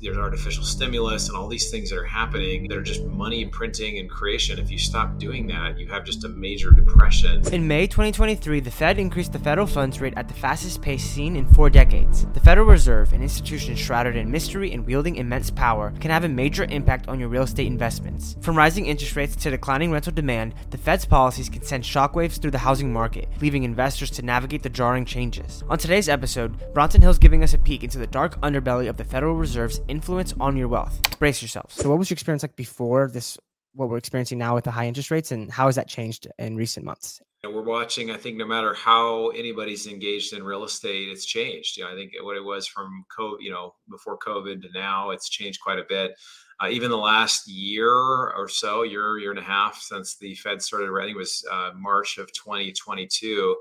there's 0.00 0.16
artificial 0.16 0.64
stimulus 0.64 1.28
and 1.28 1.36
all 1.36 1.48
these 1.48 1.70
things 1.70 1.90
that 1.90 1.98
are 1.98 2.04
happening 2.04 2.68
that 2.68 2.76
are 2.76 2.82
just 2.82 3.04
money 3.04 3.44
printing 3.46 3.98
and 3.98 4.08
creation. 4.08 4.58
If 4.58 4.70
you 4.70 4.78
stop 4.78 5.18
doing 5.18 5.46
that, 5.48 5.78
you 5.78 5.86
have 5.88 6.04
just 6.04 6.24
a 6.24 6.28
major 6.28 6.70
depression. 6.70 7.46
In 7.52 7.66
May 7.66 7.86
2023, 7.86 8.60
the 8.60 8.70
Fed 8.70 8.98
increased 8.98 9.32
the 9.32 9.38
federal 9.38 9.66
funds 9.66 10.00
rate 10.00 10.14
at 10.16 10.28
the 10.28 10.34
fastest 10.34 10.82
pace 10.82 11.04
seen 11.04 11.36
in 11.36 11.46
four 11.54 11.70
decades. 11.70 12.26
The 12.34 12.40
Federal 12.40 12.66
Reserve, 12.66 13.12
an 13.12 13.22
institution 13.22 13.74
shrouded 13.74 14.16
in 14.16 14.30
mystery 14.30 14.72
and 14.72 14.86
wielding 14.86 15.16
immense 15.16 15.50
power, 15.50 15.92
can 16.00 16.10
have 16.10 16.24
a 16.24 16.28
major 16.28 16.64
impact 16.64 17.08
on 17.08 17.18
your 17.18 17.28
real 17.28 17.42
estate 17.42 17.66
investments. 17.66 18.36
From 18.40 18.56
rising 18.56 18.86
interest 18.86 19.16
rates 19.16 19.36
to 19.36 19.50
declining 19.50 19.90
rental 19.90 20.12
demand, 20.12 20.54
the 20.70 20.78
Fed's 20.78 21.04
policies 21.04 21.48
can 21.48 21.62
send 21.62 21.84
shockwaves 21.84 22.40
through 22.40 22.52
the 22.52 22.58
housing 22.58 22.92
market, 22.92 23.28
leaving 23.40 23.64
investors 23.64 24.10
to 24.10 24.22
navigate 24.22 24.62
the 24.62 24.68
jarring 24.68 25.04
changes. 25.04 25.64
On 25.68 25.78
today's 25.78 26.08
episode, 26.08 26.72
Bronson 26.72 27.02
Hill's 27.02 27.18
giving 27.18 27.42
us 27.42 27.54
a 27.54 27.58
peek 27.58 27.82
into 27.82 27.98
the 27.98 28.06
dark 28.06 28.40
underbelly 28.42 28.88
of 28.88 28.96
the 28.96 29.04
Federal 29.04 29.34
Reserve's 29.34 29.80
influence 29.88 30.34
on 30.38 30.56
your 30.56 30.68
wealth. 30.68 31.18
Brace 31.18 31.42
yourselves. 31.42 31.74
So, 31.74 31.88
what 31.88 31.98
was 31.98 32.10
your 32.10 32.14
experience 32.14 32.42
like 32.42 32.56
before 32.56 33.08
this? 33.08 33.38
What 33.74 33.90
we're 33.90 33.98
experiencing 33.98 34.38
now 34.38 34.54
with 34.54 34.64
the 34.64 34.70
high 34.70 34.86
interest 34.86 35.10
rates, 35.10 35.30
and 35.30 35.50
how 35.50 35.66
has 35.66 35.76
that 35.76 35.88
changed 35.88 36.26
in 36.38 36.56
recent 36.56 36.84
months? 36.84 37.20
we're 37.44 37.62
watching. 37.62 38.10
I 38.10 38.16
think 38.16 38.36
no 38.36 38.46
matter 38.46 38.74
how 38.74 39.28
anybody's 39.28 39.86
engaged 39.86 40.32
in 40.32 40.42
real 40.42 40.64
estate, 40.64 41.08
it's 41.08 41.24
changed. 41.24 41.76
You 41.76 41.84
know, 41.84 41.90
I 41.90 41.94
think 41.94 42.12
what 42.22 42.36
it 42.36 42.44
was 42.44 42.66
from 42.66 43.04
COVID, 43.16 43.36
you 43.40 43.50
know, 43.50 43.74
before 43.88 44.18
COVID 44.18 44.62
to 44.62 44.68
now, 44.74 45.10
it's 45.10 45.28
changed 45.28 45.60
quite 45.60 45.78
a 45.78 45.84
bit. 45.88 46.12
Uh, 46.60 46.68
even 46.68 46.90
the 46.90 46.96
last 46.98 47.46
year 47.46 47.92
or 47.92 48.48
so, 48.48 48.82
year, 48.82 49.18
year 49.18 49.30
and 49.30 49.38
a 49.38 49.42
half 49.42 49.80
since 49.80 50.16
the 50.16 50.34
Fed 50.34 50.60
started, 50.60 50.90
I 50.92 51.02
think 51.02 51.14
it 51.14 51.18
was 51.18 51.44
uh, 51.50 51.70
March 51.76 52.18
of 52.18 52.32
2022 52.32 53.56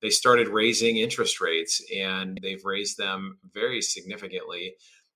they 0.00 0.10
started 0.10 0.48
raising 0.48 0.98
interest 0.98 1.40
rates 1.40 1.82
and 1.94 2.38
they've 2.42 2.64
raised 2.64 2.98
them 2.98 3.38
very 3.52 3.82
significantly 3.82 4.74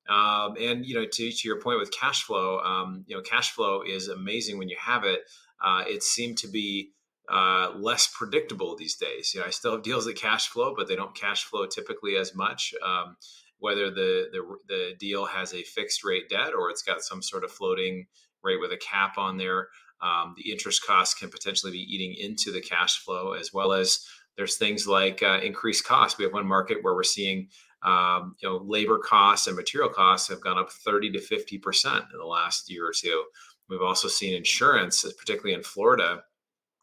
um, 0.09 0.57
and 0.61 0.85
you 0.85 0.95
know, 0.95 1.05
to, 1.05 1.33
to 1.33 1.49
your 1.49 1.61
point 1.61 1.79
with 1.79 1.93
cash 1.93 2.25
flow, 2.25 2.59
um, 2.61 3.05
you 3.07 3.17
know, 3.17 3.23
cash 3.23 3.53
flow 3.53 3.83
is 3.83 4.09
amazing 4.09 4.59
when 4.59 4.69
you 4.69 4.77
have 4.81 5.05
it. 5.05 5.21
Uh, 5.65 5.85
it 5.87 6.03
seemed 6.03 6.39
to 6.39 6.49
be 6.49 6.91
uh, 7.31 7.71
less 7.77 8.13
predictable 8.13 8.77
these 8.77 8.97
days. 8.97 9.33
You 9.33 9.41
know, 9.41 9.47
I 9.47 9.51
still 9.51 9.73
have 9.73 9.83
deals 9.83 10.07
that 10.07 10.17
cash 10.17 10.49
flow, 10.49 10.75
but 10.77 10.89
they 10.89 10.97
don't 10.97 11.15
cash 11.15 11.45
flow 11.45 11.67
typically 11.67 12.17
as 12.17 12.35
much. 12.35 12.75
Um, 12.85 13.17
whether 13.59 13.91
the, 13.91 14.27
the 14.33 14.43
the 14.67 14.95
deal 14.99 15.25
has 15.27 15.55
a 15.55 15.63
fixed 15.63 16.05
rate 16.05 16.29
debt 16.29 16.53
or 16.57 16.69
it's 16.69 16.83
got 16.83 17.03
some 17.03 17.23
sort 17.23 17.45
of 17.45 17.53
floating 17.53 18.07
rate 18.43 18.61
with 18.61 18.73
a 18.73 18.77
cap 18.77 19.19
on 19.19 19.37
there, 19.37 19.69
um, 20.03 20.35
the 20.37 20.51
interest 20.51 20.85
costs 20.85 21.15
can 21.15 21.31
potentially 21.31 21.71
be 21.71 21.79
eating 21.79 22.15
into 22.19 22.51
the 22.51 22.61
cash 22.61 22.99
flow 22.99 23.35
as 23.35 23.53
well 23.53 23.73
as 23.73 24.05
there's 24.37 24.57
things 24.57 24.89
like 24.89 25.23
uh, 25.23 25.39
increased 25.43 25.85
costs. 25.85 26.19
We 26.19 26.25
have 26.25 26.33
one 26.33 26.47
market 26.47 26.79
where 26.83 26.95
we're 26.95 27.05
seeing 27.05 27.49
um, 27.85 28.37
you 28.41 28.49
know, 28.49 28.59
labor 28.59 28.99
costs 28.99 29.47
and 29.47 29.57
material 29.57 29.91
costs 29.91 30.29
have 30.29 30.41
gone 30.41 30.59
up 30.59 30.71
30 30.71 31.13
to 31.13 31.21
50 31.21 31.59
percent 31.59 32.05
in 32.13 32.19
the 32.19 32.25
last 32.25 32.71
year 32.71 32.87
or 32.87 32.93
two. 32.93 33.25
We've 33.69 33.83
also 33.83 34.09
seen 34.09 34.35
insurance, 34.35 35.05
particularly 35.19 35.55
in 35.55 35.63
Florida, 35.63 36.23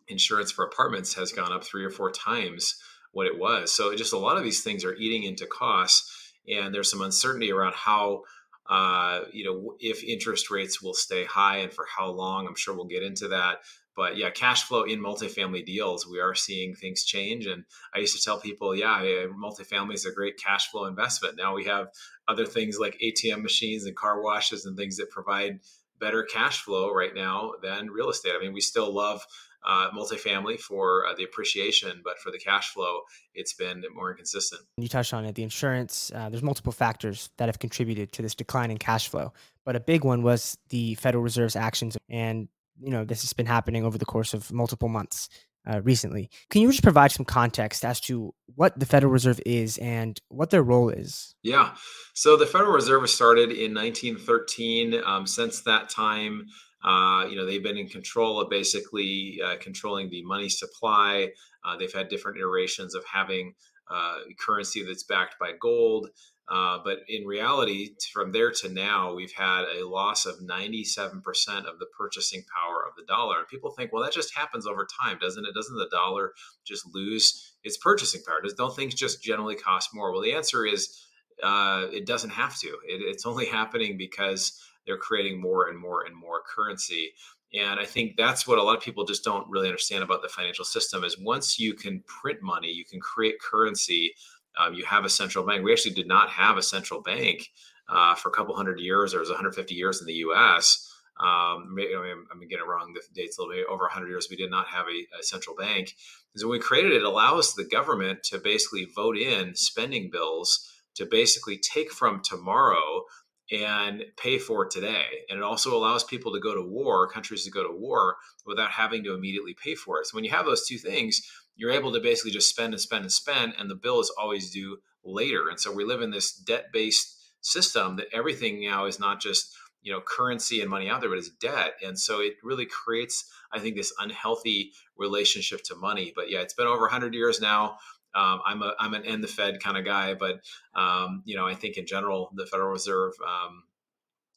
insurance 0.08 0.52
for 0.52 0.66
apartments 0.66 1.14
has 1.14 1.32
gone 1.32 1.54
up 1.54 1.64
three 1.64 1.86
or 1.86 1.92
four 1.92 2.12
times 2.12 2.76
what 3.12 3.28
it 3.28 3.38
was. 3.38 3.74
So 3.74 3.96
just 3.96 4.14
a 4.14 4.18
lot 4.18 4.38
of 4.38 4.44
these 4.44 4.64
things 4.64 4.84
are 4.84 4.96
eating 4.96 5.24
into 5.24 5.46
costs, 5.46 6.34
and 6.48 6.74
there's 6.74 6.90
some 6.90 7.02
uncertainty 7.02 7.52
around 7.52 7.74
how. 7.76 8.24
Uh, 8.70 9.22
you 9.34 9.44
know, 9.44 9.74
if 9.80 10.04
interest 10.04 10.52
rates 10.52 10.80
will 10.80 10.94
stay 10.94 11.26
high 11.26 11.58
and 11.58 11.74
for 11.74 11.88
how 11.98 12.08
long, 12.08 12.46
I'm 12.46 12.54
sure 12.54 12.76
we'll 12.76 12.86
get 12.86 13.02
into 13.02 13.28
that 13.30 13.62
but 13.96 14.18
yeah, 14.18 14.30
cash 14.30 14.64
flow 14.64 14.84
in 14.84 15.00
multifamily 15.00 15.66
deals, 15.66 16.08
we 16.08 16.20
are 16.20 16.36
seeing 16.36 16.76
things 16.76 17.04
change. 17.04 17.46
And 17.46 17.66
I 17.94 18.00
used 18.00 18.16
to 18.16 18.24
tell 18.24 18.40
people, 18.40 18.76
yeah, 18.76 19.02
multifamily 19.38 19.96
is 19.96 20.06
a 20.06 20.12
great 20.12 20.38
cash 20.38 20.70
flow 20.70 20.86
investment. 20.86 21.36
Now 21.38 21.56
we 21.56 21.66
have 21.66 21.90
other 22.28 22.46
things 22.46 22.78
like 22.80 23.00
ATM 23.04 23.42
machines 23.42 23.86
and 23.86 23.96
car 23.96 24.22
washes 24.22 24.66
and 24.66 24.78
things 24.78 24.98
that 24.98 25.10
provide 25.10 25.60
better 26.00 26.24
cash 26.24 26.62
flow 26.62 26.94
right 26.94 27.14
now 27.14 27.54
than 27.62 27.90
real 27.90 28.10
estate. 28.10 28.34
I 28.36 28.42
mean, 28.42 28.54
we 28.54 28.62
still 28.62 28.94
love 28.94 29.22
uh, 29.68 29.90
multifamily 29.92 30.60
for 30.60 31.06
uh, 31.06 31.14
the 31.16 31.24
appreciation, 31.24 32.02
but 32.04 32.18
for 32.20 32.32
the 32.32 32.40
cash 32.40 32.72
flow, 32.72 33.02
it's 33.34 33.54
been 33.54 33.84
more 33.94 34.12
inconsistent. 34.12 34.62
You 34.78 34.88
touched 34.88 35.14
on 35.14 35.26
it. 35.26 35.36
The 35.36 35.44
insurance, 35.44 36.12
uh, 36.16 36.30
there's 36.30 36.44
multiple 36.44 36.72
factors 36.72 37.30
that 37.38 37.50
have 37.50 37.60
contributed 37.60 38.12
to 38.14 38.22
this 38.22 38.36
decline 38.36 38.72
in 38.72 38.78
cash 38.78 39.10
flow, 39.10 39.34
but 39.66 39.76
a 39.76 39.80
big 39.80 40.04
one 40.04 40.24
was 40.24 40.58
the 40.70 40.96
Federal 40.96 41.24
Reserve's 41.24 41.58
actions. 41.58 41.98
And 42.10 42.48
you 42.82 42.92
know 42.92 43.06
this 43.06 43.22
has 43.22 43.34
been 43.34 43.46
happening 43.46 43.86
over 43.86 43.98
the 43.98 44.06
course 44.06 44.34
of 44.34 44.52
multiple 44.52 44.90
months 44.90 45.30
uh, 45.68 45.82
recently. 45.82 46.30
Can 46.50 46.62
you 46.62 46.70
just 46.70 46.84
provide 46.84 47.12
some 47.12 47.26
context 47.26 47.86
as 47.86 48.00
to 48.02 48.34
what 48.56 48.80
the 48.80 48.86
Federal 48.86 49.12
Reserve 49.12 49.40
is 49.46 49.78
and 49.78 50.20
what 50.30 50.50
their 50.50 50.64
role 50.64 50.90
is? 50.90 51.36
Yeah. 51.44 51.76
So 52.14 52.38
the 52.38 52.46
Federal 52.46 52.72
Reserve 52.72 53.02
was 53.02 53.14
started 53.14 53.52
in 53.52 53.74
1913. 53.74 55.02
Um, 55.06 55.28
since 55.28 55.62
that 55.62 55.90
time, 55.90 56.46
uh, 56.84 57.26
you 57.30 57.36
know, 57.36 57.46
they've 57.46 57.64
been 57.64 57.78
in 57.78 57.88
control 57.88 58.40
of 58.40 58.50
basically 58.50 59.40
uh, 59.46 59.56
controlling 59.60 60.10
the 60.10 60.24
money 60.24 60.50
supply. 60.50 61.30
Uh, 61.64 61.78
they've 61.78 61.94
had 61.94 62.08
different 62.08 62.38
iterations 62.38 62.96
of 62.96 63.04
having 63.06 63.54
uh, 63.92 64.20
currency 64.40 64.84
that's 64.84 65.04
backed 65.04 65.36
by 65.40 65.52
gold. 65.60 66.10
Uh, 66.50 66.80
but 66.84 67.00
in 67.08 67.26
reality, 67.26 67.92
from 68.12 68.32
there 68.32 68.52
to 68.52 68.70
now, 68.70 69.14
we've 69.14 69.34
had 69.34 69.66
a 69.66 69.88
loss 69.88 70.26
of 70.26 70.40
97% 70.40 71.22
of 71.66 71.78
the 71.78 71.86
purchasing 71.96 72.44
power 72.56 72.84
of 72.88 72.96
the 72.98 73.06
dollar. 73.08 73.38
And 73.38 73.48
people 73.48 73.70
think, 73.70 73.94
well, 73.94 74.02
that 74.02 74.14
just 74.14 74.36
happens 74.36 74.66
over 74.66 74.88
time, 75.04 75.20
doesn't 75.22 75.46
it? 75.46 75.54
Doesn't 75.54 75.78
the 75.78 75.90
dollar 75.92 76.34
just 76.66 76.88
lose 76.92 77.54
its 77.64 77.78
purchasing 77.78 78.22
power? 78.26 78.42
Does, 78.42 78.56
don't 78.56 78.76
things 78.76 78.96
just 78.96 79.22
generally 79.22 79.56
cost 79.56 79.92
more? 79.94 80.12
Well, 80.12 80.24
the 80.24 80.34
answer 80.34 80.66
is 80.66 81.06
uh, 81.44 81.86
it 81.92 82.08
doesn't 82.08 82.32
have 82.32 82.58
to. 82.60 82.68
It, 82.68 83.02
it's 83.04 83.28
only 83.28 83.46
happening 83.52 83.96
because 83.96 84.60
they're 84.88 84.98
creating 84.98 85.40
more 85.40 85.70
and 85.70 85.78
more 85.78 86.04
and 86.04 86.16
more 86.16 86.42
currency. 86.48 87.12
And 87.54 87.80
I 87.80 87.86
think 87.86 88.16
that's 88.18 88.48
what 88.48 88.58
a 88.58 88.64
lot 88.64 88.76
of 88.76 88.84
people 88.84 89.06
just 89.06 89.24
don't 89.24 89.48
really 89.50 89.68
understand 89.68 90.04
about 90.04 90.24
the 90.24 90.30
financial 90.30 90.66
system 90.66 91.04
is 91.04 91.18
once 91.20 91.60
you 91.60 91.76
can 91.76 92.04
print 92.08 92.40
money, 92.42 92.70
you 92.70 92.86
can 92.86 93.00
create 93.00 93.40
currency 93.40 94.14
um, 94.60 94.74
you 94.74 94.86
have 94.86 95.06
a 95.06 95.10
central 95.10 95.46
bank. 95.46 95.64
We 95.64 95.72
actually 95.72 95.96
did 95.96 96.08
not 96.08 96.30
have 96.30 96.58
a 96.58 96.62
central 96.62 97.02
bank 97.02 97.50
uh, 97.88 98.16
for 98.16 98.30
a 98.30 98.32
couple 98.32 98.56
hundred 98.56 98.80
years. 98.80 99.12
There 99.12 99.20
was 99.20 99.30
150 99.30 99.74
years 99.74 100.02
in 100.02 100.08
the 100.08 100.14
U.S. 100.14 100.86
Um, 101.20 101.76
I 101.78 102.14
I'm 102.32 102.40
getting 102.42 102.60
it 102.60 102.68
wrong. 102.68 102.94
The 102.94 103.02
date's 103.14 103.38
a 103.38 103.42
little 103.42 103.56
bit 103.56 103.66
over 103.70 103.84
100 103.84 104.08
years. 104.08 104.28
We 104.30 104.38
did 104.38 104.52
not 104.52 104.68
have 104.68 104.86
a, 104.88 105.20
a 105.20 105.24
central 105.24 105.56
bank. 105.56 105.96
So 106.36 106.48
when 106.48 106.60
we 106.60 106.64
created 106.64 106.94
it, 106.94 106.98
it 106.98 107.04
allows 107.04 107.56
the 107.56 107.66
government 107.66 108.24
to 108.26 108.40
basically 108.40 108.86
vote 108.86 109.18
in 109.18 109.56
spending 109.56 110.10
bills 110.12 110.70
to 110.96 111.06
basically 111.06 111.58
take 111.58 111.92
from 111.92 112.22
tomorrow 112.24 113.04
and 113.52 114.04
pay 114.18 114.38
for 114.38 114.68
today. 114.68 115.08
And 115.30 115.38
it 115.38 115.44
also 115.44 115.76
allows 115.76 116.04
people 116.04 116.32
to 116.34 116.40
go 116.40 116.54
to 116.54 116.62
war, 116.62 117.08
countries 117.08 117.44
to 117.46 117.52
go 117.52 117.64
to 117.64 117.74
war 117.74 118.16
without 118.46 118.72
having 118.72 119.04
to 119.04 119.14
immediately 119.14 119.56
pay 119.62 119.76
for 119.76 120.00
it. 120.00 120.08
So 120.08 120.16
when 120.16 120.24
you 120.24 120.30
have 120.32 120.46
those 120.46 120.68
two 120.68 120.78
things, 120.78 121.22
you're 121.60 121.72
able 121.72 121.92
to 121.92 122.00
basically 122.00 122.32
just 122.32 122.50
spend 122.50 122.74
and 122.74 122.82
spend 122.82 123.04
and 123.04 123.12
spend, 123.12 123.54
and 123.60 123.70
the 123.70 123.76
bill 123.76 124.00
is 124.00 124.12
always 124.18 124.50
due 124.50 124.78
later. 125.04 125.50
And 125.50 125.60
so 125.60 125.74
we 125.74 125.84
live 125.84 126.02
in 126.02 126.10
this 126.10 126.34
debt 126.34 126.68
based 126.72 127.18
system 127.42 127.98
that 127.98 128.08
everything 128.14 128.62
now 128.62 128.86
is 128.86 129.00
not 129.00 129.22
just 129.22 129.54
you 129.82 129.92
know 129.92 130.02
currency 130.02 130.62
and 130.62 130.70
money 130.70 130.90
out 130.90 131.02
there 131.02 131.10
but 131.10 131.20
it's 131.20 131.30
debt. 131.30 131.74
And 131.86 132.00
so 132.00 132.22
it 132.22 132.34
really 132.44 132.66
creates 132.66 133.30
i 133.54 133.60
think 133.60 133.76
this 133.76 133.94
unhealthy 134.00 134.72
relationship 134.98 135.62
to 135.66 135.76
money. 135.76 136.14
But 136.16 136.30
yeah 136.30 136.40
it's 136.40 136.54
been 136.54 136.68
over 136.68 136.82
100 136.82 137.14
years 137.14 137.42
now. 137.42 137.78
Um, 138.16 138.42
i'm 138.44 138.64
a 138.64 138.74
i'm 138.80 138.96
an 138.96 139.06
end 139.06 139.24
the 139.24 139.28
fed 139.28 139.62
kind 139.62 139.78
of 139.78 139.86
guy 139.86 140.16
but 140.16 140.40
um, 140.74 141.22
you 141.26 141.36
know 141.36 141.46
i 141.46 141.54
think 141.54 141.78
in 141.78 141.86
general 141.86 142.32
the 142.36 142.48
federal 142.48 142.72
reserve 142.72 143.14
um, 143.24 143.64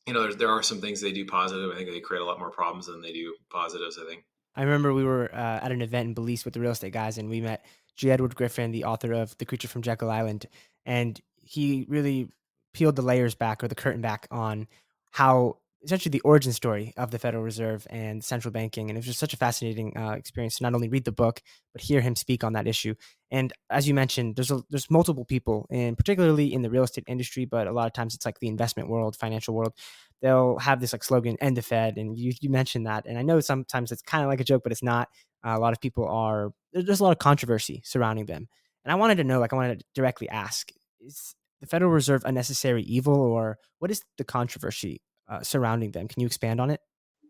you 0.06 0.12
know 0.12 0.22
there, 0.24 0.34
there 0.34 0.50
are 0.50 0.62
some 0.62 0.80
things 0.80 1.00
they 1.00 1.12
do 1.12 1.24
positive. 1.24 1.70
I 1.70 1.76
think 1.76 1.88
they 1.88 2.00
create 2.00 2.20
a 2.20 2.26
lot 2.26 2.38
more 2.38 2.50
problems 2.50 2.86
than 2.86 3.00
they 3.00 3.12
do 3.12 3.34
positives 3.48 3.98
i 3.98 4.06
think 4.06 4.24
I 4.54 4.62
remember 4.62 4.92
we 4.92 5.04
were 5.04 5.34
uh, 5.34 5.60
at 5.62 5.72
an 5.72 5.82
event 5.82 6.08
in 6.08 6.14
Belize 6.14 6.44
with 6.44 6.54
the 6.54 6.60
real 6.60 6.72
estate 6.72 6.92
guys, 6.92 7.18
and 7.18 7.28
we 7.28 7.40
met 7.40 7.64
G. 7.96 8.10
Edward 8.10 8.34
Griffin, 8.34 8.70
the 8.70 8.84
author 8.84 9.12
of 9.12 9.36
The 9.38 9.44
Creature 9.44 9.68
from 9.68 9.82
Jekyll 9.82 10.10
Island, 10.10 10.46
and 10.84 11.20
he 11.42 11.86
really 11.88 12.28
peeled 12.72 12.96
the 12.96 13.02
layers 13.02 13.34
back 13.34 13.62
or 13.62 13.68
the 13.68 13.74
curtain 13.74 14.00
back 14.00 14.26
on 14.30 14.66
how 15.10 15.58
essentially 15.84 16.10
the 16.10 16.20
origin 16.20 16.52
story 16.52 16.92
of 16.96 17.10
the 17.10 17.18
Federal 17.18 17.42
Reserve 17.42 17.86
and 17.90 18.22
central 18.22 18.52
banking. 18.52 18.88
And 18.88 18.96
it 18.96 19.00
was 19.00 19.06
just 19.06 19.18
such 19.18 19.34
a 19.34 19.36
fascinating 19.36 19.96
uh, 19.96 20.12
experience 20.12 20.56
to 20.56 20.62
not 20.62 20.74
only 20.74 20.88
read 20.88 21.04
the 21.04 21.12
book 21.12 21.42
but 21.72 21.82
hear 21.82 22.00
him 22.00 22.14
speak 22.14 22.44
on 22.44 22.52
that 22.52 22.66
issue. 22.66 22.94
And 23.30 23.52
as 23.70 23.88
you 23.88 23.94
mentioned, 23.94 24.36
there's 24.36 24.50
a, 24.50 24.62
there's 24.70 24.90
multiple 24.90 25.24
people, 25.24 25.66
and 25.70 25.96
particularly 25.96 26.52
in 26.52 26.62
the 26.62 26.70
real 26.70 26.84
estate 26.84 27.04
industry, 27.06 27.44
but 27.44 27.66
a 27.66 27.72
lot 27.72 27.86
of 27.86 27.92
times 27.92 28.14
it's 28.14 28.26
like 28.26 28.38
the 28.38 28.48
investment 28.48 28.88
world, 28.88 29.16
financial 29.16 29.54
world. 29.54 29.72
They'll 30.20 30.58
have 30.58 30.80
this 30.80 30.92
like 30.92 31.02
slogan 31.02 31.36
"End 31.40 31.56
the 31.56 31.62
Fed," 31.62 31.96
and 31.96 32.16
you 32.16 32.32
you 32.40 32.50
mentioned 32.50 32.86
that, 32.86 33.06
and 33.06 33.18
I 33.18 33.22
know 33.22 33.40
sometimes 33.40 33.90
it's 33.90 34.02
kind 34.02 34.22
of 34.22 34.28
like 34.28 34.40
a 34.40 34.44
joke, 34.44 34.62
but 34.62 34.72
it's 34.72 34.82
not. 34.82 35.08
Uh, 35.44 35.56
a 35.56 35.58
lot 35.58 35.72
of 35.72 35.80
people 35.80 36.06
are 36.06 36.52
there's 36.72 37.00
a 37.00 37.02
lot 37.04 37.10
of 37.12 37.18
controversy 37.18 37.82
surrounding 37.84 38.26
them, 38.26 38.48
and 38.84 38.92
I 38.92 38.94
wanted 38.94 39.16
to 39.16 39.24
know, 39.24 39.40
like, 39.40 39.52
I 39.52 39.56
wanted 39.56 39.80
to 39.80 39.84
directly 39.94 40.28
ask: 40.28 40.70
Is 41.00 41.34
the 41.60 41.66
Federal 41.66 41.90
Reserve 41.90 42.22
a 42.24 42.30
necessary 42.30 42.82
evil, 42.82 43.16
or 43.16 43.58
what 43.80 43.90
is 43.90 44.02
the 44.18 44.24
controversy 44.24 45.00
uh, 45.32 45.42
surrounding 45.42 45.92
them? 45.92 46.08
Can 46.08 46.20
you 46.20 46.26
expand 46.26 46.60
on 46.60 46.70
it? 46.70 46.80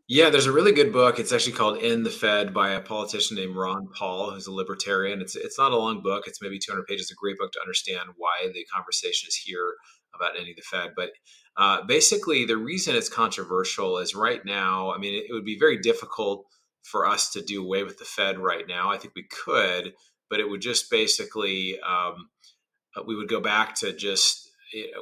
Yeah, 0.09 0.31
there's 0.31 0.47
a 0.47 0.53
really 0.53 0.73
good 0.73 0.93
book. 0.93 1.19
It's 1.19 1.33
actually 1.33 1.53
called 1.53 1.83
"End 1.83 2.05
the 2.05 2.11
Fed" 2.11 2.53
by 2.53 2.71
a 2.73 2.81
politician 2.81 3.37
named 3.37 3.57
Ron 3.57 3.89
Paul, 3.97 4.33
who's 4.33 4.49
a 4.49 4.53
libertarian. 4.53 5.23
It's 5.23 5.37
it's 5.37 5.59
not 5.59 5.73
a 5.73 5.77
long 5.77 6.03
book. 6.03 6.25
It's 6.27 6.43
maybe 6.43 6.59
200 6.59 6.87
pages. 6.87 7.11
A 7.11 7.15
great 7.15 7.39
book 7.39 7.53
to 7.53 7.61
understand 7.61 8.11
why 8.17 8.51
the 8.53 8.67
conversation 8.75 9.29
is 9.29 9.37
here 9.37 9.75
about 10.15 10.37
ending 10.37 10.55
the 10.57 10.63
Fed. 10.63 10.93
But 10.97 11.11
Uh, 11.55 11.83
basically, 11.87 12.47
the 12.47 12.57
reason 12.57 12.97
it's 12.97 13.11
controversial 13.11 13.99
is 13.99 14.15
right 14.15 14.43
now. 14.45 14.91
I 14.95 14.97
mean, 14.97 15.15
it, 15.15 15.27
it 15.29 15.33
would 15.35 15.45
be 15.45 15.59
very 15.59 15.77
difficult 15.77 16.47
for 16.83 17.07
us 17.07 17.31
to 17.33 17.43
do 17.43 17.63
away 17.63 17.85
with 17.85 17.99
the 17.99 18.07
Fed 18.07 18.39
right 18.39 18.67
now. 18.67 18.91
I 18.91 18.97
think 18.99 19.13
we 19.15 19.25
could, 19.25 19.93
but 20.31 20.41
it 20.41 20.49
would 20.49 20.63
just 20.63 20.91
basically 20.91 21.79
um, 21.81 22.31
uh, 22.97 23.03
we 23.07 23.15
would 23.17 23.29
go 23.29 23.41
back 23.41 23.75
to 23.77 23.93
just 23.93 24.51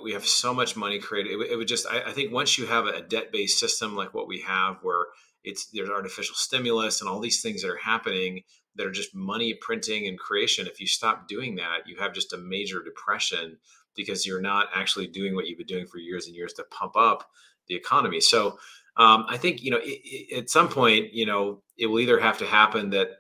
we 0.02 0.12
have 0.12 0.26
so 0.26 0.52
much 0.52 0.76
money 0.76 0.98
created. 0.98 1.32
It, 1.32 1.52
it 1.52 1.56
would 1.56 1.68
just 1.68 1.86
I, 1.86 2.00
I, 2.08 2.12
think 2.12 2.32
once 2.32 2.58
you 2.58 2.66
have 2.66 2.86
a 2.86 3.02
debt 3.02 3.32
based 3.32 3.58
system 3.58 3.96
like 3.96 4.14
what 4.14 4.28
we 4.28 4.40
have, 4.40 4.78
where 4.82 5.06
it's 5.44 5.66
there's 5.72 5.90
artificial 5.90 6.34
stimulus 6.34 7.00
and 7.00 7.08
all 7.08 7.20
these 7.20 7.42
things 7.42 7.62
that 7.62 7.70
are 7.70 7.76
happening 7.76 8.42
that 8.76 8.86
are 8.86 8.92
just 8.92 9.14
money 9.14 9.54
printing 9.54 10.06
and 10.06 10.18
creation. 10.18 10.66
If 10.66 10.80
you 10.80 10.86
stop 10.86 11.28
doing 11.28 11.56
that, 11.56 11.86
you 11.86 11.96
have 11.98 12.12
just 12.12 12.32
a 12.32 12.38
major 12.38 12.82
depression 12.82 13.58
because 13.96 14.26
you're 14.26 14.40
not 14.40 14.68
actually 14.74 15.06
doing 15.06 15.34
what 15.34 15.46
you've 15.46 15.58
been 15.58 15.66
doing 15.66 15.86
for 15.86 15.98
years 15.98 16.26
and 16.26 16.34
years 16.34 16.52
to 16.54 16.64
pump 16.64 16.96
up 16.96 17.28
the 17.68 17.74
economy. 17.74 18.20
So 18.20 18.58
um, 18.96 19.24
I 19.28 19.36
think 19.36 19.62
you 19.62 19.70
know 19.70 19.78
it, 19.78 20.00
it, 20.04 20.38
at 20.38 20.50
some 20.50 20.68
point, 20.68 21.12
you 21.12 21.26
know, 21.26 21.62
it 21.78 21.86
will 21.86 22.00
either 22.00 22.20
have 22.20 22.38
to 22.38 22.46
happen 22.46 22.90
that 22.90 23.19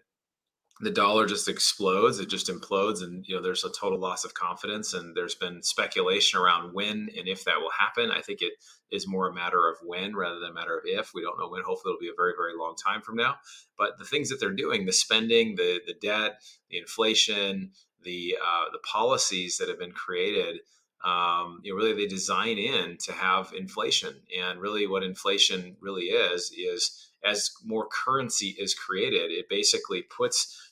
the 0.80 0.90
dollar 0.90 1.26
just 1.26 1.48
explodes 1.48 2.18
it 2.18 2.30
just 2.30 2.48
implodes 2.48 3.02
and 3.02 3.26
you 3.28 3.36
know 3.36 3.42
there's 3.42 3.64
a 3.64 3.70
total 3.70 3.98
loss 3.98 4.24
of 4.24 4.32
confidence 4.32 4.94
and 4.94 5.14
there's 5.14 5.34
been 5.34 5.62
speculation 5.62 6.40
around 6.40 6.72
when 6.72 7.08
and 7.16 7.28
if 7.28 7.44
that 7.44 7.60
will 7.60 7.70
happen. 7.78 8.10
I 8.10 8.22
think 8.22 8.40
it 8.40 8.54
is 8.90 9.06
more 9.06 9.28
a 9.28 9.34
matter 9.34 9.68
of 9.68 9.76
when 9.84 10.16
rather 10.16 10.40
than 10.40 10.50
a 10.50 10.54
matter 10.54 10.76
of 10.76 10.84
if. 10.86 11.12
We 11.14 11.22
don't 11.22 11.38
know 11.38 11.48
when. 11.48 11.62
Hopefully 11.62 11.92
it'll 11.92 12.00
be 12.00 12.08
a 12.08 12.16
very 12.16 12.32
very 12.36 12.54
long 12.58 12.74
time 12.76 13.02
from 13.02 13.16
now. 13.16 13.36
But 13.76 13.98
the 13.98 14.04
things 14.04 14.30
that 14.30 14.40
they're 14.40 14.52
doing 14.52 14.86
the 14.86 14.92
spending 14.92 15.56
the 15.56 15.80
the 15.86 15.94
debt 16.00 16.40
the 16.70 16.78
inflation 16.78 17.72
the 18.02 18.36
uh, 18.42 18.70
the 18.72 18.78
policies 18.78 19.58
that 19.58 19.68
have 19.68 19.78
been 19.78 19.92
created 19.92 20.60
um, 21.04 21.60
you 21.62 21.72
know 21.72 21.78
really 21.78 21.94
they 21.94 22.06
design 22.06 22.56
in 22.56 22.96
to 23.04 23.12
have 23.12 23.52
inflation. 23.56 24.14
And 24.38 24.60
really 24.60 24.86
what 24.86 25.02
inflation 25.02 25.76
really 25.80 26.04
is 26.04 26.52
is 26.56 27.10
as 27.22 27.50
more 27.62 27.86
currency 27.86 28.56
is 28.58 28.72
created 28.72 29.30
it 29.30 29.46
basically 29.50 30.00
puts 30.00 30.69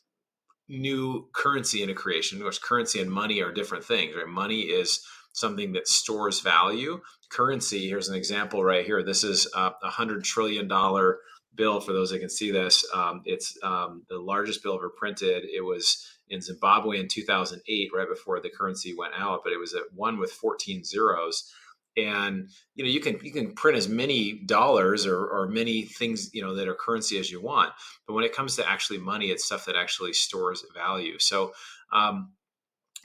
new 0.69 1.29
currency 1.33 1.83
in 1.83 1.91
a 1.91 1.95
creation. 1.95 2.39
Of 2.39 2.43
course, 2.43 2.59
currency 2.59 3.01
and 3.01 3.11
money 3.11 3.41
are 3.43 3.53
different 3.53 3.85
things, 3.85 4.15
right? 4.15 4.27
Money 4.27 4.61
is 4.61 5.01
something 5.33 5.73
that 5.73 5.89
stores 5.89 6.41
value. 6.41 7.01
Currency, 7.31 7.89
here's 7.89 8.09
an 8.09 8.17
example 8.17 8.65
right 8.65 8.85
here. 8.85 9.03
This 9.03 9.25
is 9.25 9.47
a 9.55 9.73
hundred 9.83 10.25
trillion 10.25 10.69
dollar 10.69 11.19
bill. 11.55 11.81
For 11.81 11.93
those 11.93 12.11
that 12.11 12.21
can 12.21 12.31
see 12.31 12.51
this, 12.51 12.85
um, 12.95 13.23
it's 13.25 13.57
um, 13.63 14.03
the 14.09 14.19
largest 14.19 14.63
bill 14.63 14.75
ever 14.75 14.91
printed. 14.91 15.45
It 15.45 15.65
was 15.65 16.07
in 16.31 16.41
Zimbabwe 16.41 17.01
in 17.01 17.09
2008, 17.09 17.91
right 17.95 18.09
before 18.09 18.41
the 18.41 18.51
currency 18.51 18.95
went 18.97 19.15
out, 19.17 19.41
but 19.45 19.53
it 19.53 19.59
was 19.59 19.75
at 19.75 19.83
one 19.95 20.19
with 20.19 20.31
14 20.33 20.85
zeros 20.85 21.53
and 21.99 22.49
you 22.75 22.85
know 22.85 22.91
you 22.91 23.01
can 23.01 23.19
you 23.23 23.33
can 23.33 23.53
print 23.53 23.77
as 23.77 23.89
many 23.89 24.41
dollars 24.47 25.07
or, 25.07 25.27
or 25.27 25.49
many 25.49 25.83
things 25.83 26.31
you 26.33 26.43
know 26.43 26.55
that 26.55 26.69
are 26.69 26.75
currency 26.75 27.19
as 27.19 27.31
you 27.31 27.41
want. 27.41 27.73
But 28.07 28.15
when 28.15 28.25
it 28.25 28.35
comes 28.35 28.57
to 28.57 28.69
actually 28.69 28.99
money 28.99 29.27
it's 29.27 29.45
stuff 29.45 29.67
that 29.67 29.77
actually 29.77 30.13
stores 30.13 30.65
value. 30.75 31.19
So 31.19 31.53
um, 31.93 32.33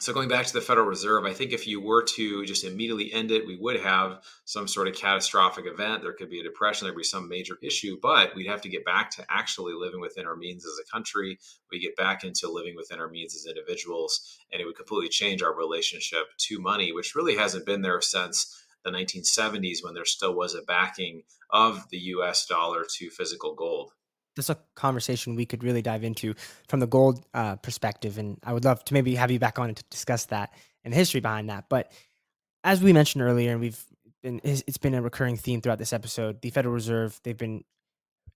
so 0.03 0.11
going 0.11 0.27
back 0.27 0.45
to 0.45 0.53
the 0.53 0.59
Federal 0.59 0.87
Reserve, 0.87 1.23
I 1.23 1.31
think 1.31 1.53
if 1.53 1.65
you 1.65 1.79
were 1.79 2.03
to 2.03 2.45
just 2.45 2.65
immediately 2.65 3.13
end 3.13 3.31
it, 3.31 3.47
we 3.47 3.57
would 3.57 3.79
have 3.79 4.21
some 4.43 4.67
sort 4.67 4.89
of 4.89 4.95
catastrophic 4.95 5.65
event. 5.65 6.01
There 6.01 6.11
could 6.11 6.29
be 6.29 6.41
a 6.41 6.43
depression, 6.43 6.85
there'd 6.85 6.97
be 6.97 7.03
some 7.03 7.29
major 7.29 7.57
issue, 7.61 7.97
but 8.01 8.35
we'd 8.35 8.49
have 8.49 8.61
to 8.63 8.69
get 8.69 8.83
back 8.83 9.11
to 9.11 9.25
actually 9.29 9.73
living 9.73 10.01
within 10.01 10.25
our 10.25 10.35
means 10.35 10.65
as 10.65 10.77
a 10.83 10.91
country. 10.91 11.39
We 11.71 11.79
get 11.79 11.95
back 11.95 12.25
into 12.25 12.51
living 12.51 12.75
within 12.75 12.99
our 12.99 13.07
means 13.07 13.33
as 13.33 13.45
individuals, 13.45 14.39
and 14.51 14.61
it 14.61 14.65
would 14.65 14.75
completely 14.75 15.07
change 15.09 15.41
our 15.41 15.55
relationship 15.55 16.25
to 16.37 16.59
money, 16.59 16.91
which 16.91 17.15
really 17.15 17.37
hasn't 17.37 17.65
been 17.65 17.81
there 17.81 18.01
since 18.01 18.62
the 18.83 18.91
1970s 18.91 19.83
when 19.83 19.93
there 19.93 20.05
still 20.05 20.35
was 20.35 20.55
a 20.55 20.61
backing 20.61 21.23
of 21.49 21.87
the 21.89 21.97
US 21.97 22.45
dollar 22.45 22.85
to 22.97 23.09
physical 23.09 23.53
gold. 23.55 23.91
That's 24.35 24.49
a 24.49 24.57
conversation 24.75 25.35
we 25.35 25.45
could 25.45 25.63
really 25.63 25.81
dive 25.81 26.03
into 26.03 26.33
from 26.67 26.79
the 26.79 26.87
gold 26.87 27.23
uh, 27.33 27.55
perspective. 27.57 28.17
And 28.17 28.39
I 28.43 28.53
would 28.53 28.65
love 28.65 28.83
to 28.85 28.93
maybe 28.93 29.15
have 29.15 29.29
you 29.29 29.39
back 29.39 29.59
on 29.59 29.73
to 29.73 29.83
discuss 29.91 30.25
that 30.25 30.53
and 30.83 30.91
the 30.91 30.97
history 30.97 31.21
behind 31.21 31.49
that. 31.49 31.65
But 31.69 31.91
as 32.63 32.81
we 32.81 32.93
mentioned 32.93 33.21
earlier, 33.23 33.51
and 33.51 33.61
we've 33.61 33.83
been, 34.23 34.41
it's 34.43 34.77
been 34.77 34.95
a 34.95 35.01
recurring 35.01 35.37
theme 35.37 35.61
throughout 35.61 35.77
this 35.77 35.93
episode, 35.93 36.41
the 36.41 36.49
Federal 36.49 36.73
Reserve, 36.73 37.19
they've 37.23 37.37
been 37.37 37.63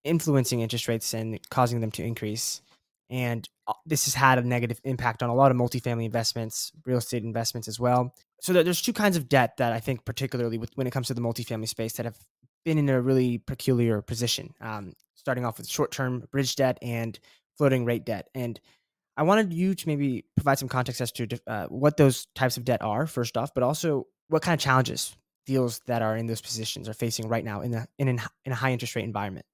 influencing 0.03 0.61
interest 0.61 0.87
rates 0.87 1.13
and 1.13 1.39
causing 1.49 1.81
them 1.81 1.91
to 1.91 2.03
increase. 2.03 2.61
And 3.09 3.47
uh, 3.67 3.73
this 3.85 4.05
has 4.05 4.13
had 4.13 4.37
a 4.37 4.41
negative 4.41 4.81
impact 4.83 5.23
on 5.23 5.29
a 5.29 5.35
lot 5.35 5.51
of 5.51 5.57
multifamily 5.57 6.05
investments, 6.05 6.71
real 6.85 6.97
estate 6.97 7.23
investments 7.23 7.67
as 7.67 7.79
well 7.79 8.13
so 8.41 8.53
there's 8.53 8.81
two 8.81 8.93
kinds 8.93 9.17
of 9.17 9.27
debt 9.29 9.57
that 9.57 9.73
I 9.73 9.79
think, 9.79 10.05
particularly 10.05 10.57
with, 10.57 10.71
when 10.75 10.87
it 10.87 10.91
comes 10.91 11.07
to 11.07 11.13
the 11.13 11.21
multifamily 11.21 11.67
space, 11.67 11.93
that 11.93 12.05
have 12.05 12.17
been 12.63 12.77
in 12.77 12.89
a 12.89 13.01
really 13.01 13.39
peculiar 13.39 14.01
position. 14.01 14.53
Um, 14.61 14.93
starting 15.15 15.45
off 15.45 15.57
with 15.57 15.67
short-term 15.67 16.27
bridge 16.31 16.55
debt 16.55 16.77
and 16.81 17.17
floating 17.57 17.85
rate 17.85 18.05
debt, 18.05 18.29
and 18.35 18.59
I 19.15 19.23
wanted 19.23 19.51
you 19.51 19.73
to 19.73 19.87
maybe 19.87 20.25
provide 20.35 20.59
some 20.59 20.69
context 20.69 21.01
as 21.01 21.11
to 21.13 21.27
uh, 21.47 21.65
what 21.67 21.97
those 21.97 22.27
types 22.35 22.57
of 22.57 22.65
debt 22.65 22.83
are, 22.83 23.07
first 23.07 23.35
off, 23.35 23.53
but 23.53 23.63
also 23.63 24.05
what 24.27 24.43
kind 24.43 24.53
of 24.53 24.59
challenges 24.63 25.15
deals 25.47 25.79
that 25.87 26.03
are 26.03 26.15
in 26.15 26.27
those 26.27 26.41
positions 26.41 26.87
are 26.87 26.93
facing 26.93 27.27
right 27.27 27.43
now 27.43 27.61
in 27.61 27.73
in, 27.97 28.07
an, 28.07 28.21
in 28.45 28.51
a 28.51 28.55
high 28.55 28.71
interest 28.71 28.95
rate 28.95 29.05
environment. 29.05 29.45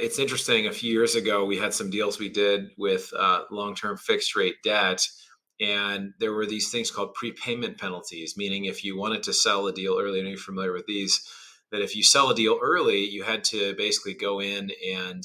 It's 0.00 0.18
interesting. 0.18 0.66
A 0.66 0.72
few 0.72 0.92
years 0.92 1.14
ago, 1.14 1.44
we 1.44 1.56
had 1.56 1.74
some 1.74 1.90
deals 1.90 2.18
we 2.18 2.28
did 2.28 2.70
with 2.76 3.12
uh, 3.18 3.42
long-term 3.50 3.98
fixed 3.98 4.36
rate 4.36 4.56
debt 4.62 5.06
and 5.60 6.12
there 6.20 6.32
were 6.32 6.46
these 6.46 6.70
things 6.70 6.90
called 6.90 7.14
prepayment 7.14 7.78
penalties 7.78 8.36
meaning 8.36 8.64
if 8.64 8.84
you 8.84 8.96
wanted 8.96 9.22
to 9.22 9.32
sell 9.32 9.66
a 9.66 9.72
deal 9.72 9.98
early 10.00 10.20
and 10.20 10.28
you're 10.28 10.38
familiar 10.38 10.72
with 10.72 10.86
these 10.86 11.20
that 11.70 11.82
if 11.82 11.96
you 11.96 12.02
sell 12.02 12.30
a 12.30 12.34
deal 12.34 12.58
early 12.62 13.04
you 13.04 13.22
had 13.22 13.44
to 13.44 13.74
basically 13.76 14.14
go 14.14 14.40
in 14.40 14.70
and 14.94 15.24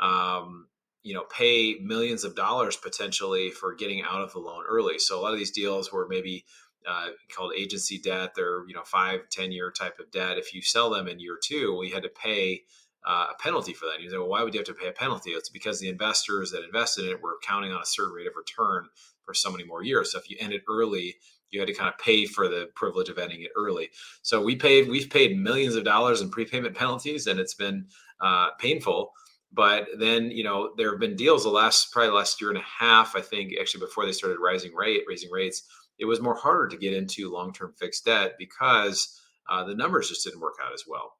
um, 0.00 0.66
you 1.02 1.14
know 1.14 1.24
pay 1.30 1.76
millions 1.82 2.24
of 2.24 2.36
dollars 2.36 2.76
potentially 2.76 3.50
for 3.50 3.74
getting 3.74 4.02
out 4.02 4.22
of 4.22 4.32
the 4.32 4.38
loan 4.38 4.64
early 4.68 4.98
so 4.98 5.18
a 5.18 5.20
lot 5.20 5.32
of 5.32 5.38
these 5.38 5.50
deals 5.50 5.92
were 5.92 6.06
maybe 6.08 6.44
uh, 6.88 7.08
called 7.34 7.52
agency 7.56 7.98
debt 7.98 8.32
they're 8.34 8.66
you 8.68 8.74
know 8.74 8.82
five 8.84 9.20
ten 9.30 9.52
year 9.52 9.70
type 9.70 9.98
of 9.98 10.10
debt 10.10 10.38
if 10.38 10.54
you 10.54 10.62
sell 10.62 10.90
them 10.90 11.08
in 11.08 11.20
year 11.20 11.38
two 11.42 11.76
we 11.76 11.90
had 11.90 12.02
to 12.02 12.08
pay 12.08 12.62
uh, 13.04 13.26
a 13.30 13.42
penalty 13.42 13.72
for 13.72 13.86
that. 13.86 14.00
You 14.00 14.10
say, 14.10 14.16
well, 14.16 14.28
why 14.28 14.42
would 14.42 14.54
you 14.54 14.60
have 14.60 14.66
to 14.66 14.74
pay 14.74 14.88
a 14.88 14.92
penalty? 14.92 15.30
It's 15.30 15.48
because 15.48 15.80
the 15.80 15.88
investors 15.88 16.50
that 16.52 16.64
invested 16.64 17.06
in 17.06 17.12
it 17.12 17.22
were 17.22 17.38
counting 17.42 17.72
on 17.72 17.82
a 17.82 17.86
certain 17.86 18.12
rate 18.12 18.26
of 18.26 18.36
return 18.36 18.86
for 19.24 19.34
so 19.34 19.50
many 19.50 19.64
more 19.64 19.82
years. 19.82 20.12
So 20.12 20.18
if 20.18 20.30
you 20.30 20.36
ended 20.40 20.62
early, 20.68 21.16
you 21.50 21.60
had 21.60 21.68
to 21.68 21.74
kind 21.74 21.92
of 21.92 21.98
pay 21.98 22.26
for 22.26 22.48
the 22.48 22.70
privilege 22.74 23.08
of 23.08 23.18
ending 23.18 23.42
it 23.42 23.50
early. 23.56 23.90
So 24.22 24.42
we 24.42 24.56
paid, 24.56 24.88
we've 24.88 25.10
paid 25.10 25.36
millions 25.36 25.74
of 25.74 25.84
dollars 25.84 26.20
in 26.20 26.30
prepayment 26.30 26.76
penalties, 26.76 27.26
and 27.26 27.38
it's 27.38 27.54
been 27.54 27.86
uh, 28.20 28.50
painful. 28.58 29.12
But 29.52 29.88
then, 29.98 30.30
you 30.30 30.44
know, 30.44 30.72
there 30.78 30.90
have 30.92 31.00
been 31.00 31.16
deals 31.16 31.42
the 31.42 31.50
last 31.50 31.92
probably 31.92 32.08
the 32.08 32.14
last 32.14 32.40
year 32.40 32.50
and 32.50 32.58
a 32.58 32.62
half. 32.62 33.14
I 33.14 33.20
think 33.20 33.52
actually 33.60 33.80
before 33.80 34.06
they 34.06 34.12
started 34.12 34.38
rising 34.40 34.74
rate, 34.74 35.02
raising 35.06 35.30
rates, 35.30 35.64
it 35.98 36.06
was 36.06 36.22
more 36.22 36.34
harder 36.34 36.68
to 36.68 36.76
get 36.78 36.94
into 36.94 37.30
long-term 37.30 37.74
fixed 37.78 38.06
debt 38.06 38.32
because 38.38 39.20
uh, 39.50 39.62
the 39.62 39.74
numbers 39.74 40.08
just 40.08 40.24
didn't 40.24 40.40
work 40.40 40.54
out 40.64 40.72
as 40.72 40.84
well 40.88 41.12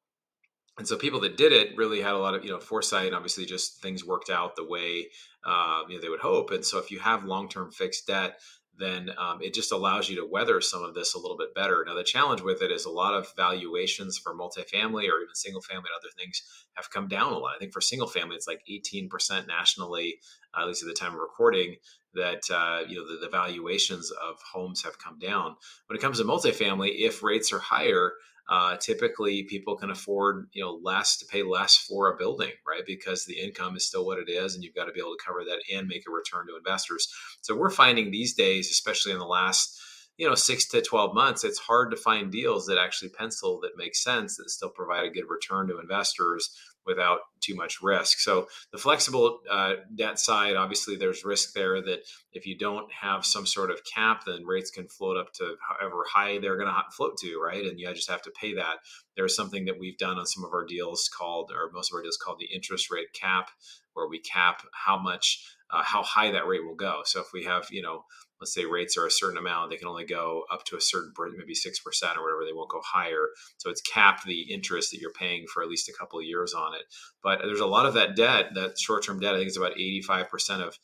and 0.77 0.87
so 0.87 0.97
people 0.97 1.19
that 1.21 1.37
did 1.37 1.51
it 1.51 1.77
really 1.77 2.01
had 2.01 2.13
a 2.13 2.17
lot 2.17 2.33
of 2.33 2.43
you 2.43 2.51
know 2.51 2.59
foresight 2.59 3.07
and 3.07 3.15
obviously 3.15 3.45
just 3.45 3.81
things 3.81 4.05
worked 4.05 4.29
out 4.29 4.55
the 4.55 4.65
way 4.65 5.07
uh, 5.45 5.81
you 5.87 5.95
know 5.95 6.01
they 6.01 6.09
would 6.09 6.19
hope. 6.19 6.51
And 6.51 6.65
so 6.65 6.79
if 6.79 6.91
you 6.91 6.99
have 6.99 7.25
long-term 7.25 7.71
fixed 7.71 8.07
debt 8.07 8.39
then 8.79 9.11
um, 9.19 9.39
it 9.39 9.53
just 9.53 9.71
allows 9.71 10.09
you 10.09 10.15
to 10.15 10.25
weather 10.25 10.59
some 10.59 10.83
of 10.83 10.95
this 10.95 11.13
a 11.13 11.19
little 11.19 11.37
bit 11.37 11.53
better. 11.53 11.83
Now 11.85 11.93
the 11.93 12.03
challenge 12.03 12.41
with 12.41 12.63
it 12.63 12.71
is 12.71 12.85
a 12.85 12.89
lot 12.89 13.13
of 13.13 13.31
valuations 13.37 14.17
for 14.17 14.35
multifamily 14.35 15.07
or 15.09 15.21
even 15.21 15.35
single 15.35 15.61
family 15.61 15.89
and 15.89 15.99
other 15.99 16.11
things 16.17 16.41
have 16.73 16.89
come 16.89 17.07
down 17.07 17.33
a 17.33 17.37
lot. 17.37 17.55
I 17.55 17.59
think 17.59 17.71
for 17.71 17.81
single 17.81 18.07
family 18.07 18.35
it's 18.35 18.47
like 18.47 18.61
18% 18.67 19.47
nationally 19.47 20.15
at 20.57 20.65
least 20.65 20.81
at 20.81 20.87
the 20.87 20.95
time 20.95 21.13
of 21.13 21.19
recording 21.19 21.75
that 22.15 22.41
uh, 22.51 22.81
you 22.87 22.97
know 22.97 23.07
the, 23.07 23.19
the 23.21 23.29
valuations 23.29 24.09
of 24.09 24.37
homes 24.51 24.83
have 24.83 24.97
come 24.97 25.19
down. 25.19 25.55
When 25.87 25.97
it 25.97 26.01
comes 26.01 26.17
to 26.17 26.23
multifamily 26.23 26.93
if 26.97 27.21
rates 27.21 27.53
are 27.53 27.59
higher 27.59 28.13
uh, 28.49 28.75
typically 28.77 29.43
people 29.43 29.75
can 29.75 29.89
afford 29.89 30.47
you 30.53 30.63
know 30.63 30.79
less 30.83 31.17
to 31.17 31.25
pay 31.25 31.43
less 31.43 31.77
for 31.77 32.11
a 32.11 32.17
building 32.17 32.51
right? 32.67 32.83
Because 32.85 33.25
the 33.25 33.39
income 33.39 33.75
is 33.75 33.87
still 33.87 34.05
what 34.05 34.19
it 34.19 34.29
is 34.29 34.55
and 34.55 34.63
you've 34.63 34.75
got 34.75 34.85
to 34.85 34.91
be 34.91 34.99
able 34.99 35.15
to 35.15 35.23
cover 35.25 35.43
that 35.45 35.61
and 35.73 35.87
make 35.87 36.03
a 36.07 36.11
return 36.11 36.47
to 36.47 36.57
investors. 36.57 37.07
So 37.41 37.55
we're 37.55 37.69
finding 37.69 38.11
these 38.11 38.33
days 38.33 38.69
especially 38.69 39.11
in 39.11 39.19
the 39.19 39.25
last 39.25 39.79
you 40.17 40.27
know 40.27 40.35
six 40.35 40.67
to 40.69 40.81
12 40.81 41.15
months 41.15 41.43
it's 41.43 41.59
hard 41.59 41.89
to 41.91 41.97
find 41.97 42.31
deals 42.31 42.65
that 42.67 42.77
actually 42.77 43.09
pencil 43.09 43.59
that 43.61 43.71
make 43.77 43.95
sense 43.95 44.37
that 44.37 44.49
still 44.49 44.69
provide 44.69 45.05
a 45.05 45.09
good 45.09 45.27
return 45.27 45.67
to 45.67 45.79
investors 45.79 46.55
without 46.85 47.19
too 47.39 47.55
much 47.55 47.81
risk. 47.81 48.19
So 48.19 48.47
the 48.71 48.77
flexible 48.77 49.39
uh, 49.49 49.73
debt 49.95 50.19
side, 50.19 50.55
obviously, 50.55 50.95
there's 50.95 51.25
risk 51.25 51.53
there 51.53 51.81
that 51.81 51.99
if 52.31 52.45
you 52.45 52.57
don't 52.57 52.91
have 52.91 53.25
some 53.25 53.45
sort 53.45 53.71
of 53.71 53.81
cap, 53.83 54.23
then 54.25 54.45
rates 54.45 54.71
can 54.71 54.87
float 54.87 55.17
up 55.17 55.33
to 55.33 55.55
however 55.67 56.03
high 56.07 56.39
they're 56.39 56.57
going 56.57 56.67
to 56.67 56.81
float 56.95 57.17
to, 57.17 57.39
right? 57.39 57.65
And 57.65 57.79
you 57.79 57.93
just 57.93 58.09
have 58.09 58.21
to 58.23 58.31
pay 58.31 58.53
that. 58.55 58.77
There's 59.15 59.35
something 59.35 59.65
that 59.65 59.79
we've 59.79 59.97
done 59.97 60.17
on 60.17 60.25
some 60.25 60.43
of 60.43 60.53
our 60.53 60.65
deals 60.65 61.09
called, 61.15 61.51
or 61.51 61.71
most 61.73 61.91
of 61.91 61.97
our 61.97 62.01
deals 62.01 62.17
called 62.17 62.39
the 62.39 62.53
interest 62.53 62.91
rate 62.91 63.13
cap, 63.13 63.49
where 63.93 64.07
we 64.07 64.19
cap 64.19 64.63
how 64.71 64.97
much, 64.97 65.45
uh, 65.69 65.83
how 65.83 66.03
high 66.03 66.31
that 66.31 66.47
rate 66.47 66.65
will 66.65 66.75
go. 66.75 67.01
So 67.05 67.19
if 67.19 67.27
we 67.33 67.43
have, 67.43 67.67
you 67.71 67.81
know, 67.81 68.05
let's 68.43 68.53
say 68.53 68.65
rates 68.65 68.97
are 68.97 69.05
a 69.05 69.11
certain 69.11 69.37
amount, 69.37 69.69
they 69.69 69.77
can 69.77 69.87
only 69.87 70.03
go 70.03 70.43
up 70.51 70.65
to 70.65 70.75
a 70.75 70.81
certain 70.81 71.13
maybe 71.37 71.55
six 71.55 71.79
percent 71.79 72.17
or 72.17 72.23
whatever. 72.23 72.43
They 72.45 72.51
won't 72.51 72.69
go 72.69 72.81
higher. 72.83 73.29
So 73.57 73.69
it's 73.69 73.81
capped 73.81 74.25
the 74.25 74.53
interest 74.53 74.91
that 74.91 74.99
you're 74.99 75.11
paying 75.11 75.45
for 75.47 75.63
at 75.63 75.69
least 75.69 75.87
a 75.87 75.93
couple 75.93 76.19
of 76.19 76.25
years 76.25 76.53
on 76.53 76.73
it. 76.73 76.81
But 77.23 77.39
there's 77.43 77.61
a 77.61 77.65
lot 77.65 77.85
of 77.85 77.93
that 77.93 78.17
debt, 78.17 78.53
that 78.55 78.77
short-term 78.77 79.21
debt. 79.21 79.33
I 79.33 79.37
think 79.37 79.47
it's 79.47 79.57
about 79.57 79.77
85 79.77 80.29
percent 80.29 80.61
of 80.61 80.77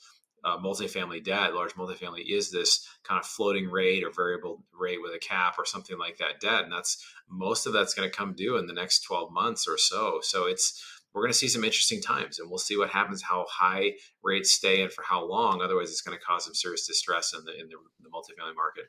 uh, 0.43 0.57
multifamily 0.57 1.21
debt, 1.21 1.53
large 1.53 1.73
multifamily, 1.73 2.23
is 2.25 2.49
this 2.49 2.87
kind 3.03 3.19
of 3.19 3.25
floating 3.25 3.69
rate 3.69 4.05
or 4.05 4.11
variable 4.11 4.63
rate 4.73 5.01
with 5.01 5.13
a 5.13 5.19
cap 5.19 5.55
or 5.57 5.65
something 5.65 5.97
like 5.97 6.17
that 6.17 6.39
debt, 6.39 6.63
and 6.63 6.71
that's 6.71 7.05
most 7.29 7.65
of 7.65 7.73
that's 7.73 7.93
going 7.93 8.09
to 8.09 8.15
come 8.15 8.33
due 8.33 8.55
in 8.55 8.65
the 8.65 8.73
next 8.73 9.01
12 9.01 9.31
months 9.31 9.67
or 9.67 9.77
so. 9.77 10.19
So 10.21 10.45
it's 10.45 10.81
we're 11.13 11.23
going 11.23 11.31
to 11.31 11.37
see 11.37 11.47
some 11.47 11.63
interesting 11.63 12.01
times, 12.01 12.39
and 12.39 12.49
we'll 12.49 12.59
see 12.59 12.77
what 12.77 12.89
happens, 12.89 13.21
how 13.21 13.45
high 13.49 13.93
rates 14.23 14.51
stay, 14.51 14.81
and 14.83 14.91
for 14.91 15.03
how 15.03 15.25
long. 15.25 15.61
Otherwise, 15.61 15.89
it's 15.89 16.01
going 16.01 16.17
to 16.17 16.23
cause 16.23 16.45
some 16.45 16.53
serious 16.53 16.85
distress 16.85 17.33
in 17.33 17.43
the 17.45 17.51
in 17.59 17.67
the, 17.67 17.75
the 18.01 18.09
multifamily 18.09 18.55
market. 18.55 18.85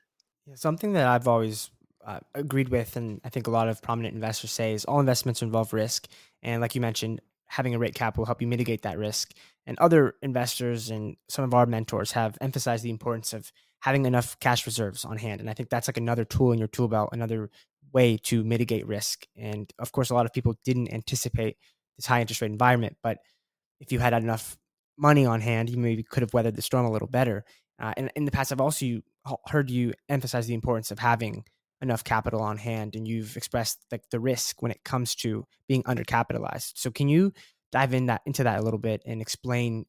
Yeah, 0.47 0.55
something 0.55 0.93
that 0.95 1.07
I've 1.07 1.29
always 1.29 1.71
uh, 2.05 2.21
agreed 2.35 2.69
with, 2.69 2.97
and 2.97 3.21
I 3.25 3.29
think 3.29 3.47
a 3.47 3.51
lot 3.51 3.69
of 3.69 3.83
prominent 3.83 4.15
investors 4.15 4.51
say, 4.51 4.73
is 4.75 4.85
all 4.85 5.01
investments 5.01 5.43
involve 5.43 5.73
risk. 5.73 6.09
And 6.43 6.61
like 6.61 6.75
you 6.75 6.81
mentioned, 6.81 7.21
having 7.47 7.75
a 7.75 7.79
rate 7.79 7.95
cap 7.95 8.17
will 8.17 8.27
help 8.27 8.41
you 8.41 8.47
mitigate 8.47 8.83
that 8.83 8.99
risk. 8.99 9.33
And 9.67 9.79
other 9.79 10.15
investors 10.23 10.91
and 10.91 11.17
some 11.29 11.45
of 11.45 11.53
our 11.53 11.67
mentors 11.67 12.13
have 12.13 12.39
emphasized 12.41 12.85
the 12.85 12.91
importance 12.91 13.33
of 13.33 13.53
having 13.81 14.07
enough 14.07 14.39
cash 14.41 14.67
reserves 14.67 15.05
on 15.05 15.19
hand. 15.19 15.41
And 15.41 15.51
I 15.51 15.55
think 15.55 15.69
that's 15.69 15.89
like 15.89 15.97
another 15.97 16.25
tool 16.25 16.53
in 16.53 16.59
your 16.59 16.69
tool 16.69 16.89
belt, 16.89 17.11
another 17.13 17.51
way 17.93 18.17
to 18.19 18.45
mitigate 18.45 18.87
risk. 18.87 19.27
And 19.37 19.71
of 19.79 19.93
course, 19.93 20.11
a 20.11 20.15
lot 20.15 20.27
of 20.27 20.33
people 20.33 20.55
didn't 20.65 20.93
anticipate 20.93 21.57
this 22.01 22.07
high 22.07 22.21
interest 22.21 22.41
rate 22.41 22.51
environment, 22.51 22.97
but 23.03 23.19
if 23.81 23.93
you 23.93 23.99
had 23.99 24.13
enough 24.13 24.57
money 24.99 25.25
on 25.25 25.41
hand, 25.41 25.71
you 25.71 25.77
maybe 25.77 26.03
could 26.03 26.23
have 26.23 26.35
weathered 26.35 26.57
the 26.57 26.63
storm 26.63 26.87
a 26.87 26.91
little 26.91 27.09
better. 27.09 27.45
Uh, 27.79 27.93
and 27.97 28.11
in 28.17 28.25
the 28.25 28.31
past, 28.31 28.53
I've 28.53 28.61
also 28.61 29.01
heard 29.47 29.71
you 29.71 29.93
emphasize 30.09 30.47
the 30.47 30.55
importance 30.55 30.91
of 30.91 30.99
having 30.99 31.45
enough 31.83 32.05
capital 32.05 32.43
on 32.43 32.59
hand 32.59 32.95
and 32.95 33.09
you've 33.09 33.37
expressed 33.37 33.79
like 33.91 34.03
the 34.11 34.21
risk 34.21 34.61
when 34.61 34.71
it 34.71 34.85
comes 34.85 35.15
to 35.15 35.47
being 35.67 35.83
undercapitalized. 35.85 36.73
So 36.77 36.91
can 36.91 37.09
you 37.09 37.33
dive 37.73 37.95
in 37.95 38.07
that 38.07 38.21
into 38.27 38.45
that 38.45 38.61
a 38.61 38.63
little 38.63 38.79
bit 38.79 39.03
and 39.07 39.23
explain 39.23 39.87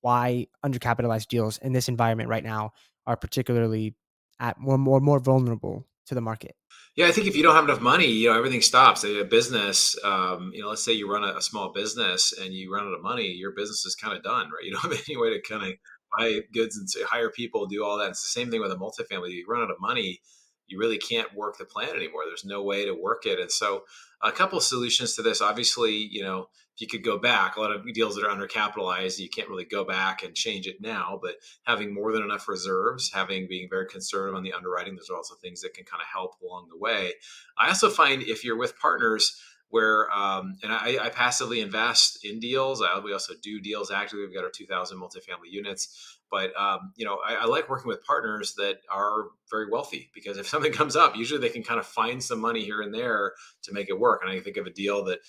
why 0.00 0.46
undercapitalized 0.64 1.28
deals 1.28 1.58
in 1.58 1.72
this 1.72 1.88
environment 1.88 2.30
right 2.30 2.44
now 2.44 2.72
are 3.06 3.16
particularly 3.16 3.94
at 4.40 4.58
more 4.58 4.78
more 4.78 5.00
more 5.00 5.18
vulnerable 5.18 5.84
to 6.08 6.14
the 6.14 6.20
market? 6.20 6.54
Yeah, 6.96 7.06
I 7.06 7.12
think 7.12 7.26
if 7.26 7.36
you 7.36 7.42
don't 7.42 7.54
have 7.54 7.64
enough 7.64 7.80
money, 7.80 8.06
you 8.06 8.28
know, 8.28 8.36
everything 8.36 8.60
stops. 8.60 9.04
A 9.04 9.22
business, 9.22 9.96
um, 10.04 10.50
you 10.52 10.62
know, 10.62 10.68
let's 10.68 10.84
say 10.84 10.92
you 10.92 11.10
run 11.10 11.22
a, 11.22 11.36
a, 11.36 11.42
small 11.42 11.72
business 11.72 12.32
and 12.32 12.52
you 12.52 12.72
run 12.72 12.86
out 12.86 12.92
of 12.92 13.02
money, 13.02 13.26
your 13.26 13.52
business 13.52 13.86
is 13.86 13.94
kind 13.94 14.16
of 14.16 14.22
done, 14.22 14.46
right? 14.50 14.62
You 14.64 14.72
don't 14.72 14.82
have 14.82 15.02
any 15.08 15.16
way 15.16 15.30
to 15.30 15.40
kind 15.48 15.62
of 15.62 15.74
buy 16.16 16.40
goods 16.52 16.76
and 16.76 16.90
say, 16.90 17.02
hire 17.02 17.30
people, 17.30 17.66
do 17.66 17.84
all 17.84 17.98
that. 17.98 18.10
It's 18.10 18.22
the 18.22 18.40
same 18.40 18.50
thing 18.50 18.60
with 18.60 18.72
a 18.72 18.76
multifamily. 18.76 19.30
You 19.30 19.44
run 19.48 19.62
out 19.62 19.70
of 19.70 19.76
money, 19.80 20.20
you 20.68 20.78
really 20.78 20.98
can't 20.98 21.34
work 21.34 21.58
the 21.58 21.64
plan 21.64 21.90
anymore. 21.96 22.22
There's 22.26 22.44
no 22.44 22.62
way 22.62 22.84
to 22.84 22.92
work 22.92 23.26
it. 23.26 23.40
And 23.40 23.50
so 23.50 23.84
a 24.22 24.30
couple 24.32 24.60
solutions 24.60 25.14
to 25.16 25.22
this, 25.22 25.40
obviously, 25.40 25.94
you 25.94 26.22
know, 26.22 26.48
if 26.74 26.82
you 26.82 26.86
could 26.86 27.02
go 27.02 27.18
back, 27.18 27.56
a 27.56 27.60
lot 27.60 27.72
of 27.72 27.92
deals 27.92 28.14
that 28.14 28.24
are 28.24 28.34
undercapitalized, 28.34 29.18
you 29.18 29.28
can't 29.28 29.48
really 29.48 29.64
go 29.64 29.84
back 29.84 30.22
and 30.22 30.34
change 30.34 30.68
it 30.68 30.80
now, 30.80 31.18
but 31.20 31.34
having 31.64 31.92
more 31.92 32.12
than 32.12 32.22
enough 32.22 32.46
reserves, 32.46 33.10
having 33.12 33.48
being 33.48 33.68
very 33.68 33.86
conservative 33.86 34.36
on 34.36 34.44
the 34.44 34.52
underwriting, 34.52 34.94
those 34.94 35.10
are 35.10 35.16
also 35.16 35.34
things 35.42 35.60
that 35.62 35.74
can 35.74 35.84
kind 35.84 36.00
of 36.00 36.06
help 36.06 36.34
along 36.40 36.68
the 36.70 36.78
way. 36.78 37.14
I 37.58 37.68
also 37.68 37.90
find 37.90 38.22
if 38.22 38.44
you're 38.44 38.56
with 38.56 38.78
partners, 38.78 39.40
where 39.70 40.10
um, 40.10 40.56
and 40.62 40.72
I, 40.72 40.98
I, 40.98 41.08
passively 41.10 41.60
invest 41.60 42.24
in 42.24 42.40
deals. 42.40 42.82
I, 42.82 42.98
we 43.00 43.12
also 43.12 43.34
do 43.42 43.60
deals 43.60 43.90
actively. 43.90 44.24
We've 44.24 44.34
got 44.34 44.44
our 44.44 44.50
2,000 44.50 44.98
multifamily 44.98 45.50
units. 45.50 46.17
But 46.30 46.54
um, 46.60 46.92
you 46.96 47.04
know, 47.04 47.18
I, 47.26 47.34
I, 47.34 47.44
like 47.46 47.68
working 47.68 47.88
with 47.88 48.04
partners 48.04 48.54
that 48.56 48.78
are 48.90 49.26
very 49.50 49.70
wealthy 49.70 50.10
because 50.14 50.38
if 50.38 50.46
something 50.48 50.72
comes 50.72 50.96
up, 50.96 51.16
usually 51.16 51.40
they 51.40 51.48
can 51.48 51.62
kind 51.62 51.80
of 51.80 51.86
find 51.86 52.22
some 52.22 52.40
money 52.40 52.64
here 52.64 52.82
and 52.82 52.92
there 52.92 53.32
to 53.62 53.72
make 53.72 53.88
it 53.88 53.98
work. 53.98 54.22
And 54.22 54.30
I 54.30 54.40
think 54.40 54.56
of 54.56 54.66
a 54.66 54.70
deal 54.70 55.04
that, 55.04 55.20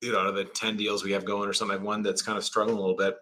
you 0.00 0.12
know, 0.12 0.20
out 0.20 0.26
of 0.26 0.34
the 0.34 0.44
ten 0.44 0.76
deals 0.76 1.04
we 1.04 1.12
have 1.12 1.24
going 1.24 1.48
or 1.48 1.52
something, 1.52 1.82
one 1.82 2.02
that's 2.02 2.22
kind 2.22 2.38
of 2.38 2.44
struggling 2.44 2.76
a 2.76 2.80
little 2.80 2.96
bit. 2.96 3.16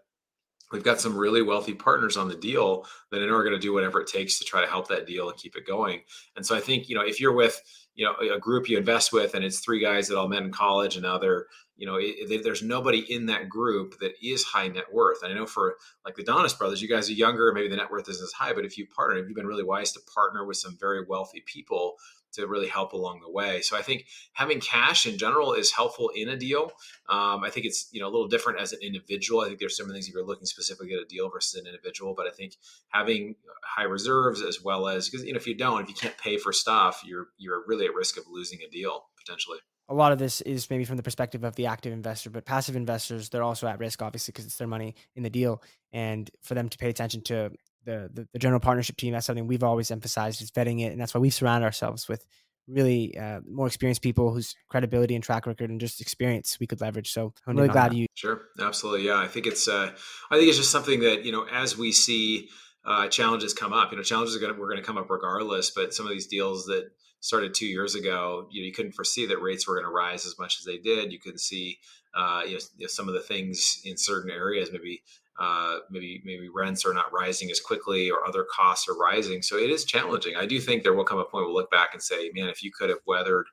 We've 0.73 0.83
got 0.83 1.01
some 1.01 1.17
really 1.17 1.43
wealthy 1.43 1.75
partners 1.75 2.17
on 2.17 2.27
the 2.27 2.35
deal 2.35 2.87
that 3.11 3.23
are 3.23 3.45
going 3.45 3.55
to 3.55 3.61
do 3.61 3.73
whatever 3.73 4.01
it 4.01 4.09
takes 4.09 4.39
to 4.39 4.45
try 4.45 4.61
to 4.61 4.67
help 4.67 4.89
that 4.89 5.07
deal 5.07 5.29
and 5.29 5.39
keep 5.39 5.57
it 5.57 5.67
going. 5.67 6.01
And 6.37 6.45
so 6.45 6.57
I 6.57 6.61
think 6.61 6.89
you 6.89 6.95
know 6.95 7.03
if 7.03 7.21
you're 7.21 7.35
with 7.35 7.61
you 7.95 8.05
know 8.05 8.35
a 8.35 8.39
group 8.39 8.69
you 8.69 8.79
invest 8.79 9.13
with 9.13 9.35
and 9.35 9.45
it's 9.45 9.61
three 9.61 9.81
guys 9.81 10.09
that 10.09 10.19
all 10.19 10.29
met 10.29 10.43
in 10.43 10.51
college 10.51 10.97
and 10.97 11.05
now 11.05 11.19
they're 11.19 11.47
you 11.77 11.87
know 11.87 11.97
it, 12.01 12.43
there's 12.43 12.63
nobody 12.63 13.01
in 13.13 13.27
that 13.27 13.49
group 13.49 13.99
that 14.01 14.13
is 14.23 14.45
high 14.45 14.69
net 14.69 14.93
worth 14.93 15.23
and 15.23 15.33
i 15.33 15.37
know 15.37 15.47
for 15.47 15.77
like 16.05 16.15
the 16.17 16.25
donis 16.25 16.57
brothers 16.57 16.81
you 16.81 16.89
guys 16.89 17.09
are 17.09 17.15
younger 17.15 17.53
maybe 17.53 17.69
the 17.69 17.77
net 17.77 17.91
worth 17.91 18.09
isn't 18.09 18.25
as 18.25 18.33
high 18.33 18.53
but 18.53 18.65
if 18.65 18.79
you 18.79 18.87
partner 18.87 19.19
if 19.19 19.27
you've 19.27 19.37
been 19.37 19.47
really 19.47 19.65
wise 19.65 19.93
to 19.93 20.01
partner 20.13 20.45
with 20.45 20.57
some 20.57 20.77
very 20.79 21.05
wealthy 21.09 21.43
people 21.47 21.97
to 22.35 22.47
really 22.47 22.69
help 22.69 22.93
along 22.93 23.21
the 23.21 23.31
way. 23.31 23.61
So 23.61 23.77
I 23.77 23.83
think 23.83 24.07
having 24.33 24.61
cash 24.61 25.07
in 25.07 25.19
general 25.19 25.55
is 25.55 25.73
helpful 25.73 26.11
in 26.15 26.29
a 26.29 26.37
deal. 26.37 26.73
Um, 27.09 27.45
I 27.45 27.51
think 27.51 27.67
it's 27.67 27.89
you 27.93 28.01
know 28.01 28.09
a 28.09 28.13
little 28.13 28.29
different 28.29 28.61
as 28.61 28.73
an 28.73 28.81
individual. 28.83 29.41
I 29.41 29.47
think 29.47 29.59
there's 29.59 29.77
some 29.77 29.89
things 29.89 30.09
if 30.09 30.15
you're 30.15 30.27
looking 30.27 30.47
specifically 30.47 30.95
at 30.95 31.01
a 31.01 31.07
deal 31.07 31.31
versus 31.31 31.61
an 31.61 31.67
individual, 31.67 32.15
but 32.15 32.27
I 32.27 32.31
think 32.31 32.57
having 32.89 33.37
high 33.65 33.85
reserves 33.85 34.43
as 34.43 34.63
well 34.63 34.89
as 34.89 35.09
because 35.09 35.25
you 35.25 35.33
know 35.33 35.39
if 35.39 35.47
you 35.47 35.57
don't, 35.57 35.83
if 35.83 35.89
you 35.89 35.95
can't 35.95 36.19
pay 36.19 36.37
for 36.37 36.53
stuff, 36.53 37.03
you're 37.05 37.29
you're 37.39 37.65
really 37.67 37.87
at 37.87 37.95
risk 37.95 38.17
of 38.19 38.25
losing 38.31 38.61
a 38.67 38.71
deal 38.71 39.07
potentially. 39.19 39.59
A 39.89 39.95
lot 39.95 40.13
of 40.13 40.19
this 40.19 40.41
is 40.41 40.71
maybe 40.71 40.85
from 40.85 40.97
the 40.97 41.03
perspective 41.03 41.45
of 41.45 41.57
the 41.57 41.67
active 41.67 41.93
investor, 41.93 42.31
but 42.31 42.47
passive 42.47 42.75
investors, 42.75 43.29
they're 43.29 43.43
also 43.43 43.67
at 43.67 43.79
risk, 43.79 44.01
obviously, 44.01 44.33
because 44.33 44.47
it's 44.47 44.57
their 44.57 44.67
money 44.67 44.95
in 45.15 45.23
the 45.23 45.31
deal. 45.31 45.63
And 45.93 46.31
for 46.43 46.55
them 46.55 46.69
to 46.71 46.79
pay 46.79 46.89
attention 46.89 47.23
to 47.25 47.51
the, 47.85 48.11
the, 48.13 48.29
the 48.33 48.39
general 48.39 48.61
partnership 48.61 48.97
team. 48.97 49.13
That's 49.13 49.27
something 49.27 49.47
we've 49.47 49.63
always 49.63 49.91
emphasized 49.91 50.43
is 50.43 50.51
vetting 50.51 50.81
it, 50.81 50.93
and 50.93 51.01
that's 51.01 51.15
why 51.15 51.21
we 51.21 51.31
surround 51.31 51.65
ourselves 51.65 52.09
with 52.09 52.27
really 52.67 53.17
uh, 53.19 53.41
more 53.47 53.67
experienced 53.67 54.01
people 54.03 54.33
whose 54.33 54.55
credibility 54.69 55.15
and 55.15 55.23
track 55.23 55.47
record 55.47 55.69
and 55.69 55.81
just 55.81 56.01
experience 56.01 56.59
we 56.59 56.67
could 56.67 56.81
leverage. 56.81 57.13
So 57.13 57.35
I'm 57.47 57.57
really 57.57 57.69
glad 57.69 57.93
you. 57.93 58.07
Sure, 58.15 58.43
absolutely, 58.61 59.07
yeah. 59.07 59.19
I 59.19 59.29
think 59.29 59.47
it's 59.47 59.69
uh, 59.69 59.91
I 60.31 60.37
think 60.37 60.49
it's 60.49 60.59
just 60.59 60.71
something 60.73 61.01
that 61.01 61.25
you 61.25 61.33
know 61.33 61.47
as 61.53 61.77
we 61.77 61.93
see 61.93 62.49
uh, 62.85 63.09
challenges 63.09 63.55
come 63.55 63.73
up, 63.73 63.91
you 63.91 63.97
know, 63.97 64.03
challenges 64.03 64.37
are 64.37 64.41
going 64.41 64.55
to 64.55 64.59
we're 64.59 64.69
going 64.69 64.81
to 64.81 64.87
come 64.87 64.99
up 64.99 65.11
regardless. 65.11 65.71
But 65.71 65.95
some 65.95 66.07
of 66.07 66.13
these 66.13 66.27
deals 66.27 66.67
that 66.67 66.91
started 67.25 67.55
two 67.55 67.67
years 67.67 67.95
ago, 67.95 68.47
you 68.51 68.61
know, 68.61 68.67
you 68.67 68.73
couldn't 68.73 68.93
foresee 68.93 69.25
that 69.25 69.41
rates 69.41 69.67
were 69.67 69.77
going 69.77 69.87
to 69.87 69.91
rise 69.91 70.27
as 70.27 70.39
much 70.39 70.59
as 70.59 70.67
they 70.67 70.77
did. 70.77 71.11
You 71.11 71.19
couldn't 71.19 71.41
see, 71.41 71.79
uh, 72.15 72.43
you, 72.45 72.53
know, 72.53 72.61
you 72.77 72.85
know, 72.85 72.87
some 72.87 73.09
of 73.09 73.15
the 73.15 73.21
things 73.21 73.81
in 73.83 73.97
certain 73.97 74.31
areas, 74.31 74.69
maybe 74.71 75.03
uh, 75.41 75.79
maybe 75.91 76.21
maybe 76.23 76.51
rents 76.55 76.85
are 76.85 76.93
not 76.93 77.13
rising 77.15 77.51
as 77.51 77.61
quickly 77.61 78.11
or 78.11 78.27
other 78.29 78.45
costs 78.55 78.91
are 78.91 78.97
rising. 78.97 79.41
So 79.41 79.57
it 79.57 79.71
is 79.71 79.87
challenging. 79.87 80.37
I 80.37 80.45
do 80.45 80.61
think 80.61 80.83
there 80.83 80.93
will 80.93 81.05
come 81.05 81.19
a 81.19 81.25
point 81.25 81.47
we'll 81.47 81.55
look 81.55 81.71
back 81.71 81.95
and 81.95 82.03
say, 82.03 82.31
man, 82.35 82.51
if 82.51 82.63
you 82.63 82.71
could 82.71 82.91
have 82.91 83.01
weathered 83.07 83.47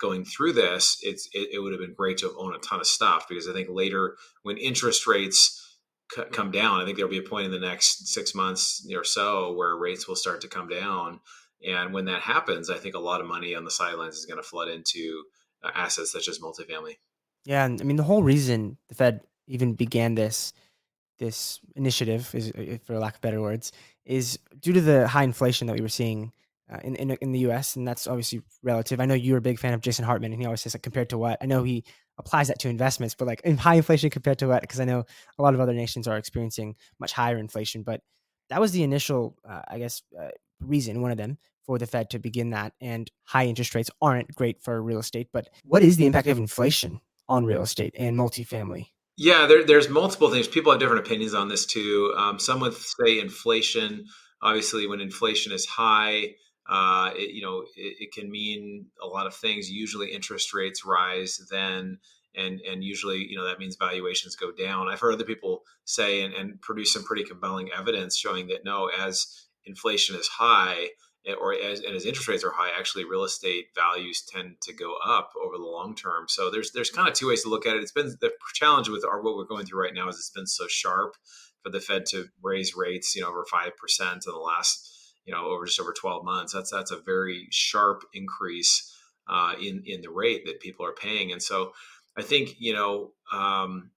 going 0.00 0.24
through 0.24 0.52
this, 0.52 0.98
it's 1.02 1.28
it, 1.32 1.48
it 1.54 1.58
would 1.58 1.72
have 1.72 1.80
been 1.80 1.94
great 1.94 2.18
to 2.18 2.32
own 2.38 2.54
a 2.54 2.58
ton 2.58 2.78
of 2.78 2.86
stuff 2.86 3.26
because 3.28 3.48
I 3.48 3.52
think 3.52 3.68
later 3.68 4.16
when 4.44 4.58
interest 4.58 5.08
rates 5.08 5.76
come 6.30 6.52
down, 6.52 6.80
I 6.80 6.84
think 6.84 6.96
there'll 6.96 7.10
be 7.10 7.18
a 7.18 7.28
point 7.28 7.46
in 7.46 7.50
the 7.50 7.58
next 7.58 8.06
six 8.06 8.32
months 8.32 8.88
or 8.94 9.04
so 9.04 9.52
where 9.54 9.76
rates 9.76 10.06
will 10.06 10.16
start 10.16 10.40
to 10.42 10.48
come 10.48 10.68
down. 10.68 11.18
And 11.66 11.92
when 11.92 12.04
that 12.06 12.22
happens, 12.22 12.70
I 12.70 12.76
think 12.76 12.94
a 12.94 13.00
lot 13.00 13.20
of 13.20 13.26
money 13.26 13.54
on 13.54 13.64
the 13.64 13.70
sidelines 13.70 14.16
is 14.16 14.26
going 14.26 14.40
to 14.40 14.48
flood 14.48 14.68
into 14.68 15.24
uh, 15.62 15.70
assets 15.74 16.12
such 16.12 16.28
as 16.28 16.38
multifamily. 16.38 16.96
Yeah, 17.44 17.64
and 17.64 17.80
I 17.80 17.84
mean 17.84 17.96
the 17.96 18.04
whole 18.04 18.22
reason 18.22 18.76
the 18.88 18.94
Fed 18.94 19.22
even 19.46 19.74
began 19.74 20.14
this 20.14 20.52
this 21.18 21.58
initiative, 21.74 22.32
is 22.34 22.52
uh, 22.52 22.78
for 22.84 22.98
lack 22.98 23.16
of 23.16 23.20
better 23.20 23.40
words, 23.40 23.72
is 24.04 24.38
due 24.60 24.72
to 24.72 24.80
the 24.80 25.08
high 25.08 25.24
inflation 25.24 25.66
that 25.66 25.74
we 25.74 25.82
were 25.82 25.88
seeing 25.88 26.32
uh, 26.72 26.78
in, 26.84 26.94
in 26.96 27.10
in 27.20 27.32
the 27.32 27.40
U.S. 27.40 27.76
and 27.76 27.86
that's 27.86 28.06
obviously 28.06 28.42
relative. 28.62 29.00
I 29.00 29.06
know 29.06 29.14
you're 29.14 29.38
a 29.38 29.42
big 29.42 29.58
fan 29.58 29.74
of 29.74 29.80
Jason 29.80 30.04
Hartman, 30.04 30.32
and 30.32 30.40
he 30.40 30.46
always 30.46 30.60
says 30.60 30.74
like 30.74 30.82
compared 30.82 31.10
to 31.10 31.18
what. 31.18 31.38
I 31.40 31.46
know 31.46 31.62
he 31.64 31.84
applies 32.18 32.48
that 32.48 32.58
to 32.60 32.68
investments, 32.68 33.14
but 33.14 33.26
like 33.26 33.40
in 33.42 33.56
high 33.56 33.74
inflation 33.74 34.10
compared 34.10 34.38
to 34.38 34.48
what? 34.48 34.60
Because 34.60 34.80
I 34.80 34.84
know 34.84 35.04
a 35.38 35.42
lot 35.42 35.54
of 35.54 35.60
other 35.60 35.72
nations 35.72 36.06
are 36.06 36.16
experiencing 36.16 36.76
much 37.00 37.12
higher 37.12 37.38
inflation, 37.38 37.82
but 37.82 38.02
that 38.50 38.60
was 38.60 38.72
the 38.72 38.82
initial, 38.82 39.36
uh, 39.48 39.62
I 39.68 39.78
guess, 39.78 40.02
uh, 40.18 40.28
reason, 40.60 41.02
one 41.02 41.10
of 41.10 41.16
them, 41.16 41.38
for 41.64 41.78
the 41.78 41.86
Fed 41.86 42.10
to 42.10 42.18
begin 42.18 42.50
that. 42.50 42.72
And 42.80 43.10
high 43.24 43.46
interest 43.46 43.74
rates 43.74 43.90
aren't 44.00 44.34
great 44.34 44.62
for 44.62 44.82
real 44.82 44.98
estate. 44.98 45.28
But 45.32 45.48
what 45.64 45.82
is 45.82 45.96
the 45.96 46.06
impact 46.06 46.28
of 46.28 46.38
inflation 46.38 47.00
on 47.28 47.44
real 47.44 47.62
estate 47.62 47.94
and 47.98 48.16
multifamily? 48.16 48.86
Yeah, 49.16 49.46
there, 49.46 49.64
there's 49.64 49.88
multiple 49.88 50.30
things. 50.30 50.46
People 50.46 50.70
have 50.70 50.80
different 50.80 51.04
opinions 51.04 51.34
on 51.34 51.48
this 51.48 51.66
too. 51.66 52.14
Um, 52.16 52.38
some 52.38 52.60
would 52.60 52.74
say 52.74 53.18
inflation. 53.18 54.06
Obviously, 54.40 54.86
when 54.86 55.00
inflation 55.00 55.52
is 55.52 55.66
high, 55.66 56.34
uh, 56.68 57.10
it, 57.16 57.34
you 57.34 57.42
know, 57.42 57.64
it, 57.76 57.96
it, 57.98 58.12
can 58.12 58.30
mean 58.30 58.86
a 59.02 59.06
lot 59.06 59.26
of 59.26 59.34
things. 59.34 59.70
Usually, 59.70 60.12
interest 60.12 60.54
rates 60.54 60.84
rise 60.84 61.40
then, 61.50 61.98
and 62.36 62.60
and 62.60 62.84
usually, 62.84 63.26
you 63.28 63.36
know, 63.36 63.46
that 63.46 63.58
means 63.58 63.74
valuations 63.74 64.36
go 64.36 64.52
down. 64.52 64.88
I've 64.88 65.00
heard 65.00 65.14
other 65.14 65.24
people 65.24 65.62
say 65.84 66.22
and, 66.22 66.32
and 66.34 66.60
produce 66.60 66.92
some 66.92 67.02
pretty 67.02 67.24
compelling 67.24 67.70
evidence 67.76 68.16
showing 68.16 68.46
that 68.48 68.64
no, 68.64 68.88
as 68.88 69.47
inflation 69.68 70.16
is 70.16 70.26
high, 70.26 70.88
or 71.40 71.54
as 71.54 71.80
and 71.80 71.94
as 71.94 72.06
interest 72.06 72.28
rates 72.28 72.44
are 72.44 72.52
high, 72.52 72.70
actually 72.76 73.04
real 73.04 73.24
estate 73.24 73.66
values 73.74 74.22
tend 74.22 74.56
to 74.62 74.72
go 74.72 74.96
up 75.04 75.30
over 75.40 75.56
the 75.56 75.64
long 75.64 75.94
term. 75.94 76.24
So 76.28 76.50
there's 76.50 76.72
there's 76.72 76.90
kind 76.90 77.08
of 77.08 77.14
two 77.14 77.28
ways 77.28 77.42
to 77.42 77.48
look 77.48 77.66
at 77.66 77.76
it. 77.76 77.82
It's 77.82 77.92
been 77.92 78.16
the 78.20 78.32
challenge 78.54 78.88
with 78.88 79.04
our 79.04 79.22
what 79.22 79.36
we're 79.36 79.44
going 79.44 79.66
through 79.66 79.82
right 79.82 79.94
now 79.94 80.08
is 80.08 80.16
it's 80.16 80.30
been 80.30 80.46
so 80.46 80.66
sharp 80.68 81.14
for 81.62 81.70
the 81.70 81.80
Fed 81.80 82.06
to 82.06 82.26
raise 82.42 82.74
rates, 82.74 83.14
you 83.14 83.22
know, 83.22 83.28
over 83.28 83.44
five 83.50 83.76
percent 83.76 84.24
in 84.26 84.32
the 84.32 84.38
last 84.38 84.94
you 85.26 85.34
know 85.34 85.46
over 85.46 85.66
just 85.66 85.80
over 85.80 85.92
12 85.92 86.24
months. 86.24 86.52
That's 86.52 86.70
that's 86.70 86.90
a 86.90 87.00
very 87.00 87.46
sharp 87.50 88.02
increase 88.14 88.92
uh, 89.28 89.54
in 89.60 89.82
in 89.84 90.00
the 90.00 90.10
rate 90.10 90.46
that 90.46 90.60
people 90.60 90.86
are 90.86 90.94
paying, 90.94 91.32
and 91.32 91.42
so 91.42 91.72
I 92.16 92.22
think 92.22 92.56
you 92.58 92.72
know. 92.72 93.12
Um, 93.32 93.90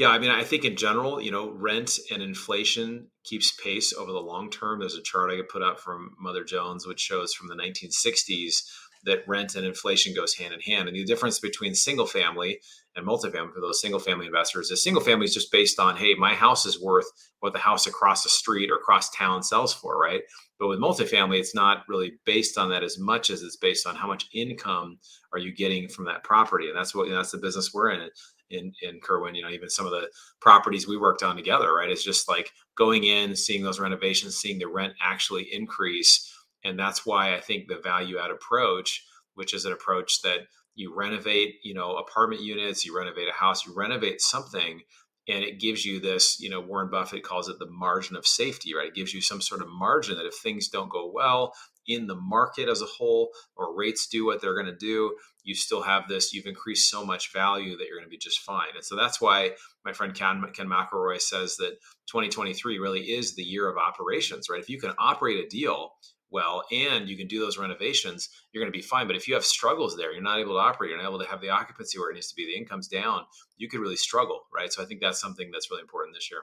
yeah, 0.00 0.08
I 0.08 0.18
mean, 0.18 0.30
I 0.30 0.44
think 0.44 0.64
in 0.64 0.76
general, 0.76 1.20
you 1.20 1.30
know, 1.30 1.50
rent 1.50 1.98
and 2.10 2.22
inflation 2.22 3.08
keeps 3.22 3.52
pace 3.62 3.92
over 3.92 4.10
the 4.10 4.18
long 4.18 4.48
term. 4.48 4.80
There's 4.80 4.94
a 4.94 5.02
chart 5.02 5.30
I 5.30 5.36
could 5.36 5.50
put 5.50 5.60
up 5.60 5.78
from 5.78 6.12
Mother 6.18 6.42
Jones, 6.42 6.86
which 6.86 7.00
shows 7.00 7.34
from 7.34 7.48
the 7.48 7.54
1960s 7.54 8.62
that 9.04 9.28
rent 9.28 9.56
and 9.56 9.66
inflation 9.66 10.14
goes 10.14 10.32
hand 10.32 10.54
in 10.54 10.60
hand. 10.60 10.88
And 10.88 10.96
the 10.96 11.04
difference 11.04 11.38
between 11.38 11.74
single 11.74 12.06
family 12.06 12.60
and 12.96 13.06
multifamily 13.06 13.52
for 13.52 13.60
those 13.60 13.82
single 13.82 14.00
family 14.00 14.24
investors 14.24 14.70
is 14.70 14.82
single 14.82 15.02
family 15.02 15.26
is 15.26 15.34
just 15.34 15.52
based 15.52 15.78
on, 15.78 15.98
hey, 15.98 16.14
my 16.14 16.32
house 16.32 16.64
is 16.64 16.80
worth 16.80 17.06
what 17.40 17.52
the 17.52 17.58
house 17.58 17.86
across 17.86 18.22
the 18.22 18.30
street 18.30 18.70
or 18.70 18.76
across 18.76 19.10
town 19.10 19.42
sells 19.42 19.74
for, 19.74 19.98
right? 19.98 20.22
But 20.58 20.68
with 20.68 20.80
multifamily, 20.80 21.40
it's 21.40 21.54
not 21.54 21.82
really 21.90 22.12
based 22.24 22.56
on 22.56 22.70
that 22.70 22.82
as 22.82 22.98
much 22.98 23.28
as 23.28 23.42
it's 23.42 23.58
based 23.58 23.86
on 23.86 23.96
how 23.96 24.06
much 24.06 24.28
income 24.32 24.98
are 25.34 25.38
you 25.38 25.54
getting 25.54 25.90
from 25.90 26.06
that 26.06 26.24
property. 26.24 26.68
And 26.68 26.76
that's 26.76 26.94
what 26.94 27.10
that's 27.10 27.32
the 27.32 27.38
business 27.38 27.70
we're 27.74 27.90
in 27.90 28.08
in 28.50 28.72
in 28.82 29.00
Kirwan. 29.00 29.34
You 29.34 29.42
know, 29.42 29.50
even 29.50 29.70
some 29.70 29.86
of 29.86 29.92
the 29.92 30.08
properties 30.40 30.86
we 30.86 30.96
worked 30.96 31.22
on 31.22 31.36
together, 31.36 31.74
right? 31.74 31.90
It's 31.90 32.04
just 32.04 32.28
like 32.28 32.52
going 32.76 33.04
in, 33.04 33.36
seeing 33.36 33.62
those 33.62 33.80
renovations, 33.80 34.36
seeing 34.36 34.58
the 34.58 34.68
rent 34.68 34.94
actually 35.00 35.52
increase, 35.52 36.32
and 36.64 36.78
that's 36.78 37.06
why 37.06 37.34
I 37.34 37.40
think 37.40 37.68
the 37.68 37.78
value 37.78 38.18
add 38.18 38.30
approach, 38.30 39.04
which 39.34 39.54
is 39.54 39.64
an 39.64 39.72
approach 39.72 40.22
that 40.22 40.40
you 40.74 40.94
renovate, 40.94 41.56
you 41.62 41.74
know, 41.74 41.96
apartment 41.96 42.42
units, 42.42 42.84
you 42.84 42.96
renovate 42.96 43.28
a 43.28 43.32
house, 43.32 43.66
you 43.66 43.74
renovate 43.74 44.20
something 44.20 44.80
and 45.28 45.44
it 45.44 45.60
gives 45.60 45.84
you 45.84 46.00
this 46.00 46.40
you 46.40 46.48
know 46.48 46.60
warren 46.60 46.90
buffett 46.90 47.22
calls 47.22 47.48
it 47.48 47.58
the 47.58 47.70
margin 47.70 48.16
of 48.16 48.26
safety 48.26 48.74
right 48.74 48.88
it 48.88 48.94
gives 48.94 49.12
you 49.12 49.20
some 49.20 49.40
sort 49.40 49.62
of 49.62 49.68
margin 49.68 50.16
that 50.16 50.26
if 50.26 50.34
things 50.34 50.68
don't 50.68 50.90
go 50.90 51.10
well 51.12 51.52
in 51.86 52.06
the 52.06 52.14
market 52.14 52.68
as 52.68 52.82
a 52.82 52.86
whole 52.86 53.30
or 53.56 53.76
rates 53.76 54.06
do 54.06 54.24
what 54.24 54.40
they're 54.40 54.54
going 54.54 54.66
to 54.66 54.76
do 54.76 55.14
you 55.50 55.56
still 55.56 55.82
have 55.82 56.06
this 56.06 56.32
you've 56.32 56.46
increased 56.46 56.88
so 56.88 57.04
much 57.04 57.32
value 57.32 57.76
that 57.76 57.86
you're 57.88 57.98
going 57.98 58.06
to 58.06 58.10
be 58.10 58.16
just 58.16 58.40
fine. 58.40 58.68
And 58.76 58.84
so 58.84 58.94
that's 58.94 59.20
why 59.20 59.50
my 59.84 59.92
friend 59.92 60.14
ken, 60.14 60.42
ken 60.54 60.68
mcelroy 60.68 61.20
says 61.20 61.56
that 61.56 61.72
2023 62.06 62.78
really 62.78 63.00
is 63.00 63.34
the 63.34 63.42
year 63.42 63.68
of 63.68 63.76
operations 63.76 64.48
right? 64.48 64.60
If 64.60 64.70
you 64.70 64.80
can 64.80 64.92
operate 64.96 65.44
a 65.44 65.48
deal 65.48 65.92
well 66.30 66.62
and 66.70 67.08
you 67.08 67.16
can 67.16 67.26
do 67.26 67.40
those 67.40 67.58
renovations 67.58 68.28
you're 68.52 68.62
going 68.62 68.72
to 68.72 68.78
be 68.78 68.82
fine. 68.82 69.08
But 69.08 69.16
if 69.16 69.26
you 69.26 69.34
have 69.34 69.44
struggles 69.44 69.96
there 69.96 70.12
you're 70.12 70.22
not 70.22 70.38
able 70.38 70.54
to 70.54 70.60
operate 70.60 70.90
you're 70.90 71.02
not 71.02 71.08
able 71.08 71.18
to 71.18 71.28
have 71.28 71.40
the 71.40 71.50
occupancy 71.50 71.98
where 71.98 72.10
it 72.10 72.14
needs 72.14 72.28
to 72.28 72.36
be 72.36 72.46
the 72.46 72.56
income's 72.56 72.86
down 72.86 73.24
you 73.56 73.68
could 73.68 73.80
really 73.80 73.96
struggle 73.96 74.42
right? 74.54 74.72
So 74.72 74.82
i 74.82 74.86
think 74.86 75.00
that's 75.00 75.20
something 75.20 75.50
that's 75.50 75.70
really 75.70 75.82
important 75.82 76.14
this 76.14 76.30
year. 76.30 76.42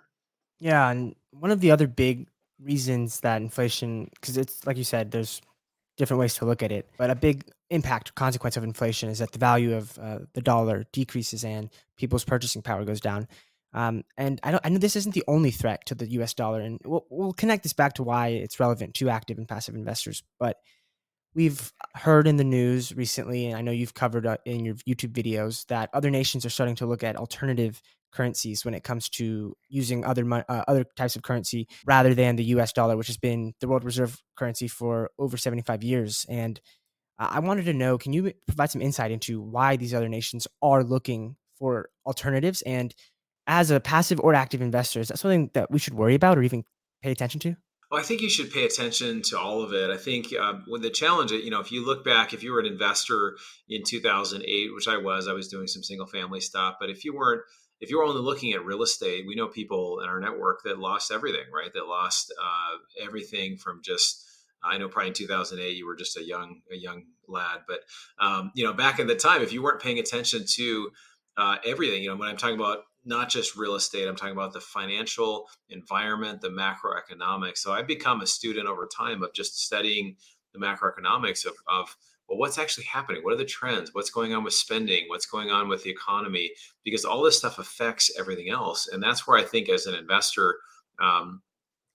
Yeah 0.60 0.90
and 0.90 1.16
one 1.32 1.52
of 1.52 1.62
the 1.62 1.72
other 1.72 1.88
big 1.88 2.28
reasons 2.62 3.22
that 3.22 3.42
inflation 3.42 4.10
because 4.16 4.36
it's 4.38 4.66
like 4.66 4.76
you 4.76 4.84
said 4.84 5.12
there's 5.12 5.42
different 5.96 6.20
ways 6.20 6.34
to 6.34 6.46
look 6.46 6.62
at 6.62 6.72
it 6.72 6.90
but 6.98 7.10
a 7.10 7.16
big 7.16 7.44
impact 7.70 8.10
or 8.10 8.14
consequence 8.14 8.58
of 8.58 8.64
inflation 8.64 9.10
is 9.10 9.20
that 9.20 9.32
the 9.32 9.40
value 9.40 9.76
of 9.76 9.98
uh, 10.00 10.20
the 10.34 10.42
dollar 10.42 10.86
decreases 10.94 11.44
and 11.44 11.70
people's 11.98 12.24
purchasing 12.24 12.62
power 12.62 12.86
goes 12.86 13.02
down 13.02 13.28
um, 13.74 14.04
and 14.18 14.40
I, 14.44 14.60
I 14.64 14.70
know 14.70 14.80
this 14.80 14.96
isn't 14.96 15.14
the 15.14 15.24
only 15.28 15.52
threat 15.52 15.86
to 15.88 15.96
the 15.96 16.10
U.S. 16.14 16.34
dollar, 16.34 16.62
and 16.62 16.80
we'll, 16.84 17.06
we'll 17.10 17.34
connect 17.34 17.64
this 17.64 17.74
back 17.74 17.94
to 17.96 18.04
why 18.04 18.30
it's 18.30 18.60
relevant 18.60 18.96
to 18.96 19.10
active 19.10 19.38
and 19.38 19.48
passive 19.48 19.76
investors. 19.76 20.24
But 20.40 20.58
we've 21.36 21.72
heard 21.94 22.28
in 22.28 22.38
the 22.38 22.44
news 22.44 22.96
recently, 22.96 23.48
and 23.48 23.58
I 23.58 23.62
know 23.62 23.72
you've 23.72 23.94
covered 23.94 24.26
uh, 24.26 24.38
in 24.46 24.66
your 24.66 24.76
YouTube 24.76 25.12
videos 25.12 25.66
that 25.68 25.90
other 25.94 26.10
nations 26.10 26.46
are 26.46 26.50
starting 26.50 26.76
to 26.78 26.86
look 26.86 27.04
at 27.04 27.18
alternative 27.18 27.82
currencies 28.12 28.64
when 28.64 28.74
it 28.74 28.84
comes 28.84 29.10
to 29.10 29.56
using 29.68 30.06
other 30.06 30.26
uh, 30.34 30.64
other 30.68 30.86
types 30.96 31.16
of 31.16 31.22
currency 31.22 31.68
rather 31.86 32.16
than 32.16 32.38
the 32.38 32.46
U.S. 32.46 32.72
dollar, 32.72 32.96
which 32.96 33.08
has 33.08 33.18
been 33.18 33.54
the 33.60 33.68
world 33.68 33.84
reserve 33.84 34.24
currency 34.38 34.68
for 34.68 35.12
over 35.20 35.36
75 35.36 35.84
years. 35.84 36.26
And 36.30 36.60
I 37.20 37.40
wanted 37.40 37.66
to 37.66 37.74
know, 37.74 37.98
can 37.98 38.14
you 38.14 38.32
provide 38.46 38.70
some 38.70 38.82
insight 38.82 39.12
into 39.12 39.42
why 39.42 39.76
these 39.76 39.94
other 39.94 40.10
nations 40.10 40.48
are 40.62 40.84
looking 40.84 41.36
for 41.58 41.90
alternatives 42.06 42.62
and 42.62 42.94
as 43.48 43.72
a 43.72 43.80
passive 43.80 44.20
or 44.20 44.34
active 44.34 44.62
investor, 44.62 45.00
is 45.00 45.08
that 45.08 45.18
something 45.18 45.50
that 45.54 45.72
we 45.72 45.80
should 45.80 45.94
worry 45.94 46.16
about 46.16 46.38
or 46.38 46.44
even 46.44 46.66
pay 47.02 47.12
attention 47.12 47.40
to? 47.40 47.56
Well, 47.90 48.02
I 48.02 48.04
think 48.04 48.22
you 48.22 48.30
should 48.30 48.52
pay 48.52 48.66
attention 48.66 49.22
to 49.24 49.40
all 49.40 49.64
of 49.64 49.74
it. 49.74 49.90
I 49.90 49.96
think 49.96 50.28
um, 50.38 50.66
when 50.68 50.82
the 50.82 50.90
challenge, 50.90 51.32
you 51.32 51.50
know, 51.50 51.62
if 51.62 51.72
you 51.72 51.86
look 51.86 52.04
back, 52.04 52.34
if 52.34 52.44
you 52.44 52.52
were 52.52 52.60
an 52.60 52.66
investor 52.66 53.38
in 53.70 53.84
2008, 53.86 54.76
which 54.76 54.90
I 54.90 54.98
was, 54.98 55.30
I 55.30 55.34
was 55.34 55.48
doing 55.48 55.68
some 55.68 55.84
single 55.84 56.06
family 56.06 56.42
stuff. 56.42 56.76
But 56.82 56.90
if 56.90 57.06
you 57.06 57.16
weren't, 57.16 57.42
if 57.80 57.90
you 57.90 57.98
were 57.98 58.04
only 58.04 58.22
looking 58.22 58.52
at 58.52 58.66
real 58.66 58.84
estate, 58.84 59.26
we 59.26 59.36
know 59.36 59.48
people 59.48 60.02
in 60.02 60.10
our 60.10 60.20
network 60.20 60.64
that 60.66 60.80
lost 60.80 61.12
everything, 61.12 61.46
right? 61.54 61.72
That 61.74 61.88
lost 61.88 62.34
uh, 62.40 63.04
everything 63.04 63.58
from 63.58 63.82
just. 63.84 64.26
I 64.68 64.78
know 64.78 64.88
probably 64.88 65.10
in 65.10 65.14
2008 65.14 65.76
you 65.76 65.86
were 65.86 65.96
just 65.96 66.18
a 66.18 66.24
young 66.24 66.62
a 66.72 66.76
young 66.76 67.04
lad, 67.28 67.60
but 67.68 67.80
um, 68.20 68.52
you 68.56 68.64
know 68.64 68.74
back 68.74 69.00
in 69.00 69.08
the 69.08 69.16
time, 69.16 69.42
if 69.42 69.52
you 69.54 69.64
weren't 69.64 69.82
paying 69.82 70.00
attention 70.00 70.46
to 70.56 70.92
uh, 71.38 71.58
everything, 71.66 72.04
you 72.04 72.10
know, 72.10 72.16
when 72.16 72.30
I'm 72.30 72.38
talking 72.38 72.56
about 72.56 72.80
not 73.08 73.30
just 73.30 73.56
real 73.56 73.76
estate. 73.76 74.08
I'm 74.08 74.16
talking 74.16 74.34
about 74.34 74.54
the 74.54 74.60
financial 74.60 75.48
environment, 75.70 76.42
the 76.42 76.50
macroeconomics. 76.50 77.60
So 77.60 77.72
I've 77.72 77.88
become 77.88 78.22
a 78.22 78.28
student 78.28 78.68
over 78.68 78.86
time 78.86 79.24
of 79.24 79.34
just 79.34 79.64
studying 79.64 80.18
the 80.54 80.60
macroeconomics 80.60 81.46
of, 81.46 81.54
of 81.68 81.96
well, 82.28 82.38
what's 82.38 82.58
actually 82.58 82.84
happening? 82.84 83.24
What 83.24 83.34
are 83.34 83.38
the 83.38 83.46
trends? 83.46 83.92
What's 83.94 84.10
going 84.10 84.34
on 84.34 84.44
with 84.44 84.54
spending? 84.54 85.06
What's 85.08 85.26
going 85.26 85.50
on 85.50 85.70
with 85.70 85.84
the 85.84 85.90
economy? 85.90 86.52
Because 86.84 87.06
all 87.06 87.24
this 87.24 87.38
stuff 87.38 87.58
affects 87.60 88.12
everything 88.20 88.50
else. 88.50 88.90
And 88.90 89.02
that's 89.02 89.26
where 89.26 89.40
I 89.40 89.44
think 89.44 89.70
as 89.70 89.86
an 89.86 89.96
investor, 89.96 90.58
um, 91.00 91.42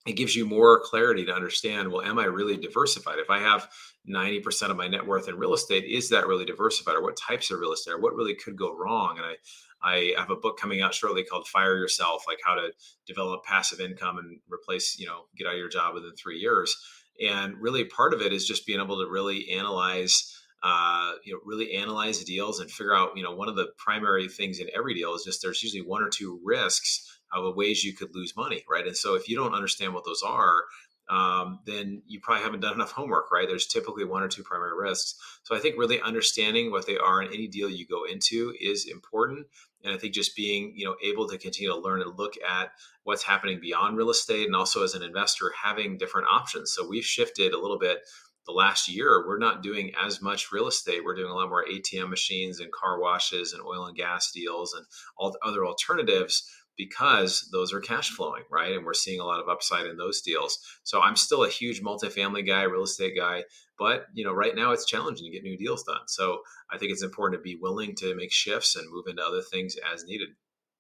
it 0.07 0.17
gives 0.17 0.35
you 0.35 0.45
more 0.45 0.81
clarity 0.85 1.25
to 1.25 1.35
understand 1.35 1.91
well 1.91 2.07
am 2.07 2.19
i 2.19 2.25
really 2.25 2.57
diversified 2.57 3.19
if 3.19 3.31
i 3.31 3.39
have 3.39 3.69
90% 4.09 4.69
of 4.71 4.77
my 4.77 4.89
net 4.89 5.07
worth 5.07 5.29
in 5.29 5.37
real 5.37 5.55
estate 5.55 5.85
is 5.85 6.09
that 6.09 6.27
really 6.27 6.45
diversified 6.45 6.97
or 6.97 7.03
what 7.03 7.17
types 7.17 7.53
of 7.53 7.61
real 7.61 7.73
estate 7.73 7.93
or 7.93 8.01
what 8.01 8.17
really 8.17 8.35
could 8.35 8.57
go 8.57 8.77
wrong 8.77 9.17
and 9.17 9.27
i 9.27 9.35
I 9.83 10.15
have 10.17 10.31
a 10.31 10.37
book 10.37 10.59
coming 10.59 10.81
out 10.81 10.95
shortly 10.95 11.25
called 11.25 11.49
Fire 11.49 11.77
Yourself, 11.77 12.25
like 12.27 12.39
how 12.45 12.55
to 12.55 12.73
develop 13.07 13.45
passive 13.45 13.81
income 13.81 14.19
and 14.19 14.39
replace, 14.49 14.99
you 14.99 15.07
know, 15.07 15.25
get 15.37 15.47
out 15.47 15.55
of 15.55 15.59
your 15.59 15.69
job 15.69 15.95
within 15.95 16.13
three 16.15 16.39
years. 16.39 16.77
And 17.21 17.57
really 17.61 17.85
part 17.85 18.15
of 18.15 18.21
it 18.21 18.33
is 18.33 18.47
just 18.47 18.67
being 18.67 18.81
able 18.81 19.03
to 19.03 19.11
really 19.11 19.51
analyze, 19.51 20.41
uh, 20.63 21.13
you 21.25 21.33
know, 21.33 21.41
really 21.45 21.75
analyze 21.75 22.23
deals 22.25 22.61
and 22.61 22.71
figure 22.71 22.95
out, 22.95 23.17
you 23.17 23.23
know, 23.23 23.35
one 23.35 23.49
of 23.49 23.57
the 23.57 23.69
primary 23.77 24.29
things 24.29 24.61
in 24.61 24.69
every 24.75 24.95
deal 24.95 25.15
is 25.15 25.25
just 25.25 25.43
there's 25.43 25.63
usually 25.63 25.83
one 25.83 26.03
or 26.03 26.09
two 26.09 26.41
risks 26.45 27.21
of 27.33 27.57
ways 27.57 27.85
you 27.85 27.95
could 27.95 28.15
lose 28.15 28.37
money, 28.37 28.65
right? 28.69 28.87
And 28.87 28.97
so 28.97 29.15
if 29.15 29.29
you 29.29 29.37
don't 29.37 29.55
understand 29.55 29.95
what 29.95 30.05
those 30.05 30.23
are, 30.23 30.65
um, 31.09 31.61
then 31.67 32.03
you 32.07 32.21
probably 32.21 32.43
haven't 32.43 32.61
done 32.61 32.75
enough 32.75 32.93
homework, 32.93 33.31
right? 33.31 33.47
There's 33.47 33.67
typically 33.67 34.05
one 34.05 34.23
or 34.23 34.29
two 34.29 34.43
primary 34.43 34.77
risks. 34.77 35.15
So 35.43 35.57
I 35.57 35.59
think 35.59 35.77
really 35.79 36.01
understanding 36.01 36.71
what 36.71 36.87
they 36.87 36.97
are 36.97 37.23
in 37.23 37.29
any 37.29 37.49
deal 37.49 37.71
you 37.71 37.87
go 37.87 38.05
into 38.05 38.55
is 38.61 38.87
important. 38.87 39.47
And 39.85 39.93
I 39.93 39.99
think 39.99 40.15
just 40.15 40.37
being, 40.37 40.73
you 40.77 40.85
know, 40.85 40.97
able 41.03 41.29
to 41.29 41.39
continue 41.39 41.71
to 41.71 41.79
learn 41.79 42.03
and 42.03 42.17
look 42.17 42.35
at 42.49 42.71
what's 43.03 43.25
happening 43.25 43.59
beyond 43.61 43.97
real 43.97 44.11
estate 44.11 44.47
and 44.47 44.55
also 44.55 44.85
as 44.85 44.95
an 44.95 45.03
investor 45.03 45.53
having 45.61 45.99
different 45.99 46.29
options. 46.31 46.73
So 46.73 46.89
we've 46.89 47.05
shifted 47.05 47.53
a 47.53 47.61
little 47.61 47.79
bit 47.79 47.99
the 48.47 48.53
last 48.53 48.89
year. 48.89 49.25
We're 49.27 49.39
not 49.39 49.63
doing 49.63 49.93
as 50.01 50.23
much 50.23 50.53
real 50.53 50.69
estate. 50.69 51.05
We're 51.05 51.17
doing 51.17 51.31
a 51.31 51.35
lot 51.35 51.49
more 51.49 51.65
ATM 51.65 52.09
machines 52.09 52.61
and 52.61 52.73
car 52.73 53.01
washes 53.01 53.53
and 53.53 53.63
oil 53.63 53.87
and 53.87 53.97
gas 53.97 54.31
deals 54.33 54.75
and 54.75 54.87
all 55.17 55.31
the 55.33 55.39
other 55.45 55.65
alternatives 55.65 56.49
because 56.77 57.49
those 57.53 57.73
are 57.73 57.81
cash 57.81 58.11
flowing, 58.11 58.43
right? 58.51 58.73
And 58.73 58.85
we're 58.85 58.95
seeing 58.95 59.21
a 59.21 59.25
lot 59.25 59.41
of 59.41 59.49
upside 59.49 59.87
in 59.87 59.97
those 59.97 60.21
deals. 60.21 60.59
So 60.85 61.01
I'm 61.01 61.17
still 61.17 61.45
a 61.45 61.49
huge 61.49 61.83
multifamily 61.83 62.47
guy, 62.47 62.63
real 62.63 62.85
estate 62.85 63.15
guy, 63.17 63.45
but 63.79 64.07
you 64.15 64.25
know, 64.25 64.33
right 64.33 64.55
now 64.55 64.73
it's 64.73 64.87
challenging 64.87 65.27
to 65.27 65.33
get 65.33 65.43
new 65.43 65.59
deals 65.59 65.85
done. 65.85 66.07
So 66.07 66.41
I 66.71 66.79
think 66.79 66.93
it's 66.93 67.03
important 67.03 67.41
to 67.41 67.43
be 67.43 67.59
willing 67.61 67.95
to 67.97 68.15
make 68.15 68.33
shifts 68.33 68.77
and 68.77 68.91
move 68.91 69.05
into 69.09 69.23
other 69.23 69.43
things 69.43 69.77
as 69.93 70.05
needed. 70.05 70.31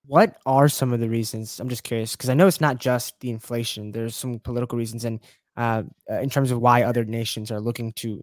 What 0.06 0.36
are 0.46 0.68
some 0.68 0.92
of 0.92 1.00
the 1.00 1.08
reasons? 1.08 1.60
I'm 1.60 1.68
just 1.68 1.84
curious 1.84 2.16
because 2.16 2.30
I 2.30 2.34
know 2.34 2.48
it's 2.48 2.60
not 2.60 2.78
just 2.78 3.20
the 3.20 3.30
inflation. 3.30 3.92
There's 3.92 4.16
some 4.16 4.40
political 4.40 4.76
reasons, 4.76 5.04
and 5.04 5.20
uh, 5.56 5.84
in 6.08 6.28
terms 6.28 6.50
of 6.50 6.60
why 6.60 6.82
other 6.82 7.04
nations 7.04 7.52
are 7.52 7.60
looking 7.60 7.92
to 7.94 8.20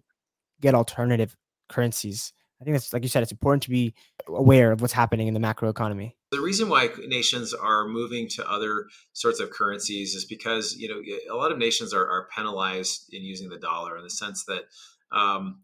get 0.60 0.74
alternative 0.74 1.34
currencies. 1.70 2.34
I 2.60 2.64
think 2.64 2.74
that's 2.74 2.92
like 2.92 3.02
you 3.02 3.08
said, 3.08 3.22
it's 3.22 3.32
important 3.32 3.62
to 3.64 3.70
be 3.70 3.94
aware 4.28 4.72
of 4.72 4.82
what's 4.82 4.92
happening 4.92 5.28
in 5.28 5.34
the 5.34 5.40
macro 5.40 5.68
economy. 5.70 6.16
The 6.30 6.40
reason 6.40 6.68
why 6.68 6.90
nations 7.06 7.54
are 7.54 7.88
moving 7.88 8.28
to 8.30 8.48
other 8.48 8.86
sorts 9.14 9.40
of 9.40 9.50
currencies 9.50 10.14
is 10.14 10.26
because 10.26 10.76
you 10.76 10.88
know 10.88 11.00
a 11.32 11.36
lot 11.36 11.52
of 11.52 11.58
nations 11.58 11.94
are, 11.94 12.06
are 12.06 12.28
penalized 12.34 13.12
in 13.12 13.22
using 13.22 13.48
the 13.48 13.58
dollar 13.58 13.96
in 13.96 14.04
the 14.04 14.10
sense 14.10 14.44
that 14.44 14.64
um, 15.10 15.62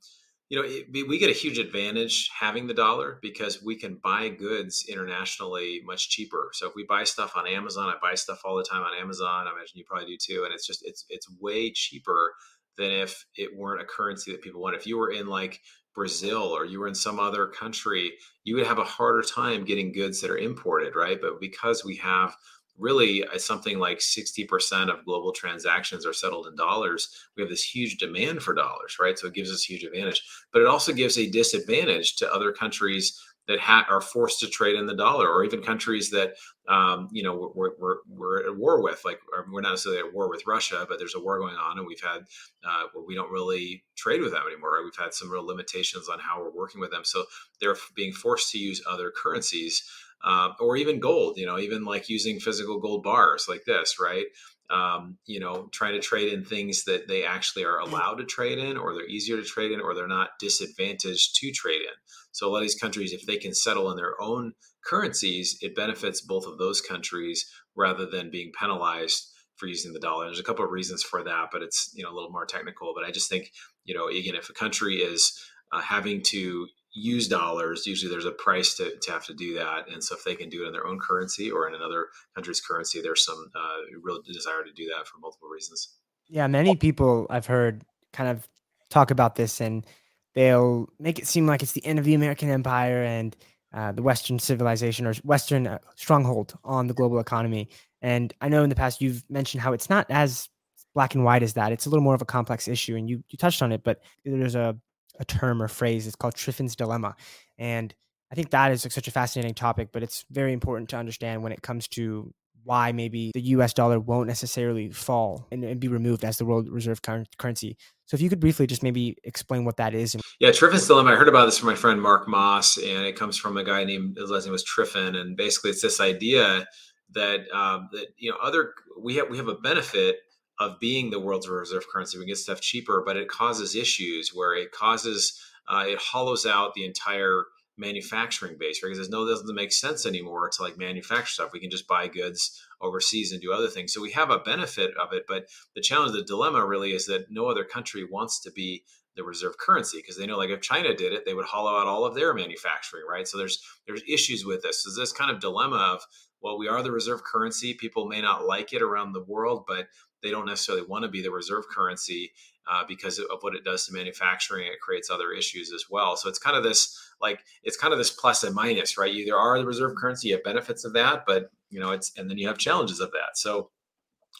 you 0.48 0.58
know 0.58 0.66
it, 0.66 0.86
we 0.90 1.18
get 1.18 1.28
a 1.28 1.34
huge 1.34 1.58
advantage 1.58 2.30
having 2.38 2.66
the 2.66 2.74
dollar 2.74 3.18
because 3.20 3.62
we 3.62 3.76
can 3.76 4.00
buy 4.02 4.30
goods 4.30 4.86
internationally 4.88 5.82
much 5.84 6.08
cheaper. 6.08 6.50
So 6.54 6.66
if 6.66 6.74
we 6.74 6.86
buy 6.88 7.04
stuff 7.04 7.36
on 7.36 7.46
Amazon, 7.46 7.88
I 7.88 7.96
buy 8.00 8.14
stuff 8.14 8.40
all 8.44 8.56
the 8.56 8.64
time 8.64 8.82
on 8.82 8.98
Amazon. 8.98 9.46
I 9.46 9.50
imagine 9.50 9.74
you 9.74 9.84
probably 9.86 10.06
do 10.06 10.16
too, 10.18 10.44
and 10.44 10.54
it's 10.54 10.66
just 10.66 10.80
it's 10.86 11.04
it's 11.10 11.28
way 11.40 11.70
cheaper 11.72 12.32
than 12.78 12.90
if 12.90 13.26
it 13.36 13.50
weren't 13.54 13.82
a 13.82 13.84
currency 13.84 14.32
that 14.32 14.42
people 14.42 14.62
want. 14.62 14.76
If 14.76 14.86
you 14.86 14.98
were 14.98 15.10
in 15.10 15.26
like 15.26 15.60
Brazil 15.96 16.42
or 16.42 16.64
you 16.64 16.78
were 16.78 16.86
in 16.86 16.94
some 16.94 17.18
other 17.18 17.46
country, 17.46 18.12
you 18.44 18.54
would 18.54 18.66
have 18.66 18.78
a 18.78 18.84
harder 18.84 19.22
time 19.22 19.64
getting 19.64 19.90
goods 19.90 20.20
that 20.20 20.30
are 20.30 20.38
imported, 20.38 20.94
right? 20.94 21.20
But 21.20 21.40
because 21.40 21.84
we 21.84 21.96
have 21.96 22.36
really 22.78 23.26
uh, 23.26 23.38
something 23.38 23.78
like 23.78 23.98
60% 23.98 24.90
of 24.90 25.04
global 25.04 25.32
transactions 25.32 26.04
are 26.04 26.12
settled 26.12 26.46
in 26.46 26.56
dollars 26.56 27.08
we 27.36 27.42
have 27.42 27.50
this 27.50 27.62
huge 27.62 27.96
demand 27.96 28.42
for 28.42 28.54
dollars 28.54 28.98
right 29.00 29.18
so 29.18 29.28
it 29.28 29.32
gives 29.32 29.50
us 29.50 29.64
a 29.64 29.72
huge 29.72 29.84
advantage 29.84 30.22
but 30.52 30.60
it 30.60 30.68
also 30.68 30.92
gives 30.92 31.16
a 31.16 31.30
disadvantage 31.30 32.16
to 32.16 32.32
other 32.32 32.52
countries 32.52 33.18
that 33.48 33.60
ha- 33.60 33.86
are 33.88 34.00
forced 34.00 34.40
to 34.40 34.48
trade 34.48 34.76
in 34.76 34.86
the 34.86 34.96
dollar, 34.96 35.28
or 35.28 35.44
even 35.44 35.62
countries 35.62 36.10
that 36.10 36.34
um, 36.68 37.08
you 37.12 37.22
know 37.22 37.52
we're, 37.54 37.70
we're, 37.78 37.96
we're 38.08 38.46
at 38.46 38.56
war 38.56 38.82
with. 38.82 39.02
Like 39.04 39.20
we're 39.50 39.60
not 39.60 39.70
necessarily 39.70 40.00
at 40.00 40.14
war 40.14 40.28
with 40.28 40.46
Russia, 40.46 40.86
but 40.88 40.98
there's 40.98 41.14
a 41.14 41.20
war 41.20 41.38
going 41.38 41.56
on, 41.56 41.78
and 41.78 41.86
we've 41.86 42.00
had 42.00 42.22
uh, 42.64 42.84
we 43.06 43.14
don't 43.14 43.30
really 43.30 43.84
trade 43.96 44.20
with 44.20 44.32
them 44.32 44.42
anymore. 44.46 44.74
Right? 44.74 44.84
We've 44.84 45.04
had 45.04 45.14
some 45.14 45.30
real 45.30 45.46
limitations 45.46 46.08
on 46.08 46.18
how 46.18 46.40
we're 46.40 46.50
working 46.50 46.80
with 46.80 46.90
them, 46.90 47.04
so 47.04 47.24
they're 47.60 47.76
being 47.94 48.12
forced 48.12 48.50
to 48.52 48.58
use 48.58 48.82
other 48.88 49.12
currencies. 49.14 49.88
Uh, 50.24 50.54
or 50.60 50.78
even 50.78 50.98
gold, 50.98 51.36
you 51.36 51.44
know, 51.44 51.58
even 51.58 51.84
like 51.84 52.08
using 52.08 52.40
physical 52.40 52.80
gold 52.80 53.02
bars 53.02 53.46
like 53.48 53.64
this, 53.66 54.00
right? 54.00 54.24
Um, 54.70 55.18
you 55.26 55.40
know, 55.40 55.68
trying 55.72 55.94
to 55.94 56.00
trade 56.00 56.32
in 56.32 56.44
things 56.44 56.84
that 56.84 57.08
they 57.08 57.24
actually 57.24 57.64
are 57.64 57.78
allowed 57.78 58.16
to 58.16 58.24
trade 58.24 58.58
in, 58.58 58.76
or 58.76 58.94
they're 58.94 59.06
easier 59.06 59.36
to 59.36 59.44
trade 59.44 59.72
in, 59.72 59.80
or 59.80 59.94
they're 59.94 60.08
not 60.08 60.30
disadvantaged 60.40 61.36
to 61.36 61.52
trade 61.52 61.82
in. 61.82 61.94
So 62.32 62.48
a 62.48 62.50
lot 62.50 62.58
of 62.58 62.64
these 62.64 62.74
countries, 62.74 63.12
if 63.12 63.24
they 63.26 63.36
can 63.36 63.54
settle 63.54 63.90
in 63.90 63.96
their 63.96 64.20
own 64.20 64.52
currencies, 64.84 65.58
it 65.60 65.74
benefits 65.74 66.20
both 66.20 66.46
of 66.46 66.58
those 66.58 66.80
countries 66.80 67.50
rather 67.74 68.06
than 68.06 68.30
being 68.30 68.52
penalized 68.58 69.32
for 69.56 69.66
using 69.66 69.92
the 69.92 70.00
dollar. 70.00 70.26
There's 70.26 70.40
a 70.40 70.44
couple 70.44 70.64
of 70.64 70.70
reasons 70.70 71.02
for 71.02 71.22
that, 71.24 71.48
but 71.50 71.62
it's 71.62 71.90
you 71.94 72.04
know 72.04 72.10
a 72.10 72.14
little 72.14 72.30
more 72.30 72.46
technical. 72.46 72.92
But 72.94 73.04
I 73.04 73.10
just 73.10 73.28
think 73.28 73.52
you 73.84 73.94
know 73.94 74.08
again, 74.08 74.34
if 74.34 74.50
a 74.50 74.54
country 74.54 74.96
is 74.96 75.38
uh, 75.72 75.80
having 75.80 76.22
to 76.22 76.66
use 76.96 77.28
dollars, 77.28 77.86
usually 77.86 78.10
there's 78.10 78.24
a 78.24 78.32
price 78.32 78.74
to, 78.74 78.96
to 79.02 79.12
have 79.12 79.24
to 79.26 79.34
do 79.34 79.54
that. 79.54 79.88
And 79.92 80.02
so 80.02 80.16
if 80.16 80.24
they 80.24 80.34
can 80.34 80.48
do 80.48 80.64
it 80.64 80.68
in 80.68 80.72
their 80.72 80.86
own 80.86 80.98
currency 80.98 81.50
or 81.50 81.68
in 81.68 81.74
another 81.74 82.08
country's 82.34 82.60
currency, 82.60 83.02
there's 83.02 83.24
some 83.24 83.50
uh, 83.54 83.98
real 84.02 84.22
desire 84.22 84.64
to 84.64 84.72
do 84.72 84.86
that 84.96 85.06
for 85.06 85.18
multiple 85.18 85.48
reasons. 85.48 85.90
Yeah, 86.28 86.46
many 86.46 86.74
people 86.74 87.26
I've 87.28 87.46
heard 87.46 87.84
kind 88.12 88.30
of 88.30 88.48
talk 88.88 89.10
about 89.10 89.36
this 89.36 89.60
and 89.60 89.86
they'll 90.34 90.88
make 90.98 91.18
it 91.18 91.26
seem 91.26 91.46
like 91.46 91.62
it's 91.62 91.72
the 91.72 91.84
end 91.84 91.98
of 91.98 92.04
the 92.06 92.14
American 92.14 92.48
empire 92.48 93.02
and 93.02 93.36
uh, 93.74 93.92
the 93.92 94.02
Western 94.02 94.38
civilization 94.38 95.06
or 95.06 95.12
Western 95.22 95.66
uh, 95.66 95.78
stronghold 95.96 96.58
on 96.64 96.86
the 96.86 96.94
global 96.94 97.20
economy. 97.20 97.68
And 98.00 98.32
I 98.40 98.48
know 98.48 98.62
in 98.62 98.70
the 98.70 98.74
past 98.74 99.02
you've 99.02 99.22
mentioned 99.28 99.60
how 99.60 99.74
it's 99.74 99.90
not 99.90 100.06
as 100.08 100.48
black 100.94 101.14
and 101.14 101.24
white 101.24 101.42
as 101.42 101.52
that. 101.54 101.72
It's 101.72 101.84
a 101.84 101.90
little 101.90 102.02
more 102.02 102.14
of 102.14 102.22
a 102.22 102.26
complex 102.26 102.68
issue, 102.68 102.96
and 102.96 103.08
you 103.08 103.22
you 103.28 103.36
touched 103.36 103.60
on 103.60 103.70
it. 103.70 103.84
But 103.84 104.00
there's 104.24 104.54
a 104.54 104.78
a 105.18 105.24
term 105.24 105.62
or 105.62 105.68
phrase. 105.68 106.06
It's 106.06 106.16
called 106.16 106.34
Triffin's 106.34 106.76
dilemma, 106.76 107.16
and 107.58 107.94
I 108.30 108.34
think 108.34 108.50
that 108.50 108.72
is 108.72 108.84
like 108.84 108.92
such 108.92 109.08
a 109.08 109.12
fascinating 109.12 109.54
topic. 109.54 109.88
But 109.92 110.02
it's 110.02 110.24
very 110.30 110.52
important 110.52 110.90
to 110.90 110.96
understand 110.96 111.42
when 111.42 111.52
it 111.52 111.62
comes 111.62 111.88
to 111.88 112.32
why 112.66 112.90
maybe 112.90 113.30
the 113.32 113.40
U.S. 113.40 113.72
dollar 113.72 114.00
won't 114.00 114.26
necessarily 114.26 114.90
fall 114.90 115.46
and, 115.52 115.62
and 115.62 115.78
be 115.78 115.86
removed 115.86 116.24
as 116.24 116.36
the 116.36 116.44
world 116.44 116.68
reserve 116.68 117.00
currency. 117.38 117.76
So 118.06 118.16
if 118.16 118.20
you 118.20 118.28
could 118.28 118.40
briefly 118.40 118.66
just 118.66 118.82
maybe 118.82 119.16
explain 119.22 119.64
what 119.64 119.76
that 119.76 119.94
is. 119.94 120.16
Yeah, 120.40 120.50
Triffin's 120.50 120.86
dilemma. 120.86 121.12
I 121.12 121.16
heard 121.16 121.28
about 121.28 121.46
this 121.46 121.58
from 121.58 121.68
my 121.68 121.76
friend 121.76 122.02
Mark 122.02 122.26
Moss, 122.26 122.76
and 122.76 123.06
it 123.06 123.16
comes 123.16 123.36
from 123.36 123.56
a 123.56 123.62
guy 123.62 123.84
named 123.84 124.16
his 124.18 124.30
last 124.30 124.44
name 124.44 124.52
was 124.52 124.64
Triffin, 124.64 125.16
and 125.16 125.36
basically 125.36 125.70
it's 125.70 125.80
this 125.80 126.00
idea 126.00 126.66
that 127.12 127.40
um, 127.54 127.88
that 127.92 128.08
you 128.18 128.30
know 128.30 128.36
other 128.42 128.74
we 129.00 129.14
have 129.14 129.30
we 129.30 129.36
have 129.36 129.48
a 129.48 129.54
benefit 129.54 130.16
of 130.58 130.78
being 130.80 131.10
the 131.10 131.20
world's 131.20 131.48
reserve 131.48 131.86
currency. 131.92 132.18
We 132.18 132.26
get 132.26 132.38
stuff 132.38 132.60
cheaper, 132.60 133.02
but 133.04 133.16
it 133.16 133.28
causes 133.28 133.74
issues 133.74 134.30
where 134.34 134.54
it 134.54 134.72
causes 134.72 135.40
uh, 135.68 135.84
it 135.86 135.98
hollows 135.98 136.46
out 136.46 136.74
the 136.74 136.84
entire 136.84 137.44
manufacturing 137.78 138.56
base 138.58 138.82
right? 138.82 138.88
because 138.88 138.98
there's 138.98 139.10
no 139.10 139.28
doesn't 139.28 139.54
make 139.54 139.72
sense 139.72 140.06
anymore 140.06 140.48
to 140.48 140.62
like 140.62 140.78
manufacture 140.78 141.26
stuff. 141.26 141.52
We 141.52 141.60
can 141.60 141.70
just 141.70 141.86
buy 141.86 142.08
goods 142.08 142.62
overseas 142.80 143.32
and 143.32 143.40
do 143.40 143.52
other 143.52 143.68
things. 143.68 143.92
So 143.92 144.00
we 144.00 144.12
have 144.12 144.30
a 144.30 144.38
benefit 144.38 144.92
of 144.96 145.12
it, 145.12 145.24
but 145.28 145.46
the 145.74 145.82
challenge, 145.82 146.12
the 146.12 146.22
dilemma 146.22 146.64
really 146.64 146.92
is 146.92 147.06
that 147.06 147.30
no 147.30 147.46
other 147.46 147.64
country 147.64 148.04
wants 148.04 148.40
to 148.40 148.50
be 148.50 148.84
the 149.16 149.24
reserve 149.24 149.58
currency 149.58 149.98
because 149.98 150.16
they 150.16 150.26
know 150.26 150.36
like 150.36 150.50
if 150.50 150.60
China 150.60 150.94
did 150.94 151.12
it, 151.12 151.24
they 151.24 151.34
would 151.34 151.46
hollow 151.46 151.78
out 151.78 151.86
all 151.86 152.04
of 152.04 152.14
their 152.14 152.34
manufacturing, 152.34 153.04
right? 153.08 153.26
So 153.26 153.38
there's 153.38 153.62
there's 153.86 154.02
issues 154.08 154.44
with 154.44 154.62
this. 154.62 154.84
So 154.84 154.98
this 154.98 155.12
kind 155.12 155.30
of 155.30 155.40
dilemma 155.40 155.76
of 155.76 156.02
well, 156.42 156.58
we 156.58 156.68
are 156.68 156.82
the 156.82 156.92
reserve 156.92 157.24
currency. 157.24 157.74
People 157.74 158.06
may 158.06 158.20
not 158.20 158.46
like 158.46 158.72
it 158.72 158.82
around 158.82 159.12
the 159.12 159.24
world, 159.24 159.64
but 159.66 159.88
they 160.26 160.32
don't 160.32 160.46
necessarily 160.46 160.84
want 160.84 161.04
to 161.04 161.08
be 161.08 161.22
the 161.22 161.30
reserve 161.30 161.68
currency 161.68 162.32
uh, 162.68 162.82
because 162.88 163.18
of 163.18 163.38
what 163.42 163.54
it 163.54 163.64
does 163.64 163.86
to 163.86 163.92
manufacturing. 163.92 164.66
It 164.66 164.80
creates 164.80 165.08
other 165.08 165.32
issues 165.32 165.72
as 165.72 165.84
well. 165.88 166.16
So 166.16 166.28
it's 166.28 166.40
kind 166.40 166.56
of 166.56 166.64
this 166.64 166.98
like 167.20 167.40
it's 167.62 167.76
kind 167.76 167.92
of 167.92 167.98
this 167.98 168.10
plus 168.10 168.42
and 168.42 168.54
minus, 168.54 168.98
right? 168.98 169.12
You 169.12 169.22
either 169.22 169.36
are 169.36 169.58
the 169.58 169.64
reserve 169.64 169.96
currency, 169.96 170.28
you 170.28 170.34
have 170.34 170.44
benefits 170.44 170.84
of 170.84 170.92
that, 170.94 171.24
but 171.26 171.50
you 171.70 171.78
know 171.78 171.92
it's 171.92 172.12
and 172.16 172.28
then 172.28 172.38
you 172.38 172.48
have 172.48 172.58
challenges 172.58 173.00
of 173.00 173.12
that. 173.12 173.36
So 173.36 173.70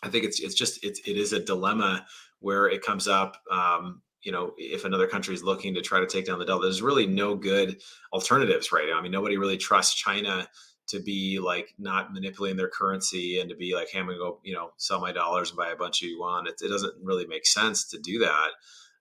I 0.03 0.09
think 0.09 0.25
it's 0.25 0.41
it's 0.41 0.55
just 0.55 0.85
it's 0.85 1.01
it 1.07 1.17
is 1.17 1.33
a 1.33 1.41
dilemma 1.41 2.05
where 2.41 2.67
it 2.67 2.83
comes 2.83 3.07
up. 3.07 3.37
Um, 3.51 4.03
you 4.23 4.33
know, 4.33 4.53
if 4.57 4.85
another 4.85 5.07
country 5.07 5.35
is 5.35 5.45
looking 5.45 5.73
to 5.75 5.81
try 5.81 6.01
to 6.01 6.07
take 6.07 6.27
down 6.27 6.41
the 6.41 6.45
dollar, 6.45 6.63
there's 6.63 6.83
really 6.83 7.07
no 7.07 7.37
good 7.37 7.81
alternatives 8.13 8.73
right 8.73 8.89
now. 8.91 8.99
I 8.99 9.03
mean, 9.03 9.13
nobody 9.13 9.37
really 9.37 9.57
trusts 9.57 9.95
China 9.95 10.49
to 10.89 11.01
be 11.01 11.39
like 11.43 11.75
not 11.79 12.13
manipulating 12.13 12.57
their 12.57 12.69
currency 12.69 13.41
and 13.41 13.51
to 13.51 13.57
be 13.57 13.75
like, 13.75 13.89
hey, 13.91 13.99
I'm 13.99 14.07
gonna 14.07 14.19
go, 14.19 14.41
you 14.45 14.55
know, 14.55 14.73
sell 14.77 15.01
my 15.01 15.13
dollars 15.13 15.51
and 15.51 15.57
buy 15.57 15.71
a 15.71 15.77
bunch 15.77 16.03
of 16.03 16.09
yuan. 16.09 16.47
It, 16.47 16.55
it 16.63 16.69
doesn't 16.69 16.95
really 17.03 17.27
make 17.27 17.47
sense 17.47 17.89
to 17.91 17.99
do 17.99 18.21
that. 18.21 18.51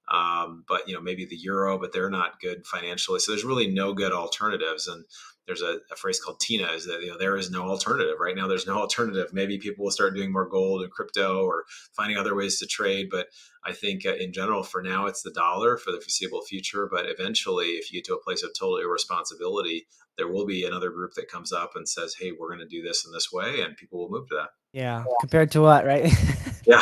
Um, 0.08 0.64
but 0.68 0.88
you 0.88 0.94
know, 0.94 1.02
maybe 1.02 1.26
the 1.26 1.36
euro, 1.36 1.80
but 1.80 1.92
they're 1.92 2.10
not 2.10 2.40
good 2.40 2.66
financially. 2.66 3.20
So 3.20 3.32
there's 3.32 3.44
really 3.44 3.68
no 3.68 3.94
good 3.94 4.12
alternatives. 4.12 4.88
And 4.88 5.04
there's 5.48 5.62
a, 5.62 5.80
a, 5.92 5.96
phrase 5.96 6.20
called 6.20 6.40
Tina 6.40 6.68
is 6.68 6.86
that 6.86 7.02
you 7.02 7.08
know 7.08 7.18
there 7.18 7.38
is 7.38 7.52
no 7.52 7.64
alternative 7.64 8.16
right 8.20 8.36
now. 8.36 8.48
There's 8.48 8.68
no 8.68 8.78
alternative. 8.80 9.34
Maybe 9.34 9.58
people 9.58 9.84
will 9.84 9.92
start 9.92 10.16
doing 10.16 10.32
more 10.32 10.48
gold 10.48 10.84
and 10.84 10.92
crypto 10.92 11.44
or 11.44 11.66
finding 11.94 12.18
other 12.18 12.36
ways 12.36 12.60
to 12.60 12.68
trade. 12.68 13.08
But 13.12 13.28
I 13.64 13.74
think 13.74 14.06
uh, 14.06 14.14
in 14.14 14.32
general, 14.32 14.64
for 14.64 14.84
now, 14.84 15.08
it's 15.08 15.24
the 15.24 15.32
dollar 15.32 15.78
for 15.78 15.92
the 15.92 16.02
foreseeable 16.02 16.42
future. 16.44 16.88
But 16.92 17.06
eventually, 17.08 17.68
if 17.70 17.92
you 17.92 18.00
get 18.00 18.06
to 18.06 18.16
a 18.16 18.24
place 18.24 18.44
of 18.44 18.52
total 18.58 18.78
irresponsibility, 18.78 19.88
there 20.18 20.28
will 20.28 20.46
be 20.46 20.66
another 20.66 20.90
group 20.90 21.14
that 21.16 21.30
comes 21.30 21.52
up 21.52 21.72
and 21.76 21.88
says, 21.88 22.16
"Hey, 22.20 22.32
we're 22.32 22.48
going 22.48 22.60
to 22.60 22.68
do 22.68 22.82
this 22.82 23.06
in 23.06 23.12
this 23.12 23.32
way," 23.32 23.62
and 23.62 23.76
people 23.78 24.00
will 24.00 24.10
move 24.10 24.28
to 24.30 24.36
that. 24.36 24.50
Yeah, 24.74 25.06
compared 25.22 25.52
to 25.52 25.62
what, 25.62 25.86
right? 25.86 26.12
yeah, 26.66 26.82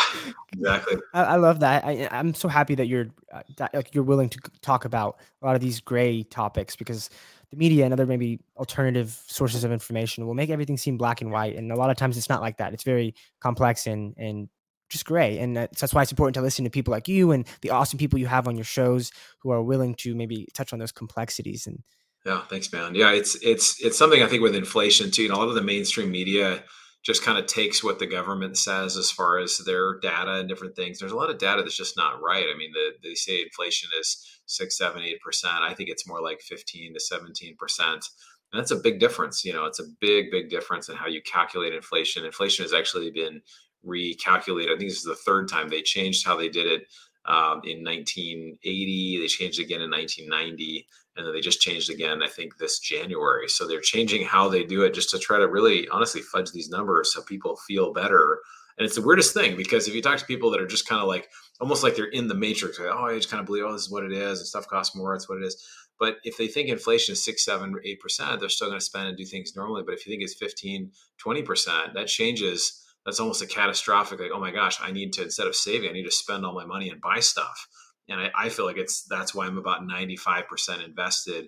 exactly. 0.52 0.98
I, 1.14 1.24
I, 1.24 1.36
love 1.36 1.60
that. 1.60 1.86
I, 1.86 2.08
am 2.12 2.34
so 2.34 2.48
happy 2.48 2.76
that 2.76 2.88
you're 2.88 3.08
uh, 3.32 3.42
that, 3.58 3.74
like 3.74 3.94
you're 3.94 4.04
willing 4.04 4.30
to 4.30 4.40
talk 4.62 4.86
about 4.86 5.20
a 5.42 5.46
lot 5.46 5.56
of 5.56 5.62
these 5.62 5.80
gray 5.80 6.24
topics 6.24 6.76
because 6.76 7.10
the 7.52 7.58
media 7.58 7.86
and 7.86 7.94
other 7.94 8.06
maybe 8.06 8.40
alternative 8.58 9.22
sources 9.28 9.64
of 9.64 9.72
information 9.72 10.26
will 10.26 10.34
make 10.34 10.50
everything 10.50 10.78
seem 10.78 10.98
black 10.98 11.22
and 11.22 11.32
white, 11.32 11.56
and 11.56 11.72
a 11.72 11.76
lot 11.76 11.90
of 11.90 11.98
times 11.98 12.18
it's 12.18 12.30
not 12.30 12.42
like 12.42 12.58
that. 12.58 12.74
It's 12.74 12.84
very 12.84 13.16
complex 13.40 13.88
and 13.88 14.16
and 14.18 14.50
just 14.94 15.06
gray. 15.06 15.40
And 15.40 15.58
that's, 15.58 15.82
that's 15.82 15.94
why 15.94 16.04
it's 16.04 16.12
important 16.12 16.36
to 16.36 16.42
listen 16.42 16.64
to 16.64 16.70
people 16.70 16.92
like 16.92 17.08
you 17.08 17.32
and 17.32 17.46
the 17.62 17.72
awesome 17.72 18.00
people 18.00 18.20
you 18.20 18.28
have 18.28 18.48
on 18.48 18.56
your 18.56 18.64
shows 18.64 19.12
who 19.40 19.52
are 19.52 19.62
willing 19.62 19.96
to 19.96 20.16
maybe 20.16 20.48
touch 20.54 20.72
on 20.72 20.80
those 20.80 20.92
complexities 20.92 21.68
and 21.68 21.84
yeah, 22.26 22.42
thanks, 22.50 22.72
man. 22.72 22.96
Yeah, 22.96 23.12
it's 23.12 23.36
it's 23.42 23.84
it's 23.84 23.98
something 23.98 24.24
I 24.24 24.28
think 24.28 24.42
with 24.42 24.56
inflation 24.56 25.12
too. 25.12 25.24
You 25.24 25.30
know, 25.30 25.36
a 25.36 25.38
lot 25.38 25.50
of 25.50 25.56
the 25.56 25.62
mainstream 25.62 26.10
media 26.10 26.64
just 27.04 27.22
kind 27.22 27.38
of 27.38 27.48
takes 27.48 27.84
what 27.84 28.00
the 28.00 28.06
government 28.06 28.58
says 28.58 28.96
as 28.96 29.12
far 29.12 29.38
as 29.38 29.58
their 29.58 30.00
data 30.00 30.36
and 30.36 30.48
different 30.48 30.74
things. 30.74 31.00
There's 31.00 31.12
a 31.12 31.18
lot 31.18 31.30
of 31.30 31.38
data 31.38 31.62
that's 31.62 31.76
just 31.76 31.98
not 31.98 32.22
right. 32.22 32.46
I 32.46 32.58
mean, 32.58 32.72
the, 32.72 32.92
they 33.04 33.14
say 33.14 33.42
inflation 33.42 33.90
is 34.00 34.40
six, 34.46 34.78
seven, 34.78 35.04
eight 35.04 35.20
percent. 35.22 35.58
I 35.62 35.74
think 35.74 35.90
it's 35.90 36.08
more 36.08 36.22
like 36.22 36.40
fifteen 36.40 36.94
to 36.94 37.00
seventeen 37.00 37.58
percent. 37.58 38.06
And 38.54 38.60
that's 38.60 38.72
a 38.72 38.78
big 38.78 39.00
difference. 39.00 39.44
You 39.44 39.52
know, 39.52 39.66
it's 39.66 39.80
a 39.80 39.90
big, 40.00 40.32
big 40.32 40.50
difference 40.50 40.88
in 40.88 40.96
how 40.96 41.08
you 41.08 41.22
calculate 41.22 41.74
inflation. 41.74 42.24
Inflation 42.24 42.64
has 42.64 42.74
actually 42.74 43.12
been 43.12 43.42
recalculated. 43.86 44.68
I 44.68 44.78
think 44.78 44.92
this 44.92 45.00
is 45.00 45.04
the 45.04 45.16
third 45.16 45.50
time 45.50 45.68
they 45.68 45.82
changed 45.82 46.26
how 46.26 46.38
they 46.38 46.50
did 46.50 46.68
it 46.68 46.88
um, 47.26 47.62
in 47.66 47.84
1980. 47.84 49.20
They 49.20 49.28
changed 49.28 49.60
again 49.60 49.82
in 49.82 49.92
1990 49.92 50.88
and 51.16 51.26
then 51.26 51.34
they 51.34 51.42
just 51.42 51.62
changed 51.62 51.90
again 51.90 52.24
i 52.24 52.28
think 52.28 52.58
this 52.58 52.80
january. 52.80 53.48
So 53.48 53.68
they're 53.68 53.82
changing 53.82 54.26
how 54.26 54.50
they 54.50 54.64
do 54.64 54.84
it 54.84 54.94
just 54.94 55.10
to 55.12 55.20
try 55.20 55.38
to 55.38 55.48
really 55.48 55.88
honestly 55.90 56.22
fudge 56.22 56.52
these 56.52 56.70
numbers 56.70 57.14
so 57.14 57.22
people 57.22 57.56
feel 57.68 57.94
better. 57.94 58.40
And 58.78 58.86
it's 58.86 58.96
the 58.96 59.04
weirdest 59.04 59.34
thing 59.34 59.56
because 59.56 59.88
if 59.88 59.94
you 59.94 60.02
talk 60.02 60.18
to 60.18 60.26
people 60.26 60.50
that 60.52 60.62
are 60.62 60.68
just 60.68 60.88
kind 60.88 61.02
of 61.02 61.08
like 61.08 61.30
almost 61.62 61.84
like 61.84 61.96
they're 61.96 62.06
in 62.06 62.28
the 62.28 62.36
matrix 62.36 62.80
like, 62.80 62.90
oh 62.92 63.06
i 63.06 63.16
just 63.16 63.30
kind 63.30 63.40
of 63.40 63.46
believe 63.46 63.64
oh 63.66 63.72
this 63.72 63.84
is 63.84 63.92
what 63.92 64.04
it 64.04 64.12
is 64.12 64.40
and 64.40 64.48
stuff 64.48 64.68
costs 64.68 64.96
more 64.96 65.14
it's 65.14 65.30
what 65.30 65.38
it 65.38 65.46
is. 65.46 65.64
But 66.00 66.18
if 66.24 66.38
they 66.38 66.48
think 66.48 66.70
inflation 66.70 67.14
is 67.14 67.24
6 67.24 67.46
7 67.46 67.76
8 67.84 68.00
percent 68.00 68.40
they're 68.40 68.50
still 68.50 68.70
going 68.70 68.80
to 68.80 68.86
spend 68.86 69.08
and 69.10 69.18
do 69.18 69.26
things 69.26 69.56
normally. 69.56 69.84
But 69.86 69.94
if 69.94 70.06
you 70.06 70.12
think 70.12 70.24
it's 70.24 70.36
15 70.36 70.92
20 71.18 71.42
percent 71.44 71.94
that 71.94 72.08
changes 72.08 72.84
that's 73.06 73.20
almost 73.20 73.42
a 73.42 73.48
catastrophic 73.48 74.20
like 74.20 74.32
oh 74.34 74.40
my 74.40 74.52
gosh 74.52 74.80
i 74.82 74.92
need 74.92 75.14
to 75.14 75.24
instead 75.24 75.48
of 75.48 75.56
saving 75.56 75.90
i 75.90 75.94
need 75.94 76.06
to 76.06 76.12
spend 76.12 76.46
all 76.46 76.54
my 76.54 76.66
money 76.66 76.90
and 76.90 77.02
buy 77.02 77.20
stuff 77.20 77.68
and 78.10 78.20
I, 78.20 78.32
I 78.36 78.50
feel 78.50 78.66
like 78.66 78.78
it's 78.78 79.04
that's 79.04 79.34
why 79.34 79.46
I'm 79.46 79.58
about 79.58 79.82
95% 79.82 80.86
invested 80.86 81.48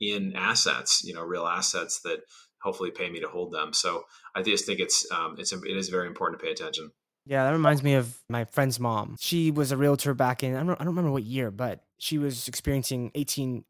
in 0.00 0.34
assets, 0.34 1.02
you 1.04 1.14
know, 1.14 1.22
real 1.22 1.46
assets 1.46 2.00
that 2.02 2.20
hopefully 2.62 2.90
pay 2.90 3.10
me 3.10 3.20
to 3.20 3.28
hold 3.28 3.52
them. 3.52 3.72
So 3.72 4.04
I 4.34 4.42
just 4.42 4.66
think 4.66 4.80
it's 4.80 5.10
um, 5.10 5.36
it's 5.38 5.52
it 5.52 5.76
is 5.76 5.88
very 5.88 6.06
important 6.06 6.40
to 6.40 6.44
pay 6.44 6.52
attention. 6.52 6.90
Yeah, 7.26 7.44
that 7.44 7.52
reminds 7.52 7.82
me 7.82 7.94
of 7.94 8.18
my 8.28 8.44
friend's 8.44 8.78
mom. 8.78 9.16
She 9.18 9.50
was 9.50 9.72
a 9.72 9.76
realtor 9.76 10.12
back 10.14 10.42
in 10.42 10.54
I 10.54 10.62
don't, 10.62 10.72
I 10.72 10.84
don't 10.84 10.88
remember 10.94 11.10
what 11.10 11.22
year, 11.22 11.50
but 11.50 11.84
she 11.98 12.18
was 12.18 12.48
experiencing 12.48 13.10
18% 13.12 13.64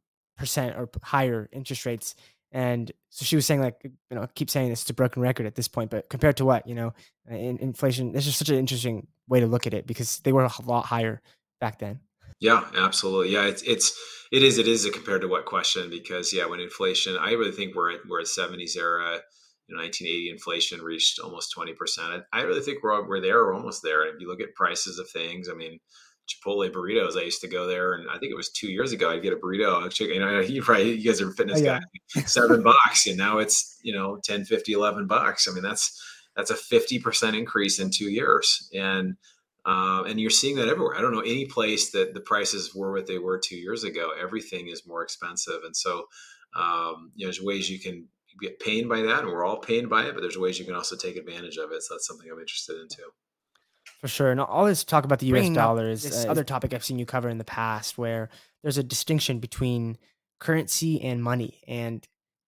or 0.76 0.88
higher 1.02 1.48
interest 1.52 1.86
rates. 1.86 2.16
And 2.50 2.90
so 3.10 3.24
she 3.24 3.36
was 3.36 3.46
saying, 3.46 3.60
like, 3.60 3.80
you 3.82 3.90
know, 4.12 4.22
I 4.22 4.26
keep 4.26 4.48
saying 4.48 4.70
this, 4.70 4.82
it's 4.82 4.90
a 4.90 4.94
broken 4.94 5.22
record 5.22 5.46
at 5.46 5.56
this 5.56 5.66
point, 5.66 5.90
but 5.90 6.08
compared 6.08 6.36
to 6.36 6.44
what, 6.44 6.66
you 6.68 6.74
know, 6.74 6.94
in, 7.28 7.58
inflation, 7.58 8.12
this 8.12 8.28
is 8.28 8.36
such 8.36 8.48
an 8.48 8.56
interesting 8.56 9.08
way 9.28 9.40
to 9.40 9.46
look 9.46 9.66
at 9.66 9.74
it 9.74 9.86
because 9.86 10.20
they 10.20 10.32
were 10.32 10.44
a 10.44 10.50
lot 10.64 10.86
higher 10.86 11.20
back 11.60 11.80
then. 11.80 12.00
Yeah, 12.44 12.64
absolutely. 12.76 13.32
Yeah, 13.32 13.46
it's 13.46 13.62
it's 13.62 13.98
it 14.30 14.42
is 14.42 14.58
it 14.58 14.68
is 14.68 14.84
a 14.84 14.90
compared 14.90 15.22
to 15.22 15.28
what 15.28 15.46
question 15.46 15.88
because 15.88 16.30
yeah, 16.30 16.44
when 16.44 16.60
inflation, 16.60 17.16
I 17.18 17.30
really 17.30 17.52
think 17.52 17.74
we're 17.74 17.92
at 17.92 18.00
we're 18.06 18.20
at 18.20 18.26
seventies 18.26 18.76
era. 18.76 19.18
You 19.66 19.74
know, 19.74 19.80
1980 19.80 20.28
inflation 20.28 20.82
reached 20.82 21.18
almost 21.20 21.52
20 21.52 21.72
percent. 21.72 22.22
I 22.34 22.42
really 22.42 22.60
think 22.60 22.82
we're 22.82 23.08
we're 23.08 23.22
there, 23.22 23.38
we're 23.38 23.54
almost 23.54 23.82
there. 23.82 24.02
And 24.02 24.14
if 24.14 24.20
you 24.20 24.28
look 24.28 24.42
at 24.42 24.54
prices 24.54 24.98
of 24.98 25.08
things, 25.08 25.48
I 25.48 25.54
mean, 25.54 25.80
Chipotle 26.28 26.70
burritos. 26.70 27.16
I 27.16 27.22
used 27.22 27.40
to 27.40 27.48
go 27.48 27.66
there, 27.66 27.94
and 27.94 28.10
I 28.10 28.18
think 28.18 28.30
it 28.30 28.36
was 28.36 28.50
two 28.50 28.70
years 28.70 28.92
ago. 28.92 29.10
I'd 29.10 29.22
get 29.22 29.32
a 29.32 29.36
burrito. 29.36 29.82
Actually, 29.82 30.12
you 30.12 30.20
know, 30.20 30.40
you 30.40 30.60
probably 30.60 30.92
you 30.92 31.10
guys 31.10 31.22
are 31.22 31.32
fitness 31.32 31.62
oh, 31.62 31.64
yeah. 31.64 31.80
guys. 32.14 32.30
Seven 32.30 32.62
bucks, 32.62 33.06
and 33.06 33.16
now 33.16 33.38
it's 33.38 33.78
you 33.82 33.94
know 33.94 34.18
10, 34.22 34.44
50, 34.44 34.70
11 34.70 35.06
bucks. 35.06 35.48
I 35.48 35.54
mean, 35.54 35.62
that's 35.62 35.98
that's 36.36 36.50
a 36.50 36.56
fifty 36.56 36.98
percent 36.98 37.36
increase 37.36 37.78
in 37.78 37.88
two 37.88 38.10
years, 38.10 38.68
and 38.74 39.16
uh, 39.66 40.04
and 40.06 40.20
you're 40.20 40.30
seeing 40.30 40.56
that 40.56 40.68
everywhere. 40.68 40.96
I 40.96 41.00
don't 41.00 41.12
know 41.12 41.20
any 41.20 41.46
place 41.46 41.90
that 41.90 42.14
the 42.14 42.20
prices 42.20 42.74
were 42.74 42.92
what 42.92 43.06
they 43.06 43.18
were 43.18 43.38
two 43.38 43.56
years 43.56 43.84
ago. 43.84 44.10
Everything 44.20 44.68
is 44.68 44.86
more 44.86 45.02
expensive, 45.02 45.60
and 45.64 45.76
so 45.76 46.06
um, 46.54 47.12
you 47.14 47.24
know, 47.24 47.28
there's 47.28 47.42
ways 47.42 47.68
you 47.70 47.80
can 47.80 48.06
get 48.40 48.60
pained 48.60 48.88
by 48.88 49.02
that, 49.02 49.20
and 49.20 49.28
we're 49.28 49.44
all 49.44 49.58
pained 49.58 49.88
by 49.88 50.04
it. 50.04 50.14
But 50.14 50.20
there's 50.20 50.38
ways 50.38 50.58
you 50.58 50.64
can 50.64 50.74
also 50.74 50.96
take 50.96 51.16
advantage 51.16 51.56
of 51.56 51.72
it. 51.72 51.82
So 51.82 51.94
that's 51.94 52.06
something 52.06 52.28
I'm 52.30 52.38
interested 52.38 52.80
in 52.80 52.88
too. 52.88 53.10
For 54.00 54.08
sure. 54.08 54.30
And 54.30 54.40
all 54.40 54.66
this 54.66 54.84
talk 54.84 55.04
about 55.04 55.18
the 55.18 55.26
US 55.34 55.48
dollar 55.50 55.88
is 55.88 56.02
this 56.02 56.24
uh, 56.24 56.28
other 56.28 56.44
topic 56.44 56.74
I've 56.74 56.84
seen 56.84 56.98
you 56.98 57.06
cover 57.06 57.28
in 57.28 57.38
the 57.38 57.44
past 57.44 57.96
where 57.96 58.28
there's 58.62 58.78
a 58.78 58.82
distinction 58.82 59.38
between 59.38 59.98
currency 60.40 61.00
and 61.00 61.22
money. 61.22 61.60
And 61.66 62.06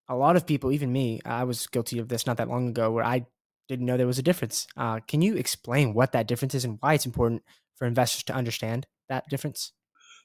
a 0.09 0.16
lot 0.16 0.37
of 0.37 0.46
people, 0.46 0.72
even 0.72 0.92
me, 0.92 1.20
I 1.24 1.44
was 1.44 1.66
guilty 1.66 1.98
of 1.98 2.09
this 2.09 2.26
not 2.26 2.37
that 2.37 2.48
long 2.48 2.68
ago 2.68 2.90
where 2.90 3.05
I 3.05 3.26
didn't 3.68 3.87
know 3.87 3.96
there 3.96 4.07
was 4.07 4.18
a 4.18 4.22
difference. 4.22 4.66
Uh, 4.76 5.00
can 5.07 5.22
you 5.22 5.37
explain 5.37 5.94
what 5.94 6.12
that 6.12 6.26
difference 6.26 6.55
is 6.55 6.64
and 6.64 6.79
why 6.81 6.94
it's 6.94 7.07
important 7.07 7.42
for 7.76 7.87
investors 7.87 8.22
to 8.24 8.35
understand 8.35 8.87
that 9.09 9.29
difference? 9.29 9.72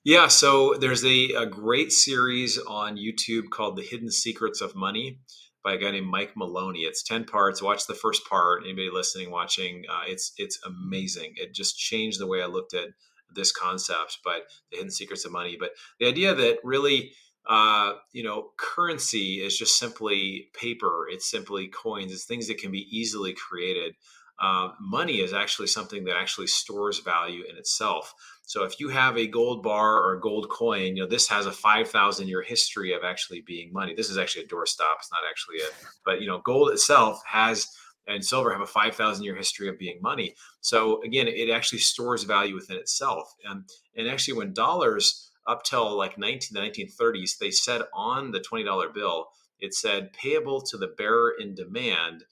Yeah, 0.03 0.27
so 0.27 0.75
there's 0.79 1.05
a, 1.05 1.33
a 1.33 1.45
great 1.45 1.91
series 1.91 2.57
on 2.57 2.97
YouTube 2.97 3.49
called 3.51 3.77
The 3.77 3.83
Hidden 3.83 4.11
Secrets 4.11 4.59
of 4.59 4.75
Money 4.75 5.19
by 5.63 5.73
a 5.73 5.77
guy 5.77 5.91
named 5.91 6.07
Mike 6.07 6.31
Maloney. 6.35 6.81
It's 6.81 7.03
10 7.03 7.25
parts. 7.25 7.61
Watch 7.61 7.85
the 7.85 7.93
first 7.93 8.27
part. 8.27 8.63
Anybody 8.63 8.89
listening, 8.91 9.29
watching, 9.29 9.83
uh, 9.87 10.03
it's 10.07 10.33
it's 10.37 10.59
amazing. 10.65 11.33
It 11.35 11.53
just 11.53 11.77
changed 11.77 12.19
the 12.19 12.25
way 12.25 12.41
I 12.41 12.47
looked 12.47 12.73
at 12.73 12.89
this 13.35 13.51
concept, 13.51 14.19
but 14.25 14.41
the 14.71 14.77
hidden 14.77 14.91
secrets 14.91 15.23
of 15.23 15.31
money. 15.31 15.55
But 15.59 15.71
the 15.99 16.07
idea 16.07 16.33
that 16.33 16.57
really, 16.63 17.11
uh, 17.47 17.93
you 18.13 18.23
know, 18.23 18.51
currency 18.57 19.43
is 19.43 19.57
just 19.57 19.77
simply 19.77 20.49
paper. 20.53 21.07
It's 21.09 21.29
simply 21.29 21.67
coins. 21.67 22.11
It's 22.11 22.25
things 22.25 22.47
that 22.47 22.59
can 22.59 22.71
be 22.71 22.87
easily 22.91 23.33
created. 23.33 23.95
Uh, 24.39 24.69
money 24.79 25.21
is 25.21 25.33
actually 25.33 25.67
something 25.67 26.03
that 26.03 26.15
actually 26.15 26.47
stores 26.47 26.99
value 26.99 27.43
in 27.47 27.57
itself. 27.57 28.13
So 28.43 28.63
if 28.63 28.79
you 28.79 28.89
have 28.89 29.17
a 29.17 29.27
gold 29.27 29.61
bar 29.61 29.97
or 30.01 30.13
a 30.13 30.19
gold 30.19 30.49
coin, 30.49 30.95
you 30.95 31.03
know 31.03 31.07
this 31.07 31.27
has 31.29 31.45
a 31.45 31.51
five 31.51 31.89
thousand 31.89 32.27
year 32.27 32.41
history 32.41 32.93
of 32.93 33.03
actually 33.03 33.41
being 33.45 33.71
money. 33.71 33.93
This 33.93 34.09
is 34.09 34.17
actually 34.17 34.45
a 34.45 34.47
doorstop. 34.47 34.95
It's 34.99 35.11
not 35.11 35.21
actually 35.29 35.57
a, 35.59 35.69
but 36.05 36.21
you 36.21 36.27
know, 36.27 36.39
gold 36.39 36.71
itself 36.71 37.21
has 37.27 37.67
and 38.07 38.25
silver 38.25 38.51
have 38.51 38.61
a 38.61 38.65
five 38.67 38.95
thousand 38.95 39.23
year 39.23 39.35
history 39.35 39.69
of 39.69 39.77
being 39.77 39.99
money. 40.01 40.35
So 40.61 41.01
again, 41.03 41.27
it 41.27 41.51
actually 41.51 41.79
stores 41.79 42.23
value 42.23 42.55
within 42.55 42.77
itself. 42.77 43.31
And 43.45 43.63
and 43.95 44.07
actually, 44.07 44.37
when 44.37 44.53
dollars 44.53 45.30
up 45.47 45.63
till 45.63 45.97
like 45.97 46.17
19, 46.17 46.49
the 46.51 46.59
1930s, 46.59 47.37
they 47.39 47.51
said 47.51 47.81
on 47.93 48.31
the 48.31 48.39
twenty 48.39 48.63
dollar 48.63 48.89
bill, 48.89 49.27
it 49.59 49.73
said 49.73 50.13
payable 50.13 50.61
to 50.61 50.77
the 50.77 50.93
bearer 50.97 51.33
in 51.39 51.55
demand 51.55 52.23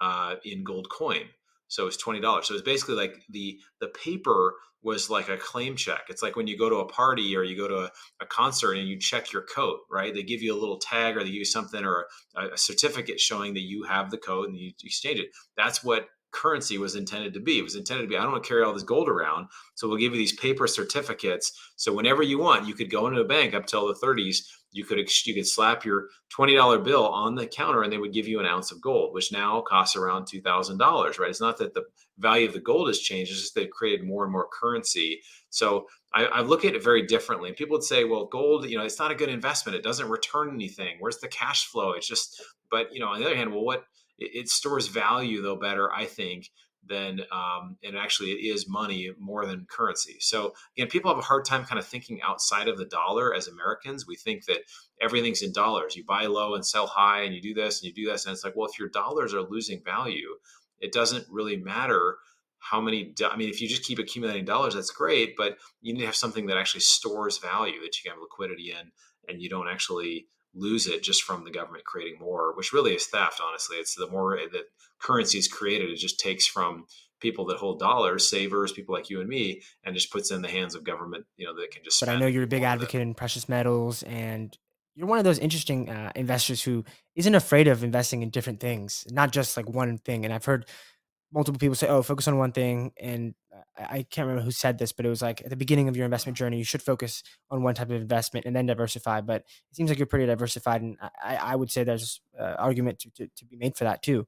uh, 0.00 0.36
in 0.44 0.64
gold 0.64 0.88
coin. 0.90 1.28
So 1.68 1.86
it's 1.86 1.96
twenty 1.96 2.20
dollars. 2.20 2.46
So 2.46 2.54
it's 2.54 2.62
basically 2.62 2.94
like 2.96 3.14
the 3.30 3.58
the 3.80 3.88
paper 3.88 4.54
was 4.82 5.10
like 5.10 5.28
a 5.28 5.36
claim 5.36 5.74
check. 5.74 6.02
It's 6.08 6.22
like 6.22 6.36
when 6.36 6.46
you 6.46 6.56
go 6.56 6.70
to 6.70 6.76
a 6.76 6.86
party 6.86 7.36
or 7.36 7.42
you 7.42 7.56
go 7.56 7.66
to 7.66 7.78
a, 7.86 7.90
a 8.20 8.26
concert 8.26 8.74
and 8.74 8.86
you 8.86 9.00
check 9.00 9.32
your 9.32 9.42
coat, 9.42 9.80
right? 9.90 10.14
They 10.14 10.22
give 10.22 10.42
you 10.42 10.54
a 10.54 10.60
little 10.60 10.78
tag 10.78 11.16
or 11.16 11.20
they 11.20 11.30
give 11.30 11.34
you 11.34 11.44
something 11.44 11.84
or 11.84 12.06
a, 12.36 12.50
a 12.50 12.56
certificate 12.56 13.18
showing 13.18 13.54
that 13.54 13.62
you 13.62 13.82
have 13.82 14.12
the 14.12 14.18
coat 14.18 14.48
and 14.48 14.56
you 14.56 14.70
exchange 14.84 15.18
it. 15.18 15.30
That's 15.56 15.82
what 15.82 16.06
currency 16.36 16.78
was 16.78 16.94
intended 16.94 17.34
to 17.34 17.40
be. 17.40 17.58
It 17.58 17.62
was 17.62 17.74
intended 17.74 18.02
to 18.02 18.08
be, 18.08 18.16
I 18.16 18.22
don't 18.22 18.32
want 18.32 18.44
to 18.44 18.48
carry 18.48 18.62
all 18.62 18.74
this 18.74 18.82
gold 18.82 19.08
around. 19.08 19.48
So 19.74 19.88
we'll 19.88 19.98
give 19.98 20.12
you 20.12 20.18
these 20.18 20.36
paper 20.36 20.66
certificates. 20.66 21.52
So 21.76 21.92
whenever 21.92 22.22
you 22.22 22.38
want, 22.38 22.68
you 22.68 22.74
could 22.74 22.90
go 22.90 23.06
into 23.06 23.20
a 23.20 23.24
bank 23.24 23.54
up 23.54 23.66
till 23.66 23.88
the 23.88 23.94
30s 23.94 24.42
you 24.76 24.84
could 24.84 24.98
you 25.24 25.34
could 25.34 25.46
slap 25.46 25.84
your 25.84 26.08
twenty 26.28 26.54
dollar 26.54 26.78
bill 26.78 27.06
on 27.08 27.34
the 27.34 27.46
counter 27.46 27.82
and 27.82 27.92
they 27.92 27.98
would 27.98 28.12
give 28.12 28.28
you 28.28 28.40
an 28.40 28.46
ounce 28.46 28.70
of 28.70 28.80
gold, 28.80 29.14
which 29.14 29.32
now 29.32 29.62
costs 29.62 29.96
around 29.96 30.26
two 30.26 30.40
thousand 30.42 30.78
dollars. 30.78 31.18
Right? 31.18 31.30
It's 31.30 31.40
not 31.40 31.56
that 31.58 31.72
the 31.72 31.84
value 32.18 32.46
of 32.46 32.52
the 32.52 32.60
gold 32.60 32.88
has 32.88 32.98
changed; 32.98 33.32
it's 33.32 33.40
just 33.40 33.54
they've 33.54 33.70
created 33.70 34.06
more 34.06 34.24
and 34.24 34.32
more 34.32 34.48
currency. 34.52 35.22
So 35.48 35.86
I, 36.12 36.26
I 36.26 36.40
look 36.42 36.64
at 36.64 36.74
it 36.74 36.84
very 36.84 37.06
differently. 37.06 37.48
And 37.48 37.56
people 37.56 37.74
would 37.74 37.84
say, 37.84 38.04
"Well, 38.04 38.26
gold, 38.26 38.68
you 38.68 38.76
know, 38.76 38.84
it's 38.84 38.98
not 38.98 39.10
a 39.10 39.14
good 39.14 39.30
investment. 39.30 39.76
It 39.76 39.82
doesn't 39.82 40.08
return 40.08 40.54
anything. 40.54 40.96
Where's 41.00 41.18
the 41.18 41.28
cash 41.28 41.66
flow? 41.66 41.92
It's 41.92 42.06
just." 42.06 42.42
But 42.70 42.92
you 42.92 43.00
know, 43.00 43.08
on 43.08 43.20
the 43.20 43.26
other 43.26 43.36
hand, 43.36 43.52
well, 43.52 43.64
what 43.64 43.84
it, 44.18 44.30
it 44.34 44.48
stores 44.48 44.88
value 44.88 45.42
though 45.42 45.56
better, 45.56 45.92
I 45.92 46.04
think, 46.04 46.50
than 46.88 47.20
um, 47.32 47.76
and 47.82 47.96
actually 47.96 48.30
it 48.30 48.54
is 48.54 48.68
money 48.68 49.10
more 49.18 49.46
than 49.46 49.66
currency. 49.68 50.16
So 50.20 50.54
again, 50.76 50.88
people 50.88 51.10
have 51.10 51.18
a 51.18 51.26
hard 51.26 51.44
time 51.44 51.64
kind 51.64 51.78
of 51.78 51.86
thinking 51.86 52.20
outside 52.22 52.68
of 52.68 52.78
the 52.78 52.84
dollar 52.84 53.34
as 53.34 53.48
Americans. 53.48 54.06
We 54.06 54.16
think 54.16 54.44
that 54.46 54.60
everything's 55.00 55.42
in 55.42 55.52
dollars. 55.52 55.96
You 55.96 56.04
buy 56.04 56.26
low 56.26 56.54
and 56.54 56.64
sell 56.64 56.86
high, 56.86 57.22
and 57.22 57.34
you 57.34 57.40
do 57.40 57.54
this 57.54 57.80
and 57.80 57.88
you 57.88 58.04
do 58.04 58.10
this, 58.10 58.26
and 58.26 58.32
it's 58.32 58.44
like, 58.44 58.54
well, 58.56 58.68
if 58.68 58.78
your 58.78 58.88
dollars 58.88 59.34
are 59.34 59.42
losing 59.42 59.82
value, 59.84 60.28
it 60.80 60.92
doesn't 60.92 61.26
really 61.30 61.56
matter 61.56 62.16
how 62.58 62.80
many. 62.80 63.14
I 63.24 63.36
mean, 63.36 63.48
if 63.48 63.60
you 63.60 63.68
just 63.68 63.84
keep 63.84 63.98
accumulating 63.98 64.44
dollars, 64.44 64.74
that's 64.74 64.90
great, 64.90 65.36
but 65.36 65.56
you 65.80 65.92
need 65.92 66.00
to 66.00 66.06
have 66.06 66.16
something 66.16 66.46
that 66.46 66.56
actually 66.56 66.80
stores 66.80 67.38
value 67.38 67.80
that 67.80 67.96
you 67.96 68.02
can 68.04 68.12
have 68.12 68.20
liquidity 68.20 68.70
in, 68.70 68.92
and 69.28 69.42
you 69.42 69.48
don't 69.48 69.68
actually 69.68 70.26
lose 70.56 70.86
it 70.86 71.02
just 71.02 71.22
from 71.22 71.44
the 71.44 71.50
government 71.50 71.84
creating 71.84 72.18
more, 72.18 72.56
which 72.56 72.72
really 72.72 72.94
is 72.94 73.06
theft. 73.06 73.40
Honestly, 73.46 73.76
it's 73.76 73.94
the 73.94 74.08
more 74.08 74.38
that 74.52 74.64
currency 74.98 75.38
is 75.38 75.48
created, 75.48 75.90
it 75.90 75.96
just 75.96 76.18
takes 76.18 76.46
from 76.46 76.86
people 77.20 77.46
that 77.46 77.58
hold 77.58 77.78
dollars, 77.78 78.28
savers, 78.28 78.72
people 78.72 78.94
like 78.94 79.10
you 79.10 79.20
and 79.20 79.28
me, 79.28 79.62
and 79.84 79.94
just 79.94 80.12
puts 80.12 80.30
in 80.30 80.42
the 80.42 80.48
hands 80.48 80.74
of 80.74 80.84
government. 80.84 81.26
You 81.36 81.46
know, 81.46 81.54
that 81.54 81.70
can 81.70 81.84
just. 81.84 82.00
But 82.00 82.08
I 82.08 82.18
know 82.18 82.26
you're 82.26 82.44
a 82.44 82.48
big 82.48 82.62
advocate 82.62 83.00
in 83.00 83.14
precious 83.14 83.48
metals, 83.48 84.02
and 84.02 84.56
you're 84.94 85.06
one 85.06 85.18
of 85.18 85.24
those 85.24 85.38
interesting 85.38 85.90
uh, 85.90 86.12
investors 86.14 86.62
who 86.62 86.84
isn't 87.14 87.34
afraid 87.34 87.68
of 87.68 87.84
investing 87.84 88.22
in 88.22 88.30
different 88.30 88.60
things, 88.60 89.06
not 89.10 89.30
just 89.30 89.56
like 89.56 89.68
one 89.68 89.98
thing. 89.98 90.24
And 90.24 90.32
I've 90.32 90.44
heard 90.44 90.66
multiple 91.32 91.58
people 91.58 91.74
say, 91.74 91.88
"Oh, 91.88 92.02
focus 92.02 92.28
on 92.28 92.38
one 92.38 92.52
thing," 92.52 92.92
and 93.00 93.34
I, 93.78 94.06
can't 94.10 94.26
remember 94.26 94.44
who 94.44 94.50
said 94.50 94.78
this, 94.78 94.92
but 94.92 95.06
it 95.06 95.08
was 95.08 95.22
like 95.22 95.42
at 95.42 95.50
the 95.50 95.56
beginning 95.56 95.88
of 95.88 95.96
your 95.96 96.04
investment 96.04 96.36
journey, 96.36 96.58
you 96.58 96.64
should 96.64 96.82
focus 96.82 97.22
on 97.50 97.62
one 97.62 97.74
type 97.74 97.90
of 97.90 98.00
investment 98.00 98.46
and 98.46 98.54
then 98.54 98.66
diversify. 98.66 99.20
But 99.20 99.42
it 99.70 99.76
seems 99.76 99.90
like 99.90 99.98
you're 99.98 100.06
pretty 100.06 100.26
diversified, 100.26 100.82
and 100.82 100.96
I, 101.22 101.36
I 101.36 101.56
would 101.56 101.70
say 101.70 101.84
there's 101.84 102.20
an 102.38 102.54
argument 102.58 103.00
to, 103.00 103.10
to, 103.10 103.28
to 103.36 103.44
be 103.44 103.56
made 103.56 103.76
for 103.76 103.84
that 103.84 104.02
too. 104.02 104.26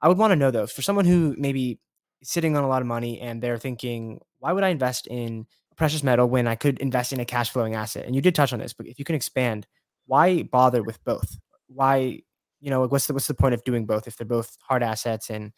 I 0.00 0.08
would 0.08 0.18
want 0.18 0.32
to 0.32 0.36
know 0.36 0.50
though, 0.50 0.66
for 0.66 0.82
someone 0.82 1.06
who 1.06 1.34
maybe 1.38 1.80
sitting 2.22 2.56
on 2.56 2.64
a 2.64 2.68
lot 2.68 2.82
of 2.82 2.88
money 2.88 3.20
and 3.20 3.42
they're 3.42 3.58
thinking, 3.58 4.20
why 4.38 4.52
would 4.52 4.64
I 4.64 4.68
invest 4.68 5.06
in 5.06 5.46
precious 5.76 6.02
metal 6.02 6.28
when 6.28 6.46
I 6.46 6.54
could 6.54 6.78
invest 6.78 7.12
in 7.12 7.20
a 7.20 7.24
cash 7.24 7.50
flowing 7.50 7.74
asset? 7.74 8.06
And 8.06 8.14
you 8.14 8.20
did 8.20 8.34
touch 8.34 8.52
on 8.52 8.58
this, 8.58 8.72
but 8.72 8.86
if 8.86 8.98
you 8.98 9.04
can 9.04 9.14
expand, 9.14 9.66
why 10.06 10.42
bother 10.42 10.82
with 10.82 11.02
both? 11.04 11.38
Why, 11.68 12.20
you 12.60 12.70
know, 12.70 12.86
what's 12.86 13.06
the 13.06 13.14
what's 13.14 13.26
the 13.26 13.34
point 13.34 13.54
of 13.54 13.64
doing 13.64 13.86
both 13.86 14.06
if 14.06 14.16
they're 14.16 14.26
both 14.26 14.56
hard 14.68 14.82
assets 14.82 15.30
and 15.30 15.52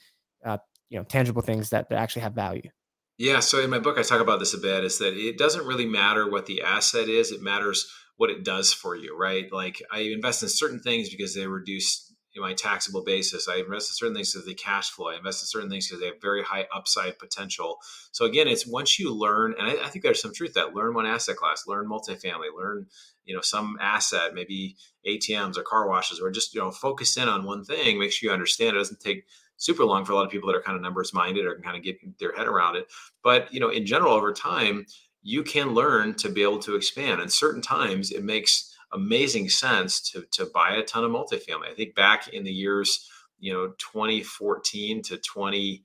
uh, 0.44 0.58
you 0.88 0.98
know 0.98 1.04
tangible 1.04 1.42
things 1.42 1.70
that, 1.70 1.88
that 1.88 1.98
actually 1.98 2.22
have 2.22 2.34
value? 2.34 2.70
Yeah, 3.18 3.40
so 3.40 3.60
in 3.60 3.70
my 3.70 3.78
book, 3.78 3.98
I 3.98 4.02
talk 4.02 4.20
about 4.20 4.40
this 4.40 4.54
a 4.54 4.58
bit. 4.58 4.84
Is 4.84 4.98
that 4.98 5.14
it 5.14 5.38
doesn't 5.38 5.66
really 5.66 5.86
matter 5.86 6.30
what 6.30 6.46
the 6.46 6.62
asset 6.62 7.08
is; 7.08 7.32
it 7.32 7.42
matters 7.42 7.90
what 8.16 8.30
it 8.30 8.44
does 8.44 8.72
for 8.72 8.96
you, 8.96 9.16
right? 9.18 9.50
Like 9.52 9.82
I 9.90 10.00
invest 10.00 10.42
in 10.42 10.48
certain 10.48 10.80
things 10.80 11.08
because 11.10 11.34
they 11.34 11.46
reduce 11.46 12.06
my 12.40 12.54
taxable 12.54 13.02
basis. 13.02 13.48
I 13.48 13.56
invest 13.56 13.90
in 13.90 13.94
certain 13.94 14.14
things 14.14 14.32
because 14.32 14.46
they 14.46 14.54
cash 14.54 14.90
flow. 14.90 15.08
I 15.08 15.16
invest 15.16 15.42
in 15.42 15.46
certain 15.46 15.70
things 15.70 15.88
because 15.88 16.00
they 16.00 16.06
have 16.06 16.20
very 16.20 16.42
high 16.42 16.66
upside 16.74 17.18
potential. 17.18 17.78
So 18.12 18.24
again, 18.24 18.48
it's 18.48 18.66
once 18.66 18.98
you 18.98 19.12
learn, 19.14 19.54
and 19.58 19.68
I, 19.68 19.84
I 19.84 19.88
think 19.88 20.02
there's 20.02 20.20
some 20.20 20.34
truth 20.34 20.54
that 20.54 20.74
learn 20.74 20.94
one 20.94 21.06
asset 21.06 21.36
class, 21.36 21.64
learn 21.66 21.88
multifamily, 21.88 22.54
learn 22.56 22.86
you 23.24 23.34
know 23.34 23.40
some 23.40 23.76
asset, 23.80 24.34
maybe 24.34 24.76
ATMs 25.06 25.56
or 25.56 25.62
car 25.62 25.88
washes, 25.88 26.20
or 26.20 26.30
just 26.30 26.54
you 26.54 26.60
know 26.60 26.70
focus 26.70 27.16
in 27.16 27.28
on 27.28 27.44
one 27.44 27.64
thing. 27.64 27.98
Make 27.98 28.12
sure 28.12 28.28
you 28.28 28.34
understand. 28.34 28.76
It 28.76 28.80
doesn't 28.80 29.00
take 29.00 29.24
super 29.56 29.84
long 29.84 30.04
for 30.04 30.12
a 30.12 30.14
lot 30.14 30.24
of 30.24 30.30
people 30.30 30.46
that 30.48 30.56
are 30.56 30.62
kind 30.62 30.76
of 30.76 30.82
numbers 30.82 31.14
minded 31.14 31.46
or 31.46 31.54
can 31.54 31.62
kind 31.62 31.76
of 31.76 31.82
get 31.82 31.96
their 32.18 32.34
head 32.36 32.46
around 32.46 32.76
it. 32.76 32.86
But 33.22 33.52
you 33.52 33.60
know, 33.60 33.70
in 33.70 33.86
general, 33.86 34.12
over 34.12 34.32
time, 34.32 34.86
you 35.22 35.42
can 35.42 35.74
learn 35.74 36.14
to 36.14 36.28
be 36.28 36.42
able 36.42 36.60
to 36.60 36.76
expand. 36.76 37.20
And 37.20 37.32
certain 37.32 37.62
times, 37.62 38.12
it 38.12 38.24
makes 38.24 38.72
amazing 38.92 39.48
sense 39.48 40.00
to 40.12 40.24
to 40.32 40.46
buy 40.46 40.76
a 40.76 40.82
ton 40.82 41.04
of 41.04 41.10
multifamily. 41.10 41.70
I 41.70 41.74
think 41.74 41.94
back 41.94 42.28
in 42.28 42.44
the 42.44 42.52
years, 42.52 43.08
you 43.38 43.52
know, 43.52 43.68
2014 43.78 45.02
to 45.02 45.18
20. 45.18 45.84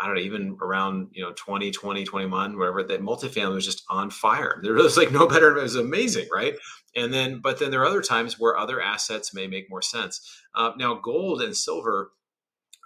I 0.00 0.06
don't 0.06 0.14
know, 0.14 0.20
even 0.20 0.56
around, 0.62 1.08
you 1.10 1.24
know, 1.24 1.32
2020, 1.32 2.04
21, 2.04 2.56
whatever, 2.56 2.84
that 2.84 3.02
multifamily 3.02 3.54
was 3.54 3.66
just 3.66 3.82
on 3.90 4.10
fire. 4.10 4.60
There 4.62 4.74
was 4.74 4.96
like 4.96 5.10
no 5.10 5.26
better. 5.26 5.56
It 5.56 5.60
was 5.60 5.74
amazing, 5.74 6.28
right? 6.32 6.54
And 6.94 7.12
then, 7.12 7.40
but 7.40 7.58
then 7.58 7.72
there 7.72 7.82
are 7.82 7.86
other 7.86 8.00
times 8.00 8.38
where 8.38 8.56
other 8.56 8.80
assets 8.80 9.34
may 9.34 9.48
make 9.48 9.68
more 9.68 9.82
sense. 9.82 10.20
Uh, 10.54 10.70
now, 10.78 10.94
gold 10.94 11.42
and 11.42 11.56
silver, 11.56 12.12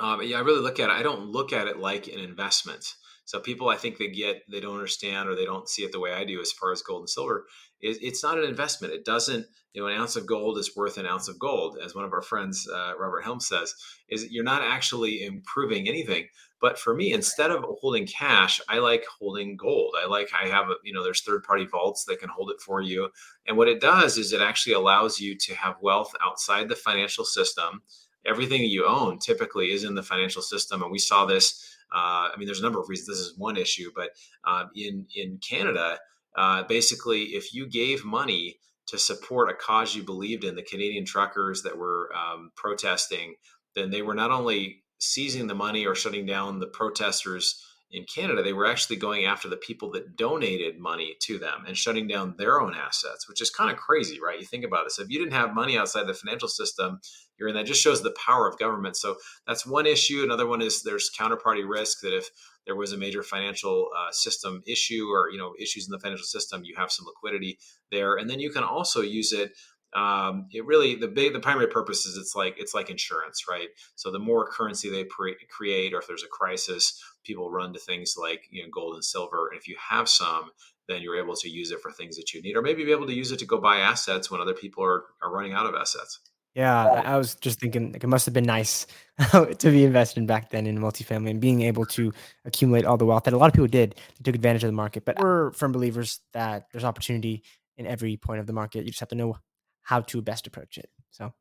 um, 0.02 0.20
yeah, 0.22 0.38
I 0.38 0.40
really 0.40 0.60
look 0.60 0.80
at 0.80 0.90
it. 0.90 0.92
I 0.92 1.02
don't 1.02 1.26
look 1.26 1.52
at 1.52 1.68
it 1.68 1.78
like 1.78 2.08
an 2.08 2.18
investment. 2.18 2.84
So 3.24 3.38
people, 3.38 3.68
I 3.68 3.76
think 3.76 3.98
they 3.98 4.08
get, 4.08 4.42
they 4.50 4.58
don't 4.58 4.74
understand 4.74 5.28
or 5.28 5.36
they 5.36 5.44
don't 5.44 5.68
see 5.68 5.84
it 5.84 5.92
the 5.92 6.00
way 6.00 6.12
I 6.12 6.24
do 6.24 6.40
as 6.40 6.50
far 6.50 6.72
as 6.72 6.82
gold 6.82 7.02
and 7.02 7.08
silver. 7.08 7.46
It, 7.80 7.98
it's 8.02 8.22
not 8.22 8.36
an 8.36 8.44
investment. 8.44 8.92
It 8.92 9.04
doesn't, 9.04 9.46
you 9.72 9.80
know, 9.80 9.86
an 9.86 9.96
ounce 9.96 10.16
of 10.16 10.26
gold 10.26 10.58
is 10.58 10.76
worth 10.76 10.98
an 10.98 11.06
ounce 11.06 11.28
of 11.28 11.38
gold, 11.38 11.78
as 11.82 11.94
one 11.94 12.04
of 12.04 12.12
our 12.12 12.20
friends, 12.20 12.68
uh, 12.68 12.92
Robert 12.98 13.22
Helms 13.22 13.46
says. 13.46 13.74
Is 14.08 14.26
you're 14.30 14.44
not 14.44 14.62
actually 14.62 15.24
improving 15.24 15.88
anything. 15.88 16.26
But 16.60 16.78
for 16.78 16.94
me, 16.94 17.12
instead 17.12 17.50
of 17.50 17.64
holding 17.80 18.06
cash, 18.06 18.60
I 18.68 18.78
like 18.78 19.04
holding 19.18 19.56
gold. 19.56 19.94
I 20.00 20.06
like 20.06 20.30
I 20.32 20.48
have 20.48 20.68
a, 20.68 20.74
you 20.84 20.92
know, 20.92 21.02
there's 21.02 21.22
third 21.22 21.42
party 21.44 21.64
vaults 21.64 22.04
that 22.04 22.20
can 22.20 22.28
hold 22.28 22.50
it 22.50 22.60
for 22.60 22.80
you. 22.80 23.08
And 23.46 23.56
what 23.56 23.68
it 23.68 23.80
does 23.80 24.18
is 24.18 24.32
it 24.32 24.40
actually 24.40 24.74
allows 24.74 25.20
you 25.20 25.36
to 25.38 25.54
have 25.54 25.76
wealth 25.80 26.12
outside 26.24 26.68
the 26.68 26.76
financial 26.76 27.24
system. 27.24 27.82
Everything 28.26 28.62
that 28.62 28.68
you 28.68 28.86
own 28.86 29.18
typically 29.18 29.72
is 29.72 29.84
in 29.84 29.94
the 29.94 30.02
financial 30.02 30.42
system, 30.42 30.82
and 30.82 30.92
we 30.92 30.98
saw 30.98 31.24
this 31.26 31.72
uh, 31.94 32.30
I 32.32 32.34
mean, 32.38 32.46
there's 32.46 32.60
a 32.60 32.62
number 32.62 32.80
of 32.80 32.88
reasons. 32.88 33.08
This 33.08 33.18
is 33.18 33.38
one 33.38 33.56
issue, 33.56 33.90
but 33.94 34.10
um, 34.44 34.70
in 34.74 35.06
in 35.14 35.38
Canada, 35.38 35.98
uh, 36.34 36.62
basically, 36.64 37.22
if 37.34 37.52
you 37.52 37.66
gave 37.66 38.04
money 38.04 38.56
to 38.86 38.98
support 38.98 39.50
a 39.50 39.54
cause 39.54 39.94
you 39.94 40.02
believed 40.02 40.44
in, 40.44 40.56
the 40.56 40.62
Canadian 40.62 41.04
truckers 41.04 41.62
that 41.62 41.76
were 41.76 42.10
um, 42.16 42.50
protesting, 42.56 43.34
then 43.74 43.90
they 43.90 44.02
were 44.02 44.14
not 44.14 44.30
only 44.30 44.82
seizing 44.98 45.46
the 45.46 45.54
money 45.54 45.86
or 45.86 45.94
shutting 45.94 46.24
down 46.24 46.58
the 46.58 46.66
protesters 46.66 47.62
in 47.92 48.04
Canada, 48.04 48.42
they 48.42 48.54
were 48.54 48.66
actually 48.66 48.96
going 48.96 49.26
after 49.26 49.48
the 49.48 49.56
people 49.56 49.90
that 49.90 50.16
donated 50.16 50.78
money 50.78 51.14
to 51.20 51.38
them 51.38 51.64
and 51.66 51.76
shutting 51.76 52.08
down 52.08 52.34
their 52.38 52.60
own 52.60 52.74
assets, 52.74 53.28
which 53.28 53.42
is 53.42 53.50
kind 53.50 53.70
of 53.70 53.76
crazy, 53.76 54.18
right? 54.18 54.40
You 54.40 54.46
think 54.46 54.64
about 54.64 54.84
this. 54.84 54.98
If 54.98 55.10
you 55.10 55.18
didn't 55.18 55.34
have 55.34 55.54
money 55.54 55.76
outside 55.76 56.06
the 56.06 56.14
financial 56.14 56.48
system, 56.48 57.00
you're 57.38 57.50
in 57.50 57.54
that 57.54 57.66
just 57.66 57.82
shows 57.82 58.02
the 58.02 58.14
power 58.24 58.48
of 58.48 58.58
government. 58.58 58.96
So 58.96 59.16
that's 59.46 59.66
one 59.66 59.86
issue. 59.86 60.22
Another 60.24 60.46
one 60.46 60.62
is 60.62 60.82
there's 60.82 61.10
counterparty 61.10 61.68
risk 61.68 62.00
that 62.00 62.16
if 62.16 62.30
there 62.66 62.76
was 62.76 62.92
a 62.92 62.96
major 62.96 63.22
financial 63.22 63.90
uh, 63.96 64.10
system 64.12 64.62
issue 64.66 65.08
or 65.10 65.28
you 65.30 65.38
know 65.38 65.52
issues 65.60 65.86
in 65.86 65.92
the 65.92 65.98
financial 65.98 66.24
system, 66.24 66.62
you 66.64 66.74
have 66.76 66.92
some 66.92 67.06
liquidity 67.06 67.58
there, 67.90 68.16
and 68.16 68.30
then 68.30 68.40
you 68.40 68.50
can 68.50 68.62
also 68.62 69.00
use 69.00 69.32
it 69.32 69.52
um, 69.94 70.46
it 70.52 70.64
really 70.64 70.94
the 70.94 71.08
big 71.08 71.32
the 71.32 71.40
primary 71.40 71.66
purpose 71.66 72.06
is 72.06 72.16
it's 72.16 72.34
like 72.34 72.54
it's 72.58 72.74
like 72.74 72.90
insurance 72.90 73.46
right? 73.48 73.68
So 73.94 74.10
the 74.10 74.18
more 74.18 74.48
currency 74.48 74.90
they 74.90 75.04
pre- 75.04 75.36
create 75.50 75.92
or 75.92 75.98
if 75.98 76.06
there's 76.06 76.24
a 76.24 76.28
crisis 76.28 77.02
people 77.24 77.50
run 77.50 77.72
to 77.72 77.78
things 77.78 78.14
like 78.18 78.44
you 78.50 78.62
know 78.62 78.68
gold 78.72 78.94
and 78.94 79.04
silver. 79.04 79.48
And 79.48 79.58
if 79.58 79.68
you 79.68 79.76
have 79.78 80.08
some 80.08 80.50
then 80.88 81.02
you're 81.02 81.22
able 81.22 81.36
to 81.36 81.48
use 81.48 81.70
it 81.70 81.80
for 81.80 81.92
things 81.92 82.16
that 82.16 82.32
you 82.32 82.42
need 82.42 82.56
or 82.56 82.62
maybe 82.62 82.84
be 82.84 82.92
able 82.92 83.06
to 83.06 83.14
use 83.14 83.32
it 83.32 83.38
to 83.38 83.46
go 83.46 83.58
buy 83.58 83.78
assets 83.78 84.30
when 84.30 84.40
other 84.40 84.54
people 84.54 84.82
are, 84.82 85.04
are 85.22 85.30
running 85.30 85.52
out 85.52 85.66
of 85.66 85.74
assets. 85.74 86.20
Yeah 86.54 86.84
i 86.84 87.16
was 87.16 87.34
just 87.36 87.60
thinking 87.60 87.92
like 87.92 88.04
it 88.04 88.08
must 88.08 88.26
have 88.26 88.34
been 88.34 88.44
nice 88.44 88.86
to 89.30 89.70
be 89.70 89.84
invested 89.84 90.26
back 90.26 90.50
then 90.50 90.66
in 90.66 90.78
multifamily 90.78 91.30
and 91.30 91.40
being 91.40 91.62
able 91.62 91.86
to 91.86 92.12
accumulate 92.44 92.84
all 92.84 92.96
the 92.96 93.06
wealth 93.06 93.24
that 93.24 93.34
a 93.34 93.38
lot 93.38 93.46
of 93.46 93.52
people 93.52 93.68
did 93.68 93.94
they 93.94 94.22
took 94.22 94.34
advantage 94.34 94.64
of 94.64 94.68
the 94.68 94.76
market. 94.76 95.04
But 95.04 95.18
we're 95.18 95.52
firm 95.52 95.72
believers 95.72 96.20
that 96.32 96.66
there's 96.72 96.84
opportunity 96.84 97.42
in 97.76 97.86
every 97.86 98.16
point 98.16 98.40
of 98.40 98.46
the 98.46 98.52
market 98.52 98.84
you 98.84 98.90
just 98.90 99.00
have 99.00 99.08
to 99.10 99.14
know 99.14 99.36
how 99.82 100.00
to 100.00 100.22
best 100.22 100.46
approach 100.46 100.78
it. 100.78 100.90
So 101.10 101.32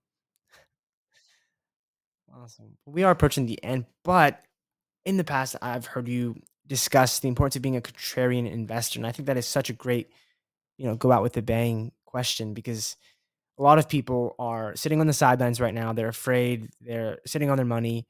awesome. 2.34 2.78
We 2.86 3.04
are 3.04 3.12
approaching 3.12 3.46
the 3.46 3.64
end, 3.64 3.86
but 4.04 4.42
in 5.06 5.18
the 5.18 5.24
past, 5.24 5.56
I've 5.62 5.86
heard 5.86 6.08
you 6.08 6.36
discuss 6.68 7.20
the 7.20 7.28
importance 7.28 7.56
of 7.56 7.62
being 7.62 7.76
a 7.76 7.82
contrarian 7.82 8.50
investor. 8.50 9.00
And 9.00 9.08
I 9.08 9.12
think 9.12 9.28
that 9.28 9.38
is 9.38 9.46
such 9.46 9.70
a 9.70 9.74
great, 9.74 10.10
you 10.78 10.86
know, 10.86 10.96
go 10.96 11.12
out 11.12 11.24
with 11.24 11.36
a 11.38 11.42
bang 11.42 11.92
question 12.06 12.54
because 12.54 12.96
a 13.58 13.64
lot 13.64 13.78
of 13.78 13.90
people 13.90 14.36
are 14.40 14.76
sitting 14.76 15.02
on 15.02 15.08
the 15.08 15.14
sidelines 15.14 15.60
right 15.60 15.74
now. 15.74 15.94
They're 15.94 16.08
afraid, 16.08 16.70
they're 16.80 17.20
sitting 17.26 17.50
on 17.50 17.58
their 17.58 17.66
money. 17.66 18.08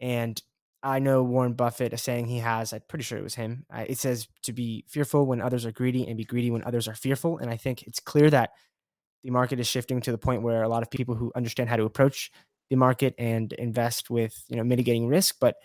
And 0.00 0.40
I 0.82 0.98
know 0.98 1.22
Warren 1.22 1.54
Buffett, 1.54 1.92
a 1.92 1.96
saying 1.96 2.26
he 2.26 2.38
has, 2.38 2.72
I'm 2.72 2.82
pretty 2.88 3.04
sure 3.04 3.18
it 3.18 3.24
was 3.24 3.36
him. 3.36 3.64
Uh, 3.74 3.84
it 3.86 3.98
says 3.98 4.28
to 4.42 4.52
be 4.52 4.84
fearful 4.88 5.24
when 5.24 5.40
others 5.40 5.64
are 5.64 5.72
greedy 5.72 6.06
and 6.06 6.16
be 6.16 6.24
greedy 6.24 6.50
when 6.50 6.64
others 6.64 6.88
are 6.88 6.94
fearful. 6.94 7.38
And 7.38 7.50
I 7.50 7.56
think 7.56 7.82
it's 7.84 8.00
clear 8.00 8.28
that 8.30 8.50
the 9.24 9.30
market 9.30 9.58
is 9.58 9.66
shifting 9.66 10.00
to 10.02 10.12
the 10.12 10.18
point 10.18 10.42
where 10.42 10.62
a 10.62 10.68
lot 10.68 10.82
of 10.82 10.90
people 10.90 11.14
who 11.14 11.32
understand 11.34 11.68
how 11.68 11.76
to 11.76 11.84
approach 11.84 12.30
the 12.70 12.76
market 12.76 13.14
and 13.18 13.52
invest 13.54 14.10
with 14.10 14.44
you 14.48 14.56
know 14.56 14.64
mitigating 14.64 15.08
risk 15.08 15.36
but 15.40 15.56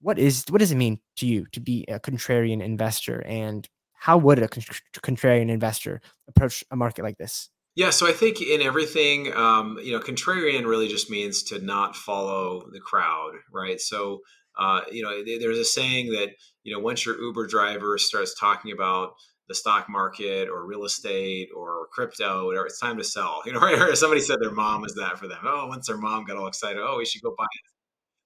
what 0.00 0.18
is 0.18 0.44
what 0.48 0.58
does 0.58 0.72
it 0.72 0.76
mean 0.76 1.00
to 1.16 1.26
you 1.26 1.46
to 1.52 1.60
be 1.60 1.84
a 1.88 1.98
contrarian 1.98 2.62
investor? 2.62 3.20
And 3.26 3.68
how 3.92 4.16
would 4.18 4.38
a 4.38 4.48
contrarian 4.48 5.50
investor 5.50 6.00
approach 6.28 6.62
a 6.70 6.76
market 6.76 7.02
like 7.02 7.18
this? 7.18 7.50
Yeah 7.74 7.90
so 7.90 8.06
i 8.06 8.12
think 8.12 8.40
in 8.40 8.60
everything 8.62 9.32
um, 9.34 9.78
you 9.82 9.92
know 9.92 10.00
contrarian 10.00 10.66
really 10.66 10.88
just 10.88 11.10
means 11.10 11.42
to 11.44 11.58
not 11.60 11.96
follow 11.96 12.68
the 12.72 12.80
crowd 12.80 13.32
right? 13.52 13.80
So 13.80 14.20
uh, 14.58 14.80
you 14.90 15.02
know 15.02 15.22
there's 15.24 15.58
a 15.58 15.64
saying 15.64 16.10
that 16.12 16.30
you 16.64 16.72
know 16.72 16.80
once 16.80 17.06
your 17.06 17.20
uber 17.20 17.46
driver 17.46 17.98
starts 17.98 18.34
talking 18.38 18.72
about 18.72 19.12
the 19.48 19.54
stock 19.54 19.88
market 19.88 20.48
or 20.48 20.66
real 20.66 20.84
estate 20.84 21.48
or 21.56 21.86
crypto, 21.90 22.46
whatever. 22.46 22.66
It's 22.66 22.78
time 22.78 22.98
to 22.98 23.04
sell. 23.04 23.42
You 23.46 23.52
know, 23.52 23.60
right? 23.60 23.96
somebody 23.96 24.20
said 24.20 24.38
their 24.40 24.50
mom 24.50 24.84
is 24.84 24.94
that 24.96 25.18
for 25.18 25.26
them. 25.26 25.38
Oh, 25.42 25.66
once 25.66 25.86
their 25.86 25.96
mom 25.96 26.24
got 26.24 26.36
all 26.36 26.46
excited, 26.46 26.78
oh, 26.80 26.98
we 26.98 27.06
should 27.06 27.22
go 27.22 27.34
buy 27.36 27.44
it. 27.44 27.70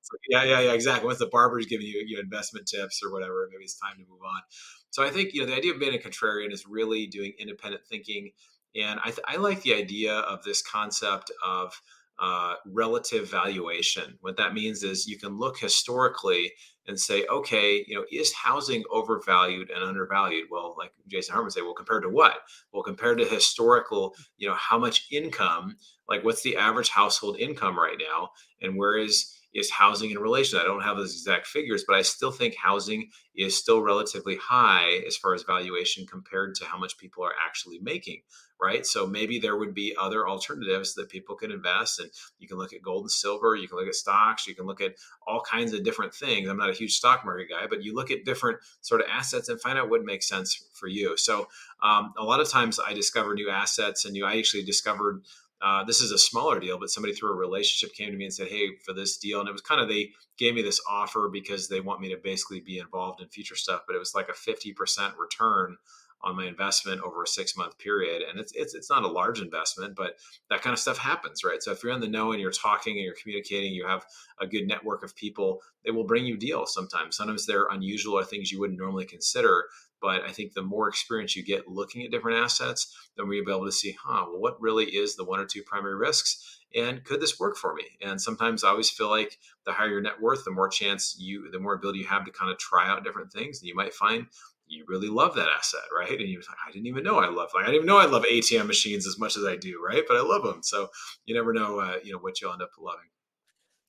So, 0.03 0.17
yeah, 0.29 0.43
yeah, 0.43 0.61
yeah, 0.61 0.73
exactly. 0.73 1.07
Once 1.07 1.21
the 1.21 1.29
barber's 1.29 1.67
giving 1.67 1.87
you, 1.87 2.05
you 2.05 2.19
investment 2.19 2.67
tips 2.67 3.01
or 3.05 3.13
whatever, 3.13 3.49
maybe 3.53 3.63
it's 3.63 3.79
time 3.79 3.95
to 3.95 4.11
move 4.11 4.23
on. 4.25 4.43
So 4.91 5.05
I 5.05 5.11
think 5.11 5.33
you 5.33 5.41
know 5.41 5.47
the 5.47 5.57
idea 5.57 5.73
of 5.73 5.81
being 5.81 5.95
a 5.95 5.99
contrarian 5.99 6.53
is 6.53 6.67
really 6.67 7.07
doing 7.07 7.33
independent 7.39 7.87
thinking, 7.87 8.33
and 8.75 8.99
I, 9.01 9.07
th- 9.07 9.21
I 9.27 9.37
like 9.37 9.63
the 9.63 9.75
idea 9.75 10.15
of 10.15 10.43
this 10.43 10.61
concept 10.61 11.31
of 11.45 11.81
uh, 12.23 12.55
relative 12.67 13.29
valuation. 13.29 14.17
What 14.21 14.37
that 14.37 14.55
means 14.55 14.85
is 14.85 15.09
you 15.09 15.19
can 15.19 15.37
look 15.39 15.59
historically 15.59 16.53
and 16.87 16.99
say, 16.99 17.27
okay, 17.27 17.85
you 17.89 17.97
know, 17.97 18.05
is 18.13 18.33
housing 18.33 18.85
overvalued 18.93 19.71
and 19.71 19.83
undervalued? 19.83 20.47
Well, 20.49 20.77
like 20.79 20.93
Jason 21.09 21.33
Hartman 21.33 21.51
say, 21.51 21.63
well, 21.63 21.75
compared 21.75 22.05
to 22.05 22.09
what? 22.09 22.39
Well, 22.73 22.85
compared 22.85 23.19
to 23.19 23.25
historical, 23.25 24.15
you 24.39 24.49
know, 24.49 24.55
how 24.55 24.79
much 24.79 25.09
income, 25.11 25.77
like 26.09 26.25
what's 26.25 26.43
the 26.43 26.57
average 26.57 26.91
household 26.91 27.39
income 27.39 27.77
right 27.77 27.99
now, 27.99 28.31
and 28.61 28.77
where 28.77 28.97
is 28.97 29.42
is 29.55 29.71
housing 29.71 30.11
in 30.11 30.19
relation? 30.19 30.59
I 30.59 30.65
don't 30.65 30.83
have 30.83 30.97
those 30.97 31.13
exact 31.13 31.47
figures, 31.47 31.85
but 31.87 31.97
I 31.97 32.03
still 32.03 32.31
think 32.31 32.55
housing 32.57 33.11
is 33.35 33.57
still 33.57 33.83
relatively 33.83 34.37
high 34.37 35.03
as 35.07 35.17
far 35.17 35.35
as 35.35 35.43
valuation 35.43 36.07
compared 36.07 36.55
to 36.57 36.65
how 36.65 36.79
much 36.79 36.99
people 36.99 37.25
are 37.25 37.35
actually 37.47 37.79
making 37.81 38.23
right? 38.63 38.87
So 38.87 39.07
maybe 39.07 39.41
there 39.41 39.57
would 39.57 39.75
be 39.75 39.95
other 40.01 40.29
alternatives 40.29 40.95
that 40.95 41.09
people 41.09 41.35
can 41.35 41.51
invest 41.51 41.99
and 41.99 42.09
you 42.39 42.47
can 42.47 42.59
look 42.59 42.73
at 42.73 42.81
gold 42.81 43.03
and 43.03 43.11
silver, 43.11 43.57
you 43.57 43.67
can 43.67 43.77
look 43.77 43.89
at 43.89 43.95
stocks, 43.97 44.47
you 44.47 44.55
can 44.55 44.67
look 44.67 44.81
at 44.81 44.95
all 45.27 45.41
kinds 45.41 45.73
of 45.73 45.83
different 45.83 46.15
things. 46.15 46.49
I'm 46.49 46.57
not 46.57 46.71
a 46.71 46.75
huge 46.75 46.95
stock 46.95 47.25
market 47.25 47.49
guy, 47.51 47.67
but 47.69 47.83
you 47.83 47.93
look 47.93 48.13
at 48.13 48.25
different 48.25 48.59
sort 48.81 49.01
of 49.01 49.09
assets 49.11 49.49
and 49.49 49.61
find 49.61 49.79
out 49.79 49.91
what 49.91 50.05
makes 50.05 50.29
sense 50.29 50.65
for 50.75 50.87
you. 50.87 51.17
So 51.17 51.49
um, 51.83 52.15
a 52.17 52.23
lot 52.23 52.41
of 52.41 52.49
times 52.49 52.79
I 52.79 52.93
discover 52.93 53.35
new 53.35 53.51
assets 53.51 54.05
and 54.05 54.17
you, 54.17 54.25
I 54.25 54.39
actually 54.39 54.63
discovered 54.63 55.25
uh, 55.63 55.85
this 55.85 56.01
is 56.01 56.11
a 56.11 56.19
smaller 56.19 56.59
deal, 56.59 56.79
but 56.79 56.91
somebody 56.91 57.15
through 57.15 57.31
a 57.31 57.37
relationship 57.37 57.95
came 57.95 58.11
to 58.11 58.17
me 58.17 58.25
and 58.25 58.35
said, 58.35 58.49
Hey, 58.49 58.71
for 58.85 58.93
this 58.93 59.17
deal. 59.17 59.41
And 59.41 59.49
it 59.49 59.53
was 59.53 59.61
kind 59.61 59.81
of, 59.81 59.89
they 59.89 60.11
gave 60.37 60.55
me 60.55 60.63
this 60.63 60.81
offer 60.91 61.31
because 61.33 61.69
they 61.69 61.81
want 61.81 62.01
me 62.01 62.09
to 62.11 62.21
basically 62.23 62.61
be 62.61 62.79
involved 62.79 63.21
in 63.21 63.29
future 63.29 63.55
stuff, 63.55 63.83
but 63.87 63.95
it 63.95 64.01
was 64.01 64.15
like 64.15 64.29
a 64.29 64.33
50% 64.33 65.17
return 65.17 65.77
on 66.25 66.37
my 66.37 66.47
investment 66.47 67.01
over 67.03 67.23
a 67.23 67.27
six 67.27 67.57
month 67.57 67.79
period. 67.79 68.23
And 68.23 68.39
it's, 68.39 68.53
it's, 68.55 68.75
it's 68.75 68.91
not 68.91 69.03
a 69.03 69.09
large 69.09 69.41
investment, 69.41 69.97
but 69.97 70.17
that 70.51 70.63
kind 70.63 70.73
of 70.73 70.79
stuff 70.79 70.99
happens, 70.99 71.45
right? 71.45 71.63
So 71.63 71.73
if 71.73 71.83
you're 71.83 71.93
in 71.93 72.01
the 72.01 72.09
know 72.09 72.33
and 72.33 72.41
you're 72.41 72.53
talking 72.53 72.97
and 72.97 73.05
you're 73.05 73.15
communicating, 73.21 73.73
you 73.73 73.87
have 73.87 74.05
a 74.41 74.47
good 74.47 74.67
network 74.67 75.03
of 75.03 75.17
people, 75.17 75.63
they 75.85 75.91
will 75.91 76.05
bring 76.05 76.25
you 76.25 76.37
deals 76.37 76.73
sometimes. 76.73 77.17
Sometimes 77.17 77.47
they're 77.47 77.67
unusual 77.71 78.15
or 78.15 78.25
things 78.25 78.53
you 78.53 78.61
wouldn't 78.61 78.79
normally 78.79 79.05
consider. 79.05 79.65
But 80.01 80.23
I 80.23 80.33
think 80.33 80.55
the 80.55 80.63
more 80.63 80.89
experience 80.89 81.37
you 81.37 81.45
get 81.45 81.69
looking 81.69 82.05
at 82.05 82.11
different 82.11 82.39
assets, 82.39 82.97
then 83.17 83.31
you'll 83.31 83.45
be 83.45 83.53
able 83.53 83.67
to 83.67 83.73
see, 83.73 83.97
huh, 84.03 84.27
well, 84.29 84.41
what 84.41 84.61
really 84.61 84.87
is 84.87 85.17
the 85.17 85.25
one 85.25 85.41
or 85.41 85.47
two 85.47 85.63
primary 85.63 85.97
risks? 85.97 86.59
and 86.75 87.05
could 87.05 87.21
this 87.21 87.39
work 87.39 87.57
for 87.57 87.75
me 87.75 87.85
and 88.01 88.21
sometimes 88.21 88.65
i 88.65 88.69
always 88.69 88.91
feel 88.91 89.09
like 89.09 89.39
the 89.67 89.73
higher 89.73 89.89
your 89.89 90.01
net 90.01 90.21
worth 90.21 90.45
the 90.45 90.51
more 90.51 90.69
chance 90.69 91.17
you 91.19 91.51
the 91.51 91.59
more 91.59 91.75
ability 91.75 91.99
you 91.99 92.07
have 92.07 92.25
to 92.25 92.31
kind 92.31 92.51
of 92.51 92.59
try 92.59 92.89
out 92.89 93.05
different 93.05 93.33
things 93.33 93.61
and 93.61 93.69
you 93.69 93.75
might 93.75 93.95
find 93.95 94.27
you 94.67 94.85
really 94.89 95.09
love 95.09 95.35
that 95.35 95.49
asset, 95.49 95.83
right? 95.97 96.19
And 96.19 96.29
you're 96.29 96.41
like, 96.41 96.57
I 96.67 96.71
didn't 96.73 96.87
even 96.87 97.05
know 97.05 97.19
I 97.19 97.29
love, 97.29 97.51
like, 97.55 97.65
I 97.65 97.67
didn't 97.67 97.77
even 97.77 97.87
know 97.87 97.99
I 97.99 98.07
love 98.07 98.25
ATM 98.25 98.67
machines 98.67 99.07
as 99.07 99.19
much 99.19 99.37
as 99.37 99.45
I 99.45 99.57
do, 99.57 99.83
right? 99.85 100.03
But 100.07 100.17
I 100.17 100.23
love 100.23 100.43
them. 100.43 100.63
So 100.63 100.89
you 101.27 101.35
never 101.35 101.53
know, 101.53 101.81
uh, 101.81 101.97
you 102.03 102.13
know, 102.13 102.19
what 102.19 102.41
you'll 102.41 102.53
end 102.53 102.63
up 102.63 102.71
loving. 102.79 103.09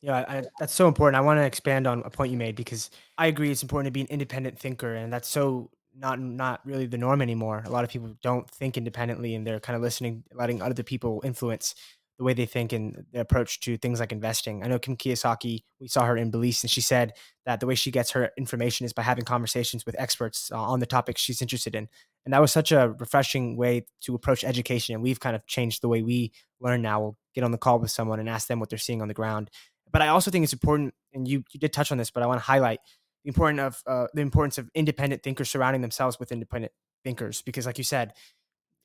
Yeah, 0.02 0.26
I, 0.28 0.44
that's 0.60 0.74
so 0.74 0.90
important. 0.90 1.16
I 1.16 1.22
want 1.22 1.38
to 1.40 1.46
expand 1.46 1.88
on 1.88 2.04
a 2.04 2.10
point 2.10 2.32
you 2.32 2.38
made 2.38 2.58
because 2.58 2.90
I 3.18 3.28
agree 3.28 3.52
it's 3.52 3.64
important 3.64 3.88
to 3.88 3.92
be 3.92 4.02
an 4.02 4.08
independent 4.08 4.60
thinker, 4.60 4.96
and 4.96 5.14
that's 5.14 5.30
so 5.30 5.70
not 5.98 6.20
not 6.20 6.60
really 6.66 6.88
the 6.88 6.98
norm 6.98 7.22
anymore. 7.22 7.64
A 7.66 7.70
lot 7.70 7.86
of 7.86 7.90
people 7.90 8.14
don't 8.22 8.50
think 8.52 8.78
independently, 8.78 9.34
and 9.34 9.48
they're 9.48 9.62
kind 9.62 9.78
of 9.78 9.82
listening, 9.82 10.26
letting 10.34 10.62
other 10.62 10.84
people 10.84 11.22
influence 11.24 11.74
the 12.24 12.26
way 12.26 12.34
they 12.34 12.46
think 12.46 12.72
and 12.72 13.06
the 13.12 13.20
approach 13.20 13.60
to 13.60 13.76
things 13.78 14.00
like 14.00 14.14
investing. 14.14 14.64
I 14.64 14.68
know 14.68 14.80
Kim 14.80 14.96
Kiyosaki, 14.96 15.64
we 15.82 15.88
saw 15.90 16.06
her 16.06 16.16
in 16.16 16.32
Belize, 16.32 16.64
and 16.64 16.72
she 16.72 16.80
said 16.80 17.14
that 17.46 17.60
the 17.60 17.66
way 17.66 17.76
she 17.76 17.92
gets 17.92 18.12
her 18.12 18.32
information 18.38 18.86
is 18.86 18.94
by 18.94 19.02
having 19.02 19.26
conversations 19.26 19.86
with 19.86 20.00
experts 20.00 20.50
uh, 20.54 20.62
on 20.62 20.80
the 20.80 20.86
topics 20.86 21.22
she's 21.22 21.42
interested 21.42 21.76
in. 21.76 21.90
And 22.24 22.34
that 22.34 22.40
was 22.40 22.54
such 22.54 22.72
a 22.72 22.96
refreshing 22.98 23.58
way 23.58 23.86
to 24.04 24.16
approach 24.16 24.46
education. 24.46 24.96
And 24.96 25.04
we've 25.04 25.20
kind 25.20 25.36
of 25.36 25.46
changed 25.46 25.82
the 25.82 25.90
way 25.90 26.02
we 26.02 26.32
learn 26.62 26.82
now. 26.82 27.02
We'll 27.02 27.18
get 27.36 27.44
on 27.44 27.52
the 27.52 27.58
call 27.58 27.80
with 27.80 27.92
someone 27.92 28.22
and 28.22 28.30
ask 28.30 28.48
them 28.48 28.62
what 28.62 28.70
they're 28.70 28.80
seeing 28.80 29.02
on 29.02 29.10
the 29.10 29.14
ground. 29.14 29.50
But 29.92 30.02
I 30.02 30.08
also 30.08 30.32
think 30.32 30.44
it's 30.44 30.54
important, 30.54 30.94
and 31.14 31.28
you, 31.28 31.44
you 31.52 31.60
did 31.60 31.74
touch 31.74 31.92
on 31.92 31.98
this, 31.98 32.10
but 32.10 32.24
I 32.24 32.28
want 32.28 32.40
to 32.40 32.46
highlight 32.46 32.80
the 33.24 33.30
important 33.30 33.60
of 33.60 33.84
uh, 33.86 34.08
the 34.14 34.22
importance 34.22 34.58
of 34.58 34.70
independent 34.74 35.24
thinkers 35.24 35.50
surrounding 35.50 35.82
themselves 35.82 36.20
with 36.20 36.32
independent 36.32 36.72
thinkers, 37.04 37.42
because 37.42 37.66
like 37.66 37.78
you 37.78 37.84
said, 37.84 38.14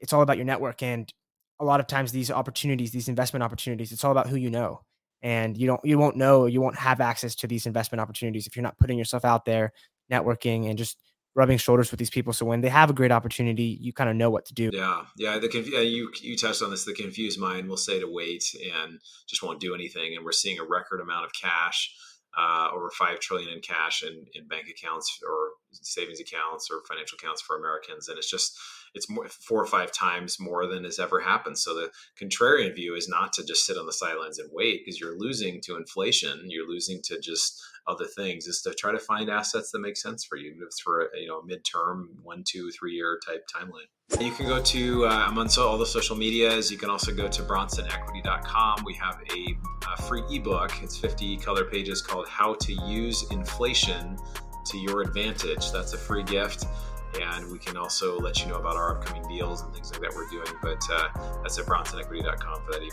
it's 0.00 0.12
all 0.12 0.22
about 0.22 0.36
your 0.36 0.46
network 0.46 0.82
and 0.82 1.12
a 1.60 1.64
lot 1.64 1.80
of 1.80 1.86
times 1.86 2.12
these 2.12 2.30
opportunities, 2.30 2.90
these 2.92 3.08
investment 3.08 3.42
opportunities, 3.42 3.92
it's 3.92 4.04
all 4.04 4.12
about 4.12 4.28
who 4.28 4.36
you 4.36 4.50
know. 4.50 4.82
And 5.20 5.56
you 5.56 5.66
don't 5.66 5.84
you 5.84 5.98
won't 5.98 6.16
know, 6.16 6.46
you 6.46 6.60
won't 6.60 6.76
have 6.76 7.00
access 7.00 7.34
to 7.36 7.48
these 7.48 7.66
investment 7.66 8.00
opportunities 8.00 8.46
if 8.46 8.54
you're 8.54 8.62
not 8.62 8.78
putting 8.78 8.98
yourself 8.98 9.24
out 9.24 9.44
there, 9.44 9.72
networking 10.10 10.68
and 10.68 10.78
just 10.78 10.96
rubbing 11.34 11.58
shoulders 11.58 11.90
with 11.90 11.98
these 11.98 12.10
people. 12.10 12.32
So 12.32 12.44
when 12.46 12.60
they 12.60 12.68
have 12.68 12.90
a 12.90 12.92
great 12.92 13.12
opportunity, 13.12 13.78
you 13.80 13.92
kind 13.92 14.10
of 14.10 14.16
know 14.16 14.30
what 14.30 14.44
to 14.46 14.54
do. 14.54 14.70
Yeah, 14.72 15.04
yeah. 15.16 15.38
The 15.38 15.48
conf- 15.48 15.68
you 15.68 16.10
you 16.20 16.36
touched 16.36 16.62
on 16.62 16.70
this. 16.70 16.84
The 16.84 16.94
confused 16.94 17.38
mind 17.38 17.68
will 17.68 17.76
say 17.76 18.00
to 18.00 18.10
wait 18.10 18.44
and 18.74 18.98
just 19.28 19.42
won't 19.42 19.60
do 19.60 19.74
anything. 19.74 20.16
And 20.16 20.24
we're 20.24 20.32
seeing 20.32 20.58
a 20.58 20.64
record 20.64 21.00
amount 21.00 21.26
of 21.26 21.32
cash, 21.32 21.94
uh, 22.36 22.68
over 22.74 22.90
five 22.90 23.20
trillion 23.20 23.50
in 23.50 23.60
cash 23.60 24.02
in, 24.02 24.24
in 24.34 24.48
bank 24.48 24.66
accounts 24.68 25.18
or 25.28 25.50
savings 25.72 26.20
accounts 26.20 26.68
or 26.70 26.82
financial 26.88 27.16
accounts 27.20 27.42
for 27.42 27.56
Americans. 27.56 28.08
And 28.08 28.18
it's 28.18 28.30
just 28.30 28.58
it's 28.94 29.08
more 29.08 29.28
four 29.28 29.62
or 29.62 29.66
five 29.66 29.92
times 29.92 30.38
more 30.40 30.66
than 30.66 30.84
has 30.84 30.98
ever 30.98 31.20
happened. 31.20 31.58
So 31.58 31.74
the 31.74 31.90
contrarian 32.20 32.74
view 32.74 32.94
is 32.94 33.08
not 33.08 33.32
to 33.34 33.44
just 33.44 33.64
sit 33.66 33.76
on 33.76 33.86
the 33.86 33.92
sidelines 33.92 34.38
and 34.38 34.50
wait 34.52 34.82
because 34.84 35.00
you're 35.00 35.18
losing 35.18 35.60
to 35.62 35.76
inflation, 35.76 36.42
you're 36.46 36.68
losing 36.68 37.00
to 37.02 37.18
just 37.20 37.60
other 37.86 38.04
things. 38.04 38.46
Is 38.46 38.62
to 38.62 38.74
try 38.74 38.92
to 38.92 38.98
find 38.98 39.30
assets 39.30 39.70
that 39.72 39.80
make 39.80 39.96
sense 39.96 40.24
for 40.24 40.36
you 40.36 40.54
for 40.82 41.10
you 41.14 41.26
know 41.26 41.42
midterm 41.42 42.08
one, 42.22 42.44
two, 42.46 42.70
three 42.70 42.94
year 42.94 43.18
type 43.26 43.46
timeline. 43.54 43.88
You 44.20 44.32
can 44.32 44.46
go 44.46 44.62
to 44.62 45.06
uh, 45.06 45.26
I'm 45.28 45.38
on 45.38 45.48
so 45.48 45.68
all 45.68 45.78
the 45.78 45.86
social 45.86 46.16
medias. 46.16 46.70
You 46.70 46.78
can 46.78 46.90
also 46.90 47.14
go 47.14 47.28
to 47.28 47.42
bronsonequity.com. 47.42 48.84
We 48.84 48.94
have 48.94 49.20
a, 49.34 49.56
a 49.92 50.02
free 50.02 50.22
ebook. 50.30 50.72
It's 50.82 50.96
50 50.96 51.38
color 51.38 51.64
pages 51.64 52.00
called 52.02 52.28
"How 52.28 52.54
to 52.54 52.72
Use 52.72 53.26
Inflation 53.30 54.16
to 54.66 54.78
Your 54.78 55.02
Advantage." 55.02 55.72
That's 55.72 55.92
a 55.94 55.98
free 55.98 56.22
gift 56.22 56.64
and 57.20 57.50
we 57.50 57.58
can 57.58 57.76
also 57.76 58.18
let 58.18 58.40
you 58.40 58.46
know 58.46 58.56
about 58.56 58.76
our 58.76 58.96
upcoming 58.96 59.26
deals 59.28 59.62
and 59.62 59.72
things 59.72 59.90
like 59.92 60.00
that 60.00 60.14
we're 60.14 60.28
doing. 60.28 60.48
But 60.62 60.82
uh, 60.92 61.08
that's 61.42 61.58
at 61.58 61.66
bronsonequity.com 61.66 62.62
for 62.64 62.72
that. 62.72 62.90